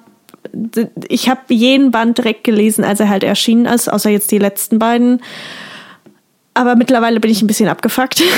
ich 1.07 1.29
hab 1.29 1.51
jeden 1.51 1.91
Band 1.91 2.17
direkt 2.17 2.43
gelesen, 2.43 2.83
als 2.83 2.99
er 2.99 3.09
halt 3.09 3.23
erschienen 3.23 3.67
ist, 3.67 3.91
außer 3.91 4.09
jetzt 4.09 4.31
die 4.31 4.39
letzten 4.39 4.79
beiden. 4.79 5.21
Aber 6.53 6.75
mittlerweile 6.75 7.19
bin 7.19 7.31
ich 7.31 7.41
ein 7.41 7.47
bisschen 7.47 7.69
abgefuckt. 7.69 8.21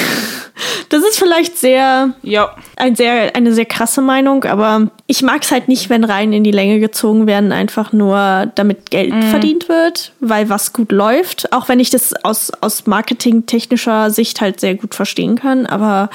Das 0.90 1.02
ist 1.02 1.18
vielleicht 1.18 1.58
sehr, 1.58 2.14
Ja. 2.22 2.56
ein 2.78 2.96
sehr, 2.96 3.36
eine 3.36 3.52
sehr 3.54 3.66
krasse 3.66 4.02
Meinung, 4.04 4.44
aber 4.44 4.92
ich 5.08 5.24
mag 5.24 5.42
es 5.42 5.50
halt 5.52 5.68
nicht, 5.68 5.90
wenn 5.90 6.04
Reihen 6.04 6.32
in 6.32 6.44
die 6.44 6.52
Länge 6.52 6.80
gezogen 6.80 7.26
werden, 7.26 7.52
einfach 7.52 7.92
nur 7.92 8.52
damit 8.54 8.92
Geld 8.92 9.12
verdient 9.32 9.68
wird, 9.70 10.12
weil 10.20 10.50
was 10.50 10.72
gut 10.72 10.92
läuft. 10.92 11.52
Auch 11.52 11.70
wenn 11.70 11.80
ich 11.80 11.90
das 11.90 12.14
aus, 12.24 12.52
aus 12.62 12.86
marketingtechnischer 12.86 14.12
Sicht 14.12 14.42
halt 14.42 14.60
sehr 14.60 14.76
gut 14.76 14.94
verstehen 14.94 15.36
kann, 15.38 15.66
aber 15.66 16.12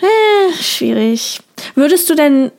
äh, 0.00 0.52
schwierig. 0.60 1.40
Würdest 1.76 2.10
du 2.10 2.16
denn. 2.16 2.50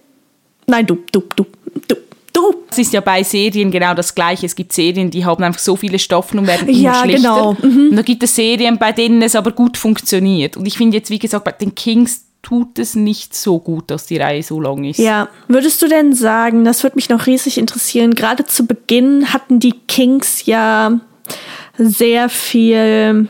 Nein, 0.68 0.86
du, 0.88 0.98
du, 1.12 1.24
du, 1.36 1.46
du, 1.90 1.96
du. 2.38 2.54
Es 2.72 2.78
ist 2.78 2.94
ja 2.94 3.02
bei 3.02 3.24
Serien 3.24 3.72
genau 3.72 3.94
das 3.94 4.14
Gleiche. 4.16 4.46
Es 4.46 4.56
gibt 4.56 4.74
Serien, 4.74 5.10
die 5.10 5.26
haben 5.26 5.44
einfach 5.44 5.60
so 5.60 5.76
viele 5.76 6.00
Staffeln 6.00 6.40
und 6.40 6.48
werden 6.48 6.68
immer 6.70 6.78
Ja, 6.78 6.94
schlechter. 7.04 7.18
genau. 7.18 7.54
Mhm. 7.62 7.90
Und 7.90 7.96
da 7.96 8.02
gibt 8.02 8.24
es 8.24 8.36
Serien, 8.36 8.78
bei 8.78 8.92
denen 8.92 9.22
es 9.22 9.36
aber 9.36 9.52
gut 9.52 9.78
funktioniert. 9.78 10.56
Und 10.58 10.66
ich 10.66 10.78
finde 10.78 10.98
jetzt, 10.98 11.10
wie 11.10 11.20
gesagt, 11.20 11.44
bei 11.46 11.52
den 11.52 11.76
Kings 11.76 12.26
tut 12.44 12.80
es 12.80 12.96
nicht 12.96 13.36
so 13.36 13.60
gut, 13.60 13.90
dass 13.92 14.06
die 14.06 14.18
Reihe 14.18 14.42
so 14.44 14.62
lang 14.62 14.84
ist. 14.86 15.00
Ja, 15.00 15.28
würdest 15.48 15.82
du 15.82 15.88
denn 15.88 16.14
sagen, 16.14 16.64
das 16.64 16.84
würde 16.84 16.96
mich 16.96 17.10
noch 17.10 17.26
riesig 17.26 17.58
interessieren, 17.58 18.14
gerade 18.16 18.46
zu 18.46 18.66
Beginn 18.66 19.34
hatten 19.34 19.60
die 19.60 19.74
Kings 19.88 20.46
ja 20.46 21.00
sehr 21.78 22.30
viel, 22.30 23.28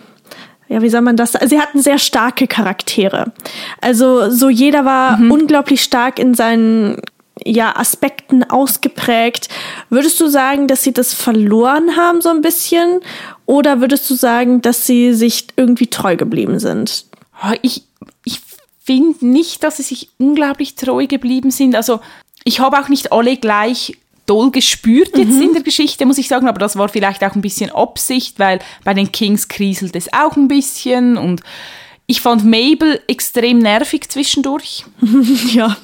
ja, 0.68 0.82
wie 0.82 0.90
soll 0.90 1.02
man 1.02 1.16
das? 1.18 1.32
Sie 1.32 1.60
hatten 1.60 1.82
sehr 1.82 1.98
starke 1.98 2.48
Charaktere. 2.48 3.32
Also 3.82 4.30
so 4.30 4.50
jeder 4.50 4.86
war 4.86 5.18
unglaublich 5.20 5.82
stark 5.82 6.20
in 6.20 6.36
seinen 6.36 7.02
ja, 7.44 7.76
Aspekten 7.76 8.44
ausgeprägt. 8.44 9.50
Würdest 9.90 10.20
du 10.20 10.28
sagen, 10.28 10.68
dass 10.68 10.84
sie 10.84 10.94
das 10.94 11.14
verloren 11.14 11.96
haben 11.96 12.22
so 12.22 12.30
ein 12.30 12.42
bisschen? 12.42 13.00
Oder 13.46 13.82
würdest 13.82 14.10
du 14.10 14.16
sagen, 14.16 14.62
dass 14.62 14.86
sie 14.86 15.14
sich 15.14 15.48
irgendwie 15.56 15.88
treu 15.88 16.16
geblieben 16.16 16.60
sind? 16.60 17.06
Ah, 17.40 17.54
Ich, 17.62 17.84
ich 18.24 18.42
finde 18.84 19.26
nicht, 19.26 19.64
dass 19.64 19.78
sie 19.78 19.84
sich 19.84 20.10
unglaublich 20.18 20.76
treu 20.76 21.08
geblieben 21.08 21.52
sind. 21.52 21.76
Also 21.76 22.00
ich 22.44 22.60
habe 22.60 22.80
auch 22.80 22.88
nicht 22.88 23.12
alle 23.12 23.38
gleich 23.38 23.98
doll 24.26 24.52
gespürt 24.52 25.18
jetzt 25.18 25.42
in 25.42 25.54
der 25.54 25.64
Geschichte, 25.64 26.06
muss 26.06 26.18
ich 26.18 26.28
sagen, 26.28 26.48
aber 26.48 26.60
das 26.60 26.78
war 26.78 26.90
vielleicht 26.90 27.24
auch 27.24 27.36
ein 27.36 27.42
bisschen 27.42 27.72
Absicht, 27.72 28.40
weil 28.40 28.60
bei 28.84 28.94
den 28.94 29.12
Kings 29.12 29.48
kriselt 29.48 29.96
es 29.96 30.12
auch 30.14 30.36
ein 30.36 30.48
bisschen 30.48 31.18
und 31.18 31.42
ich 32.10 32.22
fand 32.22 32.46
Mabel 32.46 33.02
extrem 33.08 33.60
nervig 33.60 34.10
zwischendurch. 34.10 34.86
Ja. 35.54 35.76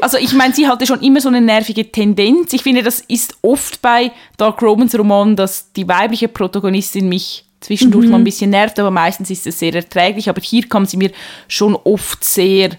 Also 0.00 0.16
ich 0.16 0.32
meine, 0.32 0.54
sie 0.54 0.68
hatte 0.68 0.86
schon 0.86 1.00
immer 1.02 1.20
so 1.20 1.28
eine 1.28 1.40
nervige 1.40 1.90
Tendenz. 1.90 2.52
Ich 2.52 2.62
finde, 2.62 2.82
das 2.82 3.00
ist 3.00 3.36
oft 3.42 3.82
bei 3.82 4.12
Dark 4.36 4.62
Romans 4.62 4.96
Romanen, 4.96 5.36
dass 5.36 5.72
die 5.72 5.86
weibliche 5.86 6.28
Protagonistin 6.28 7.08
mich 7.08 7.44
zwischendurch 7.60 8.08
mal 8.08 8.18
ein 8.18 8.24
bisschen 8.24 8.50
nervt, 8.50 8.78
aber 8.78 8.90
meistens 8.90 9.30
ist 9.30 9.46
es 9.46 9.58
sehr 9.58 9.74
erträglich. 9.74 10.28
Aber 10.28 10.40
hier 10.40 10.68
kam 10.68 10.86
sie 10.86 10.96
mir 10.96 11.10
schon 11.48 11.76
oft 11.76 12.24
sehr 12.24 12.70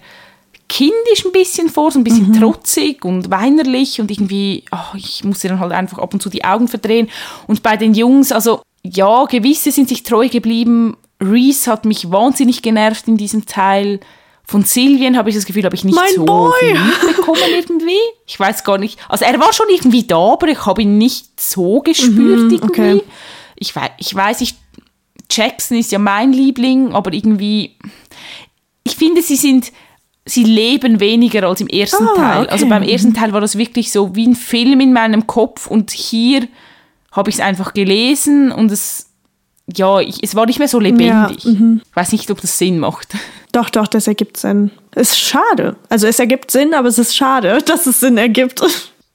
kindisch 0.68 1.24
ein 1.24 1.32
bisschen 1.32 1.68
vor, 1.68 1.90
so 1.90 1.98
ein 1.98 2.04
bisschen 2.04 2.32
trotzig 2.38 3.04
und 3.04 3.30
weinerlich 3.30 4.00
und 4.00 4.10
irgendwie, 4.10 4.64
ach, 4.70 4.94
ich 4.94 5.24
musste 5.24 5.48
dann 5.48 5.60
halt 5.60 5.72
einfach 5.72 5.98
ab 5.98 6.12
und 6.14 6.20
zu 6.20 6.30
die 6.30 6.44
Augen 6.44 6.68
verdrehen. 6.68 7.08
Und 7.46 7.62
bei 7.62 7.76
den 7.76 7.94
Jungs, 7.94 8.32
also 8.32 8.62
ja, 8.82 9.24
gewisse 9.24 9.72
sind 9.72 9.88
sich 9.88 10.02
treu 10.02 10.28
geblieben. 10.28 10.96
Reese 11.30 11.70
hat 11.70 11.84
mich 11.84 12.10
wahnsinnig 12.10 12.62
genervt 12.62 13.08
in 13.08 13.16
diesem 13.16 13.46
Teil. 13.46 14.00
Von 14.46 14.62
Silvien 14.62 15.16
habe 15.16 15.30
ich 15.30 15.36
das 15.36 15.46
Gefühl, 15.46 15.64
habe 15.64 15.74
ich 15.74 15.84
nicht 15.84 15.94
Mein 15.94 16.14
so 16.14 16.24
Boy. 16.26 16.52
viel 16.60 16.78
mitbekommen 16.78 17.40
irgendwie. 17.58 17.96
Ich 18.26 18.38
weiß 18.38 18.62
gar 18.64 18.76
nicht. 18.78 18.98
Also 19.08 19.24
er 19.24 19.38
war 19.40 19.52
schon 19.54 19.66
irgendwie 19.70 20.06
da, 20.06 20.18
aber 20.34 20.48
ich 20.48 20.66
habe 20.66 20.82
ihn 20.82 20.98
nicht 20.98 21.40
so 21.40 21.80
gespürt 21.80 22.52
irgendwie. 22.52 22.62
okay. 22.62 23.02
Ich 23.56 23.74
weiß, 23.74 23.90
ich 23.98 24.14
weiß, 24.14 24.40
ich, 24.42 24.54
Jackson 25.30 25.78
ist 25.78 25.92
ja 25.92 25.98
mein 25.98 26.32
Liebling, 26.32 26.92
aber 26.92 27.12
irgendwie, 27.14 27.76
ich 28.82 28.96
finde, 28.96 29.22
sie 29.22 29.36
sind, 29.36 29.72
sie 30.26 30.44
leben 30.44 31.00
weniger 31.00 31.48
als 31.48 31.62
im 31.62 31.68
ersten 31.68 32.06
Ah, 32.06 32.14
Teil. 32.14 32.42
okay. 32.42 32.50
Also 32.52 32.68
beim 32.68 32.82
ersten 32.82 33.14
Teil 33.14 33.32
war 33.32 33.40
das 33.40 33.56
wirklich 33.56 33.90
so 33.92 34.14
wie 34.14 34.26
ein 34.26 34.34
Film 34.36 34.80
in 34.80 34.92
meinem 34.92 35.26
Kopf 35.26 35.66
und 35.68 35.90
hier 35.90 36.46
habe 37.12 37.30
ich 37.30 37.36
es 37.36 37.40
einfach 37.40 37.72
gelesen 37.72 38.52
und 38.52 38.70
es, 38.70 39.13
ja, 39.66 40.00
ich, 40.00 40.22
es 40.22 40.34
war 40.34 40.46
nicht 40.46 40.58
mehr 40.58 40.68
so 40.68 40.78
lebendig. 40.78 41.44
mhm. 41.44 41.80
Ich 41.88 41.96
weiß 41.96 42.12
nicht, 42.12 42.30
ob 42.30 42.40
das 42.40 42.58
Sinn 42.58 42.78
macht. 42.78 43.14
Doch, 43.52 43.70
doch, 43.70 43.86
das 43.86 44.08
ergibt 44.08 44.36
Sinn. 44.36 44.72
Ist 44.96 45.16
schade. 45.16 45.76
Also 45.88 46.08
es 46.08 46.18
ergibt 46.18 46.50
Sinn, 46.50 46.74
aber 46.74 46.88
es 46.88 46.98
ist 46.98 47.14
schade, 47.14 47.58
dass 47.66 47.86
es 47.86 48.00
Sinn 48.00 48.18
ergibt. 48.18 48.60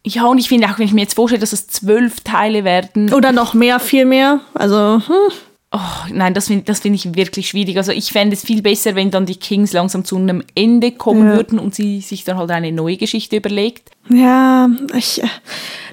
Ja, 0.05 0.27
und 0.27 0.37
ich 0.37 0.47
finde 0.47 0.67
auch, 0.67 0.79
wenn 0.79 0.85
ich 0.85 0.93
mir 0.93 1.01
jetzt 1.01 1.15
vorstelle, 1.15 1.41
dass 1.41 1.51
es 1.51 1.67
zwölf 1.67 2.21
Teile 2.21 2.63
werden, 2.63 3.13
Oder 3.13 3.33
noch 3.33 3.53
mehr, 3.53 3.81
viel 3.81 4.05
mehr. 4.05 4.39
Also, 4.53 5.01
hm. 5.05 5.33
Oh, 5.71 5.77
nein, 6.11 6.33
das 6.33 6.47
finde 6.47 6.63
das 6.63 6.79
find 6.79 6.95
ich 6.95 7.13
wirklich 7.13 7.49
schwierig. 7.49 7.77
Also 7.77 7.91
ich 7.91 8.11
fände 8.11 8.35
es 8.35 8.43
viel 8.43 8.63
besser, 8.63 8.95
wenn 8.95 9.11
dann 9.11 9.27
die 9.27 9.35
Kings 9.35 9.71
langsam 9.71 10.03
zu 10.03 10.17
einem 10.17 10.43
Ende 10.55 10.91
kommen 10.91 11.27
Ja. 11.27 11.35
würden 11.35 11.59
und 11.59 11.75
sie 11.75 12.01
sich 12.01 12.23
dann 12.23 12.37
halt 12.39 12.49
eine 12.49 12.71
neue 12.71 12.97
Geschichte 12.97 13.35
überlegt. 13.35 13.91
ja, 14.09 14.67
ich, 14.97 15.21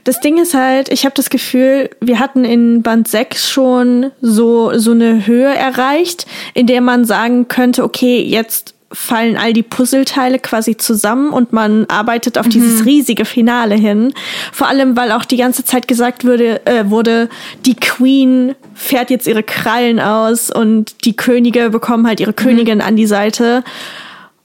das 0.05 0.21
Ding 0.21 0.39
ist 0.41 0.55
halt, 0.55 0.89
ich 0.91 1.05
habe 1.05 1.15
das 1.15 1.29
Gefühl, 1.29 1.91
wir 2.01 2.21
hatten 2.21 2.47
in 2.47 2.83
Band 2.83 3.07
6 3.07 3.51
schon 3.51 4.13
so, 4.23 4.79
so 4.79 4.93
eine 4.93 5.27
Höhe 5.27 5.55
erreicht, 5.55 6.25
in 6.55 6.67
der 6.67 6.81
man 6.81 7.05
sagen 7.05 7.49
könnte, 7.49 7.85
okay, 7.85 8.23
jetzt 8.23 8.76
fallen 8.93 9.37
all 9.37 9.53
die 9.53 9.63
Puzzleteile 9.63 10.39
quasi 10.39 10.77
zusammen 10.77 11.31
und 11.31 11.53
man 11.53 11.87
arbeitet 11.87 12.39
auf 12.39 12.49
dieses 12.49 12.85
riesige 12.85 13.25
Finale 13.25 13.75
hin. 13.75 14.13
Vor 14.53 14.69
allem, 14.69 14.97
weil 14.97 15.11
auch 15.13 15.25
die 15.25 15.37
ganze 15.37 15.65
Zeit 15.65 15.89
gesagt 15.89 16.25
wurde, 16.25 16.65
äh, 16.67 16.89
wurde, 16.89 17.29
die 17.65 17.75
Queen 17.75 18.55
fährt 18.75 19.11
jetzt 19.11 19.27
ihre 19.27 19.43
Krallen 19.43 19.99
aus 19.99 20.51
und 20.51 21.05
die 21.05 21.17
Könige 21.17 21.71
bekommen 21.71 22.07
halt 22.07 22.21
ihre 22.21 22.33
Königin 22.33 22.81
an 22.81 22.97
die 22.97 23.07
Seite. 23.07 23.65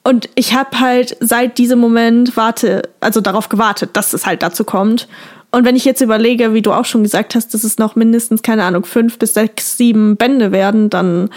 Und 0.03 0.29
ich 0.33 0.55
habe 0.55 0.79
halt 0.79 1.15
seit 1.19 1.59
diesem 1.59 1.79
Moment 1.79 2.35
warte, 2.35 2.89
also 2.99 3.21
darauf 3.21 3.49
gewartet, 3.49 3.91
dass 3.93 4.13
es 4.13 4.25
halt 4.25 4.41
dazu 4.41 4.63
kommt. 4.63 5.07
Und 5.51 5.65
wenn 5.65 5.75
ich 5.75 5.85
jetzt 5.85 6.01
überlege, 6.01 6.53
wie 6.53 6.61
du 6.61 6.71
auch 6.71 6.85
schon 6.85 7.03
gesagt 7.03 7.35
hast, 7.35 7.53
dass 7.53 7.63
es 7.63 7.77
noch 7.77 7.95
mindestens, 7.95 8.41
keine 8.41 8.63
Ahnung, 8.63 8.85
fünf 8.85 9.19
bis 9.19 9.33
sechs, 9.33 9.77
sieben 9.77 10.15
Bände 10.15 10.51
werden, 10.51 10.89
dann 10.89 11.29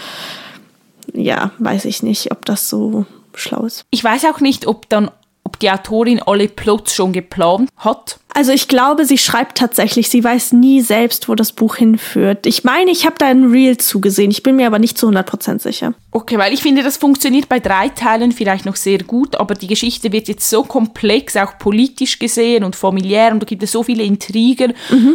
ja, 1.15 1.51
weiß 1.59 1.85
ich 1.85 2.03
nicht, 2.03 2.31
ob 2.31 2.45
das 2.45 2.69
so 2.69 3.05
schlau 3.33 3.65
ist. 3.65 3.85
Ich 3.91 4.03
weiß 4.03 4.25
auch 4.25 4.39
nicht, 4.39 4.67
ob 4.67 4.89
dann 4.89 5.11
ob 5.45 5.59
die 5.59 5.69
Autorin 5.69 6.19
alle 6.25 6.49
Plots 6.49 6.95
schon 6.95 7.13
geplant 7.13 7.69
hat. 7.77 8.19
Also 8.33 8.51
ich 8.51 8.67
glaube, 8.67 9.05
sie 9.05 9.17
schreibt 9.17 9.57
tatsächlich, 9.57 10.09
sie 10.09 10.23
weiß 10.23 10.51
nie 10.53 10.81
selbst, 10.81 11.29
wo 11.29 11.35
das 11.35 11.53
Buch 11.53 11.75
hinführt. 11.75 12.47
Ich 12.47 12.63
meine, 12.65 12.91
ich 12.91 13.05
habe 13.05 13.15
da 13.17 13.27
ein 13.27 13.51
Reel 13.51 13.77
zugesehen, 13.77 14.31
ich 14.31 14.43
bin 14.43 14.57
mir 14.57 14.67
aber 14.67 14.79
nicht 14.79 14.97
zu 14.97 15.07
100% 15.07 15.59
sicher. 15.59 15.93
Okay, 16.11 16.37
weil 16.37 16.51
ich 16.51 16.61
finde, 16.61 16.83
das 16.83 16.97
funktioniert 16.97 17.47
bei 17.47 17.59
drei 17.59 17.89
Teilen 17.89 18.31
vielleicht 18.31 18.65
noch 18.65 18.75
sehr 18.75 18.97
gut, 19.03 19.35
aber 19.35 19.53
die 19.53 19.67
Geschichte 19.67 20.11
wird 20.11 20.27
jetzt 20.27 20.49
so 20.49 20.63
komplex, 20.63 21.37
auch 21.37 21.57
politisch 21.59 22.19
gesehen 22.19 22.63
und 22.63 22.75
familiär 22.75 23.31
und 23.31 23.39
da 23.39 23.45
gibt 23.45 23.63
es 23.63 23.71
so 23.71 23.83
viele 23.83 24.03
Intrigen 24.03 24.73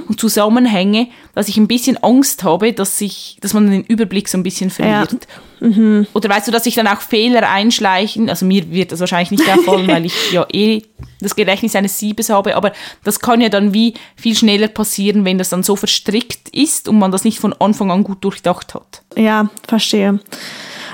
und 0.08 0.18
Zusammenhänge, 0.18 1.08
dass 1.34 1.48
ich 1.48 1.56
ein 1.56 1.68
bisschen 1.68 2.02
Angst 2.02 2.44
habe, 2.44 2.72
dass, 2.72 2.96
sich, 2.96 3.36
dass 3.40 3.52
man 3.52 3.68
den 3.68 3.84
Überblick 3.84 4.28
so 4.28 4.38
ein 4.38 4.44
bisschen 4.44 4.70
verliert. 4.70 5.26
Oder 5.60 6.28
weißt 6.30 6.48
du, 6.48 6.52
dass 6.52 6.64
sich 6.64 6.74
dann 6.74 6.86
auch 6.86 7.00
Fehler 7.02 7.48
einschleichen, 7.50 8.30
also 8.30 8.46
mir 8.46 8.70
wird 8.70 8.92
das 8.92 9.00
wahrscheinlich 9.00 9.30
nicht 9.30 9.46
auffallen, 9.48 9.88
weil 9.88 10.06
ich 10.06 10.32
ja 10.32 10.46
eh 10.52 10.82
das 11.20 11.36
Gedächtnis 11.36 11.76
eines 11.76 11.98
Siebes 11.98 12.30
habe, 12.30 12.56
aber 12.56 12.72
das 13.04 13.20
kann 13.20 13.42
ja 13.42 13.50
dann 13.50 13.74
wie 13.74 13.92
viel 14.16 14.34
schneller 14.34 14.68
passieren, 14.68 15.24
wenn 15.26 15.36
das 15.36 15.50
dann 15.50 15.62
so 15.62 15.76
verstrickt 15.76 16.48
ist 16.50 16.88
und 16.88 16.98
man 16.98 17.12
das 17.12 17.24
nicht 17.24 17.38
von 17.40 17.52
Anfang 17.52 17.90
an 17.90 18.04
gut 18.04 18.24
durchdacht 18.24 18.74
hat. 18.74 19.02
Ja, 19.16 19.50
verstehe. 19.68 20.18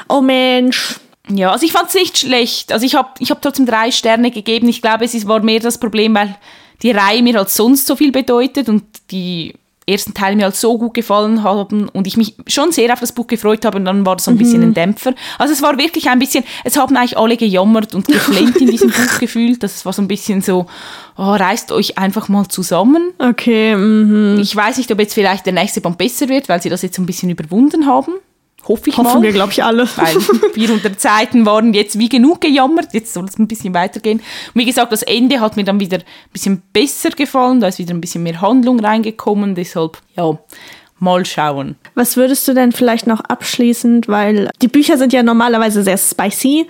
Oh 0.09 0.21
Mensch. 0.21 0.97
Ja, 1.29 1.51
also 1.53 1.65
ich 1.67 1.73
fand 1.73 1.89
es 1.89 1.95
nicht 1.95 2.19
schlecht. 2.19 2.73
Also 2.73 2.87
ich 2.87 2.95
habe 2.95 3.11
ich 3.19 3.31
hab 3.31 3.43
trotzdem 3.43 3.67
drei 3.67 3.91
Sterne 3.91 4.31
gegeben. 4.31 4.69
Ich 4.69 4.83
glaube, 4.83 5.05
es 5.05 5.15
ist- 5.15 5.27
war 5.29 5.41
mehr 5.43 5.61
das 5.61 5.79
Problem, 5.79 6.15
weil 6.15 6.37
die 6.83 6.91
Reihe 6.91 7.23
mir 7.23 7.35
halt 7.37 7.51
sonst 7.51 7.87
so 7.87 7.97
viel 7.97 8.13
bedeutet 8.13 8.69
und 8.69 8.83
die 9.11 9.55
ersten 9.89 10.15
Teile 10.15 10.37
mir 10.37 10.45
halt 10.45 10.57
so 10.57 10.77
gut 10.79 10.95
gefallen 10.95 11.43
haben 11.45 11.89
und 11.89 12.07
ich 12.07 12.17
mich 12.17 12.35
schon 12.49 12.73
sehr 12.73 12.93
auf 12.93 13.01
das 13.01 13.13
Buch 13.13 13.27
gefreut 13.29 13.65
habe 13.65 13.79
und 13.79 13.85
dann 13.85 14.05
war 14.05 14.17
das 14.17 14.25
so 14.25 14.33
ein 14.33 14.39
bisschen 14.39 14.63
ein 14.63 14.75
Dämpfer. 14.75 15.15
Also 15.39 15.53
es 15.53 15.63
war 15.63 15.79
wirklich 15.79 16.09
ein 16.09 16.19
bisschen, 16.19 16.45
es 16.65 16.77
haben 16.77 16.97
eigentlich 16.97 17.17
alle 17.17 17.37
gejammert 17.37 17.95
und 17.95 18.07
geflennt 18.09 18.57
in 18.57 18.69
diesem 18.69 18.91
Buch 18.93 19.19
gefühlt. 19.21 19.63
Das 19.63 19.87
war 19.87 19.93
so 19.93 20.03
ein 20.03 20.09
bisschen 20.09 20.43
so, 20.43 20.67
oh, 21.17 21.23
reißt 21.23 21.71
euch 21.71 21.99
einfach 21.99 22.29
mal 22.29 22.49
zusammen. 22.49 23.13
Okay, 23.19 23.77
mhm. 23.77 24.41
Ich 24.41 24.57
weiß 24.57 24.79
nicht, 24.79 24.91
ob 24.91 24.99
jetzt 24.99 25.15
vielleicht 25.15 25.47
der 25.47 25.53
nächste 25.53 25.81
Band 25.81 25.99
besser 25.99 26.29
wird, 26.29 26.49
weil 26.49 26.61
sie 26.61 26.69
das 26.69 26.83
jetzt 26.83 26.97
so 26.97 27.03
ein 27.03 27.07
bisschen 27.07 27.31
überwunden 27.31 27.87
haben. 27.87 28.15
Hoffe 28.69 28.91
ich 28.91 28.97
hoffen 28.97 29.15
mal 29.15 29.23
wir, 29.23 29.33
glaube 29.33 29.53
ich, 29.53 29.63
alle. 29.63 29.89
weil 29.97 30.21
400 30.55 31.01
Seiten 31.01 31.47
waren 31.47 31.73
jetzt 31.75 31.99
wie 31.99 32.09
genug 32.09 32.41
gejammert, 32.41 32.95
jetzt 32.95 33.13
soll 33.13 33.27
es 33.27 33.39
ein 33.39 33.49
bisschen 33.49 33.75
weitergehen. 33.75 34.19
Und 34.19 34.55
wie 34.55 34.65
gesagt, 34.65 34.93
das 34.93 35.03
Ende 35.03 35.41
hat 35.41 35.57
mir 35.57 35.65
dann 35.65 35.81
wieder 35.81 35.99
ein 35.99 36.33
bisschen 36.33 36.63
besser 36.73 37.11
gefallen, 37.11 37.61
da 37.61 37.69
ist 37.69 37.79
wieder 37.79 37.95
ein 37.95 38.01
bisschen 38.01 38.23
mehr 38.23 38.41
Handlung 38.41 38.81
reingekommen, 38.81 39.55
deshalb, 39.55 39.99
ja, 40.17 40.39
Mal 40.99 41.27
schauen. 41.27 41.77
Was 41.95 42.17
würdest 42.17 42.49
du 42.49 42.55
denn 42.55 42.73
vielleicht 42.73 43.07
noch 43.07 43.21
abschließend, 43.21 44.09
weil 44.09 44.49
die 44.63 44.69
Bücher 44.69 44.97
sind 44.97 45.13
ja 45.13 45.23
normalerweise 45.23 45.83
sehr 45.83 45.99
spicy, 45.99 46.67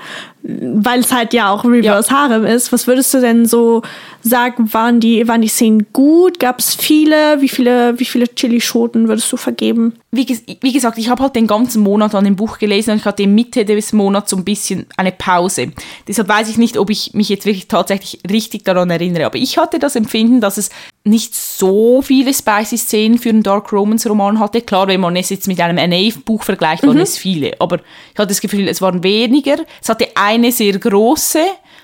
weil 0.49 1.01
es 1.01 1.13
halt 1.13 1.33
ja 1.33 1.51
auch 1.51 1.65
Reverse 1.65 2.11
ja. 2.11 2.17
Harem 2.17 2.45
ist. 2.45 2.73
Was 2.73 2.87
würdest 2.87 3.13
du 3.15 3.21
denn 3.21 3.47
so 3.47 3.83
sagen, 4.23 4.73
waren 4.73 5.01
die, 5.01 5.27
waren 5.27 5.43
die 5.43 5.49
Szenen 5.49 5.87
gut? 5.93 6.39
Gab 6.39 6.59
es 6.61 6.75
viele? 6.75 7.41
Wie 7.41 7.49
viele, 7.49 7.99
wie 7.99 8.05
viele 8.05 8.27
Chilischoten 8.27 9.09
würdest 9.09 9.33
du 9.33 9.37
vergeben? 9.37 9.95
Wie, 10.13 10.27
wie 10.61 10.73
gesagt, 10.73 10.99
ich 10.99 11.09
habe 11.09 11.23
halt 11.23 11.37
den 11.37 11.47
ganzen 11.47 11.83
Monat 11.83 12.15
an 12.15 12.25
dem 12.25 12.37
Buch 12.37 12.59
gelesen 12.59 12.93
und 12.93 12.99
ich 12.99 13.05
hatte 13.05 13.27
Mitte 13.27 13.65
des 13.65 13.93
Monats 13.93 14.31
so 14.31 14.37
ein 14.37 14.45
bisschen 14.45 14.87
eine 14.97 15.13
Pause. 15.13 15.73
Deshalb 16.07 16.29
weiß 16.29 16.49
ich 16.49 16.59
nicht, 16.59 16.79
ob 16.79 16.91
ich 16.91 17.13
mich 17.15 17.29
jetzt 17.29 17.45
wirklich 17.45 17.69
tatsächlich 17.69 18.21
richtig 18.31 18.65
daran 18.65 18.91
erinnere. 18.91 19.27
Aber 19.27 19.37
ich 19.37 19.59
hatte 19.59 19.79
das 19.79 19.97
Empfinden, 19.97 20.41
dass 20.41 20.59
es 20.59 20.71
nicht 21.07 21.35
so 21.35 22.03
viele 22.03 22.35
spicy 22.35 22.77
Szenen 22.77 23.19
für 23.19 23.29
einen 23.29 23.43
Dark 23.43 23.73
Romance 23.73 24.09
Roman 24.09 24.41
hatte. 24.41 24.61
Klar, 24.61 24.89
wenn 24.89 25.01
man 25.01 25.17
es 25.17 25.31
jetzt 25.31 25.47
mit 25.47 25.61
einem 25.61 25.77
NA-Buch 25.77 26.43
vergleicht, 26.43 26.83
waren 26.83 26.97
mhm. 26.97 27.03
es 27.03 27.17
viele. 27.17 27.53
Aber 27.61 27.77
ich 27.77 28.19
hatte 28.19 28.29
das 28.29 28.41
Gefühl, 28.41 28.69
es 28.69 28.83
waren 28.83 29.03
weniger. 29.03 29.57
Es 29.81 29.89
hatte 29.89 30.09
eine 30.15 30.51
sehr 30.51 30.79
große, 30.79 31.41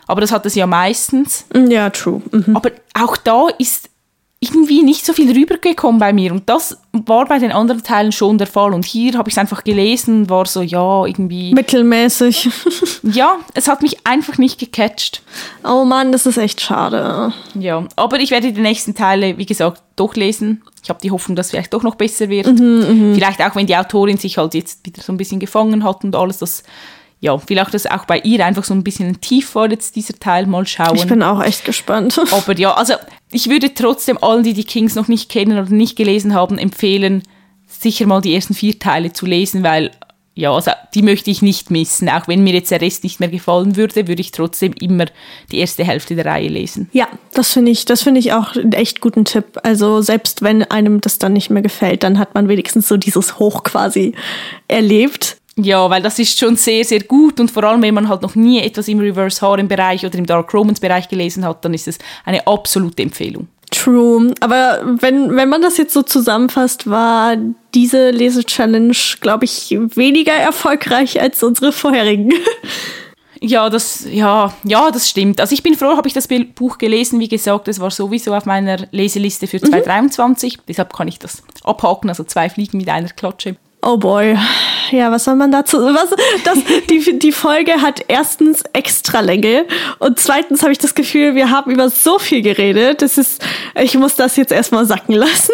aber 0.06 0.20
das 0.20 0.32
hat 0.32 0.44
es 0.46 0.54
ja 0.54 0.66
meistens. 0.66 1.46
Ja, 1.54 1.90
true. 1.90 2.20
Mhm. 2.30 2.56
Aber 2.56 2.70
auch 2.94 3.16
da 3.16 3.46
ist 3.58 3.88
irgendwie 4.42 4.82
nicht 4.82 5.06
so 5.06 5.12
viel 5.12 5.30
rübergekommen 5.30 6.00
bei 6.00 6.12
mir. 6.12 6.32
Und 6.32 6.48
das 6.48 6.76
war 6.90 7.26
bei 7.26 7.38
den 7.38 7.52
anderen 7.52 7.84
Teilen 7.84 8.10
schon 8.10 8.38
der 8.38 8.48
Fall. 8.48 8.74
Und 8.74 8.84
hier 8.84 9.16
habe 9.16 9.28
ich 9.28 9.34
es 9.34 9.38
einfach 9.38 9.62
gelesen, 9.62 10.28
war 10.28 10.46
so, 10.46 10.62
ja, 10.62 11.06
irgendwie. 11.06 11.54
Mittelmäßig. 11.54 12.50
ja, 13.04 13.36
es 13.54 13.68
hat 13.68 13.82
mich 13.82 14.04
einfach 14.04 14.38
nicht 14.38 14.58
gecatcht. 14.58 15.22
Oh 15.62 15.84
Mann, 15.84 16.10
das 16.10 16.26
ist 16.26 16.38
echt 16.38 16.60
schade. 16.60 17.32
Ja, 17.54 17.86
aber 17.94 18.18
ich 18.18 18.32
werde 18.32 18.52
die 18.52 18.60
nächsten 18.60 18.96
Teile, 18.96 19.38
wie 19.38 19.46
gesagt, 19.46 19.80
durchlesen. 19.94 20.62
Ich 20.82 20.90
habe 20.90 20.98
die 21.00 21.12
Hoffnung, 21.12 21.36
dass 21.36 21.46
es 21.46 21.50
vielleicht 21.52 21.72
doch 21.72 21.84
noch 21.84 21.94
besser 21.94 22.28
wird. 22.28 22.48
Mhm, 22.58 23.10
mh. 23.10 23.14
Vielleicht 23.14 23.40
auch, 23.40 23.54
wenn 23.54 23.68
die 23.68 23.76
Autorin 23.76 24.16
sich 24.16 24.38
halt 24.38 24.54
jetzt 24.54 24.84
wieder 24.84 25.02
so 25.02 25.12
ein 25.12 25.18
bisschen 25.18 25.38
gefangen 25.38 25.84
hat 25.84 26.02
und 26.02 26.16
alles, 26.16 26.38
das 26.38 26.64
ja, 27.22 27.38
vielleicht 27.38 27.72
dass 27.72 27.86
auch 27.86 28.04
bei 28.04 28.18
ihr 28.18 28.44
einfach 28.44 28.64
so 28.64 28.74
ein 28.74 28.82
bisschen 28.82 29.20
tief 29.20 29.54
war 29.54 29.70
jetzt 29.70 29.94
dieser 29.94 30.18
Teil, 30.18 30.46
mal 30.46 30.66
schauen. 30.66 30.96
Ich 30.96 31.06
bin 31.06 31.22
auch 31.22 31.40
echt 31.40 31.64
gespannt. 31.64 32.20
Aber 32.32 32.58
ja, 32.58 32.74
also 32.74 32.94
ich 33.30 33.48
würde 33.48 33.72
trotzdem 33.72 34.18
allen, 34.20 34.42
die 34.42 34.54
die 34.54 34.64
Kings 34.64 34.96
noch 34.96 35.06
nicht 35.06 35.30
kennen 35.30 35.56
oder 35.56 35.70
nicht 35.70 35.94
gelesen 35.94 36.34
haben, 36.34 36.58
empfehlen, 36.58 37.22
sicher 37.68 38.06
mal 38.06 38.20
die 38.20 38.34
ersten 38.34 38.54
vier 38.54 38.76
Teile 38.76 39.12
zu 39.12 39.24
lesen, 39.24 39.62
weil 39.62 39.92
ja, 40.34 40.52
also 40.52 40.72
die 40.94 41.02
möchte 41.02 41.30
ich 41.30 41.42
nicht 41.42 41.70
missen. 41.70 42.08
Auch 42.08 42.26
wenn 42.26 42.42
mir 42.42 42.54
jetzt 42.54 42.70
der 42.70 42.80
Rest 42.80 43.04
nicht 43.04 43.20
mehr 43.20 43.28
gefallen 43.28 43.76
würde, 43.76 44.08
würde 44.08 44.20
ich 44.20 44.32
trotzdem 44.32 44.72
immer 44.80 45.04
die 45.52 45.58
erste 45.58 45.84
Hälfte 45.84 46.16
der 46.16 46.24
Reihe 46.24 46.48
lesen. 46.48 46.88
Ja, 46.92 47.06
das 47.34 47.52
finde 47.52 47.70
ich, 47.70 47.84
das 47.84 48.02
finde 48.02 48.18
ich 48.18 48.32
auch 48.32 48.56
einen 48.56 48.72
echt 48.72 49.00
guten 49.00 49.26
Tipp. 49.26 49.60
Also 49.62 50.00
selbst 50.00 50.42
wenn 50.42 50.64
einem 50.64 51.00
das 51.02 51.18
dann 51.18 51.34
nicht 51.34 51.50
mehr 51.50 51.62
gefällt, 51.62 52.02
dann 52.02 52.18
hat 52.18 52.34
man 52.34 52.48
wenigstens 52.48 52.88
so 52.88 52.96
dieses 52.96 53.38
Hoch 53.38 53.62
quasi 53.62 54.14
erlebt. 54.68 55.36
Ja, 55.56 55.90
weil 55.90 56.00
das 56.00 56.18
ist 56.18 56.38
schon 56.38 56.56
sehr, 56.56 56.84
sehr 56.84 57.00
gut 57.00 57.38
und 57.38 57.50
vor 57.50 57.64
allem, 57.64 57.82
wenn 57.82 57.94
man 57.94 58.08
halt 58.08 58.22
noch 58.22 58.34
nie 58.34 58.60
etwas 58.60 58.88
im 58.88 59.00
Reverse 59.00 59.40
Harem 59.42 59.68
Bereich 59.68 60.04
oder 60.04 60.16
im 60.16 60.24
Dark 60.24 60.52
Romance 60.54 60.80
Bereich 60.80 61.08
gelesen 61.08 61.44
hat, 61.44 61.64
dann 61.64 61.74
ist 61.74 61.88
es 61.88 61.98
eine 62.24 62.46
absolute 62.46 63.02
Empfehlung. 63.02 63.48
True, 63.70 64.34
aber 64.40 64.80
wenn, 65.00 65.34
wenn 65.34 65.48
man 65.48 65.62
das 65.62 65.78
jetzt 65.78 65.94
so 65.94 66.02
zusammenfasst, 66.02 66.88
war 66.88 67.36
diese 67.74 68.10
Lese-Challenge, 68.10 68.94
glaube 69.20 69.44
ich, 69.44 69.70
weniger 69.94 70.32
erfolgreich 70.32 71.20
als 71.20 71.42
unsere 71.42 71.72
vorherigen. 71.72 72.32
Ja, 73.44 73.68
das, 73.70 74.06
ja, 74.08 74.54
ja, 74.62 74.92
das 74.92 75.08
stimmt. 75.08 75.40
Also 75.40 75.52
ich 75.52 75.64
bin 75.64 75.74
froh, 75.74 75.96
habe 75.96 76.06
ich 76.06 76.14
das 76.14 76.28
Buch 76.54 76.78
gelesen. 76.78 77.18
Wie 77.18 77.26
gesagt, 77.26 77.66
es 77.66 77.80
war 77.80 77.90
sowieso 77.90 78.32
auf 78.34 78.46
meiner 78.46 78.76
Leseliste 78.92 79.48
für 79.48 79.60
2023. 79.60 80.58
Mhm. 80.58 80.62
Deshalb 80.68 80.92
kann 80.92 81.08
ich 81.08 81.18
das 81.18 81.42
abhaken, 81.64 82.08
also 82.08 82.22
zwei 82.22 82.48
Fliegen 82.48 82.78
mit 82.78 82.88
einer 82.88 83.08
Klatsche. 83.08 83.56
Oh 83.84 83.96
boy. 83.96 84.38
Ja, 84.92 85.10
was 85.10 85.24
soll 85.24 85.34
man 85.34 85.50
dazu? 85.50 85.78
Was, 85.78 86.10
das, 86.44 86.58
die, 86.88 87.18
die 87.18 87.32
Folge 87.32 87.82
hat 87.82 88.04
erstens 88.06 88.62
extra 88.72 89.20
Länge 89.20 89.66
und 89.98 90.20
zweitens 90.20 90.62
habe 90.62 90.70
ich 90.70 90.78
das 90.78 90.94
Gefühl, 90.94 91.34
wir 91.34 91.50
haben 91.50 91.70
über 91.70 91.90
so 91.90 92.20
viel 92.20 92.42
geredet. 92.42 93.02
Das 93.02 93.18
ist, 93.18 93.44
ich 93.74 93.98
muss 93.98 94.14
das 94.14 94.36
jetzt 94.36 94.52
erstmal 94.52 94.84
sacken 94.84 95.14
lassen. 95.14 95.52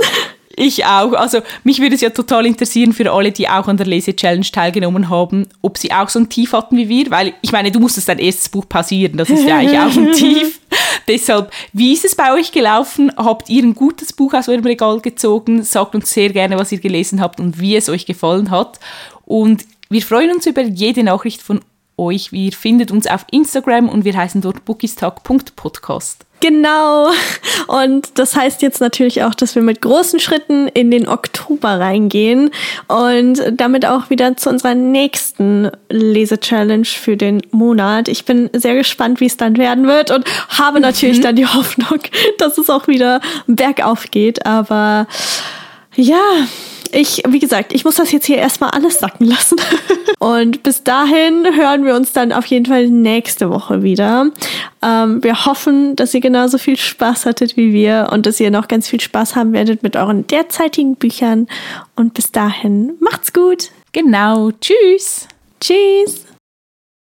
Ich 0.58 0.84
auch. 0.84 1.12
Also 1.12 1.40
mich 1.62 1.80
würde 1.80 1.94
es 1.94 2.00
ja 2.00 2.10
total 2.10 2.44
interessieren 2.44 2.92
für 2.92 3.12
alle, 3.12 3.30
die 3.30 3.48
auch 3.48 3.68
an 3.68 3.76
der 3.76 3.86
Lese-Challenge 3.86 4.46
teilgenommen 4.50 5.08
haben, 5.08 5.46
ob 5.62 5.78
sie 5.78 5.92
auch 5.92 6.08
so 6.08 6.18
ein 6.18 6.28
Tief 6.28 6.52
hatten 6.52 6.76
wie 6.76 6.88
wir, 6.88 7.10
weil 7.10 7.34
ich 7.42 7.52
meine, 7.52 7.70
du 7.70 7.78
musstest 7.78 8.08
dein 8.08 8.18
erstes 8.18 8.48
Buch 8.48 8.68
pausieren, 8.68 9.16
das 9.16 9.30
ist 9.30 9.44
ja 9.44 9.58
eigentlich 9.58 9.78
auch 9.78 9.96
ein 9.96 10.12
Tief. 10.14 10.60
Deshalb, 11.06 11.52
wie 11.72 11.92
ist 11.92 12.04
es 12.04 12.16
bei 12.16 12.34
euch 12.34 12.50
gelaufen? 12.50 13.12
Habt 13.16 13.48
ihr 13.48 13.62
ein 13.62 13.74
gutes 13.74 14.12
Buch 14.12 14.34
aus 14.34 14.48
eurem 14.48 14.64
Regal 14.64 15.00
gezogen? 15.00 15.62
Sagt 15.62 15.94
uns 15.94 16.10
sehr 16.10 16.30
gerne, 16.30 16.58
was 16.58 16.72
ihr 16.72 16.80
gelesen 16.80 17.20
habt 17.20 17.40
und 17.40 17.60
wie 17.60 17.76
es 17.76 17.88
euch 17.88 18.04
gefallen 18.04 18.50
hat. 18.50 18.80
Und 19.24 19.64
wir 19.88 20.02
freuen 20.02 20.32
uns 20.32 20.44
über 20.46 20.62
jede 20.62 21.04
Nachricht 21.04 21.40
von 21.40 21.60
euch. 21.96 22.32
Ihr 22.32 22.52
findet 22.52 22.90
uns 22.90 23.06
auf 23.06 23.24
Instagram 23.30 23.88
und 23.88 24.04
wir 24.04 24.16
heißen 24.16 24.40
dort 24.40 24.64
bookistag.podcast. 24.64 26.27
Genau. 26.40 27.10
Und 27.66 28.18
das 28.18 28.36
heißt 28.36 28.62
jetzt 28.62 28.80
natürlich 28.80 29.22
auch, 29.24 29.34
dass 29.34 29.54
wir 29.54 29.62
mit 29.62 29.82
großen 29.82 30.20
Schritten 30.20 30.68
in 30.68 30.90
den 30.90 31.08
Oktober 31.08 31.80
reingehen 31.80 32.50
und 32.86 33.42
damit 33.52 33.84
auch 33.84 34.08
wieder 34.10 34.36
zu 34.36 34.48
unserer 34.48 34.74
nächsten 34.74 35.70
Lese-Challenge 35.88 36.84
für 36.84 37.16
den 37.16 37.42
Monat. 37.50 38.08
Ich 38.08 38.24
bin 38.24 38.50
sehr 38.52 38.74
gespannt, 38.74 39.20
wie 39.20 39.26
es 39.26 39.36
dann 39.36 39.56
werden 39.56 39.86
wird 39.86 40.10
und 40.10 40.24
habe 40.48 40.80
natürlich 40.80 41.18
mhm. 41.18 41.22
dann 41.22 41.36
die 41.36 41.46
Hoffnung, 41.46 42.00
dass 42.38 42.56
es 42.58 42.70
auch 42.70 42.86
wieder 42.86 43.20
bergauf 43.46 44.10
geht. 44.10 44.46
Aber 44.46 45.06
ja, 45.96 46.22
ich, 46.92 47.22
wie 47.28 47.38
gesagt, 47.38 47.72
ich 47.72 47.84
muss 47.84 47.96
das 47.96 48.12
jetzt 48.12 48.26
hier 48.26 48.36
erstmal 48.36 48.70
alles 48.70 48.98
sacken 48.98 49.26
lassen. 49.26 49.56
Und 50.18 50.62
bis 50.62 50.82
dahin 50.82 51.46
hören 51.54 51.84
wir 51.84 51.94
uns 51.94 52.12
dann 52.12 52.32
auf 52.32 52.46
jeden 52.46 52.66
Fall 52.66 52.88
nächste 52.88 53.50
Woche 53.50 53.82
wieder. 53.82 54.30
Ähm, 54.82 55.22
wir 55.22 55.46
hoffen, 55.46 55.96
dass 55.96 56.14
ihr 56.14 56.20
genauso 56.20 56.58
viel 56.58 56.76
Spaß 56.76 57.26
hattet 57.26 57.56
wie 57.56 57.72
wir 57.72 58.08
und 58.10 58.26
dass 58.26 58.40
ihr 58.40 58.50
noch 58.50 58.68
ganz 58.68 58.88
viel 58.88 59.00
Spaß 59.00 59.36
haben 59.36 59.52
werdet 59.52 59.82
mit 59.82 59.96
euren 59.96 60.26
derzeitigen 60.26 60.96
Büchern. 60.96 61.46
Und 61.94 62.14
bis 62.14 62.32
dahin, 62.32 62.94
macht's 63.00 63.32
gut. 63.32 63.70
Genau. 63.92 64.50
Tschüss. 64.60 65.28
Tschüss. 65.60 66.27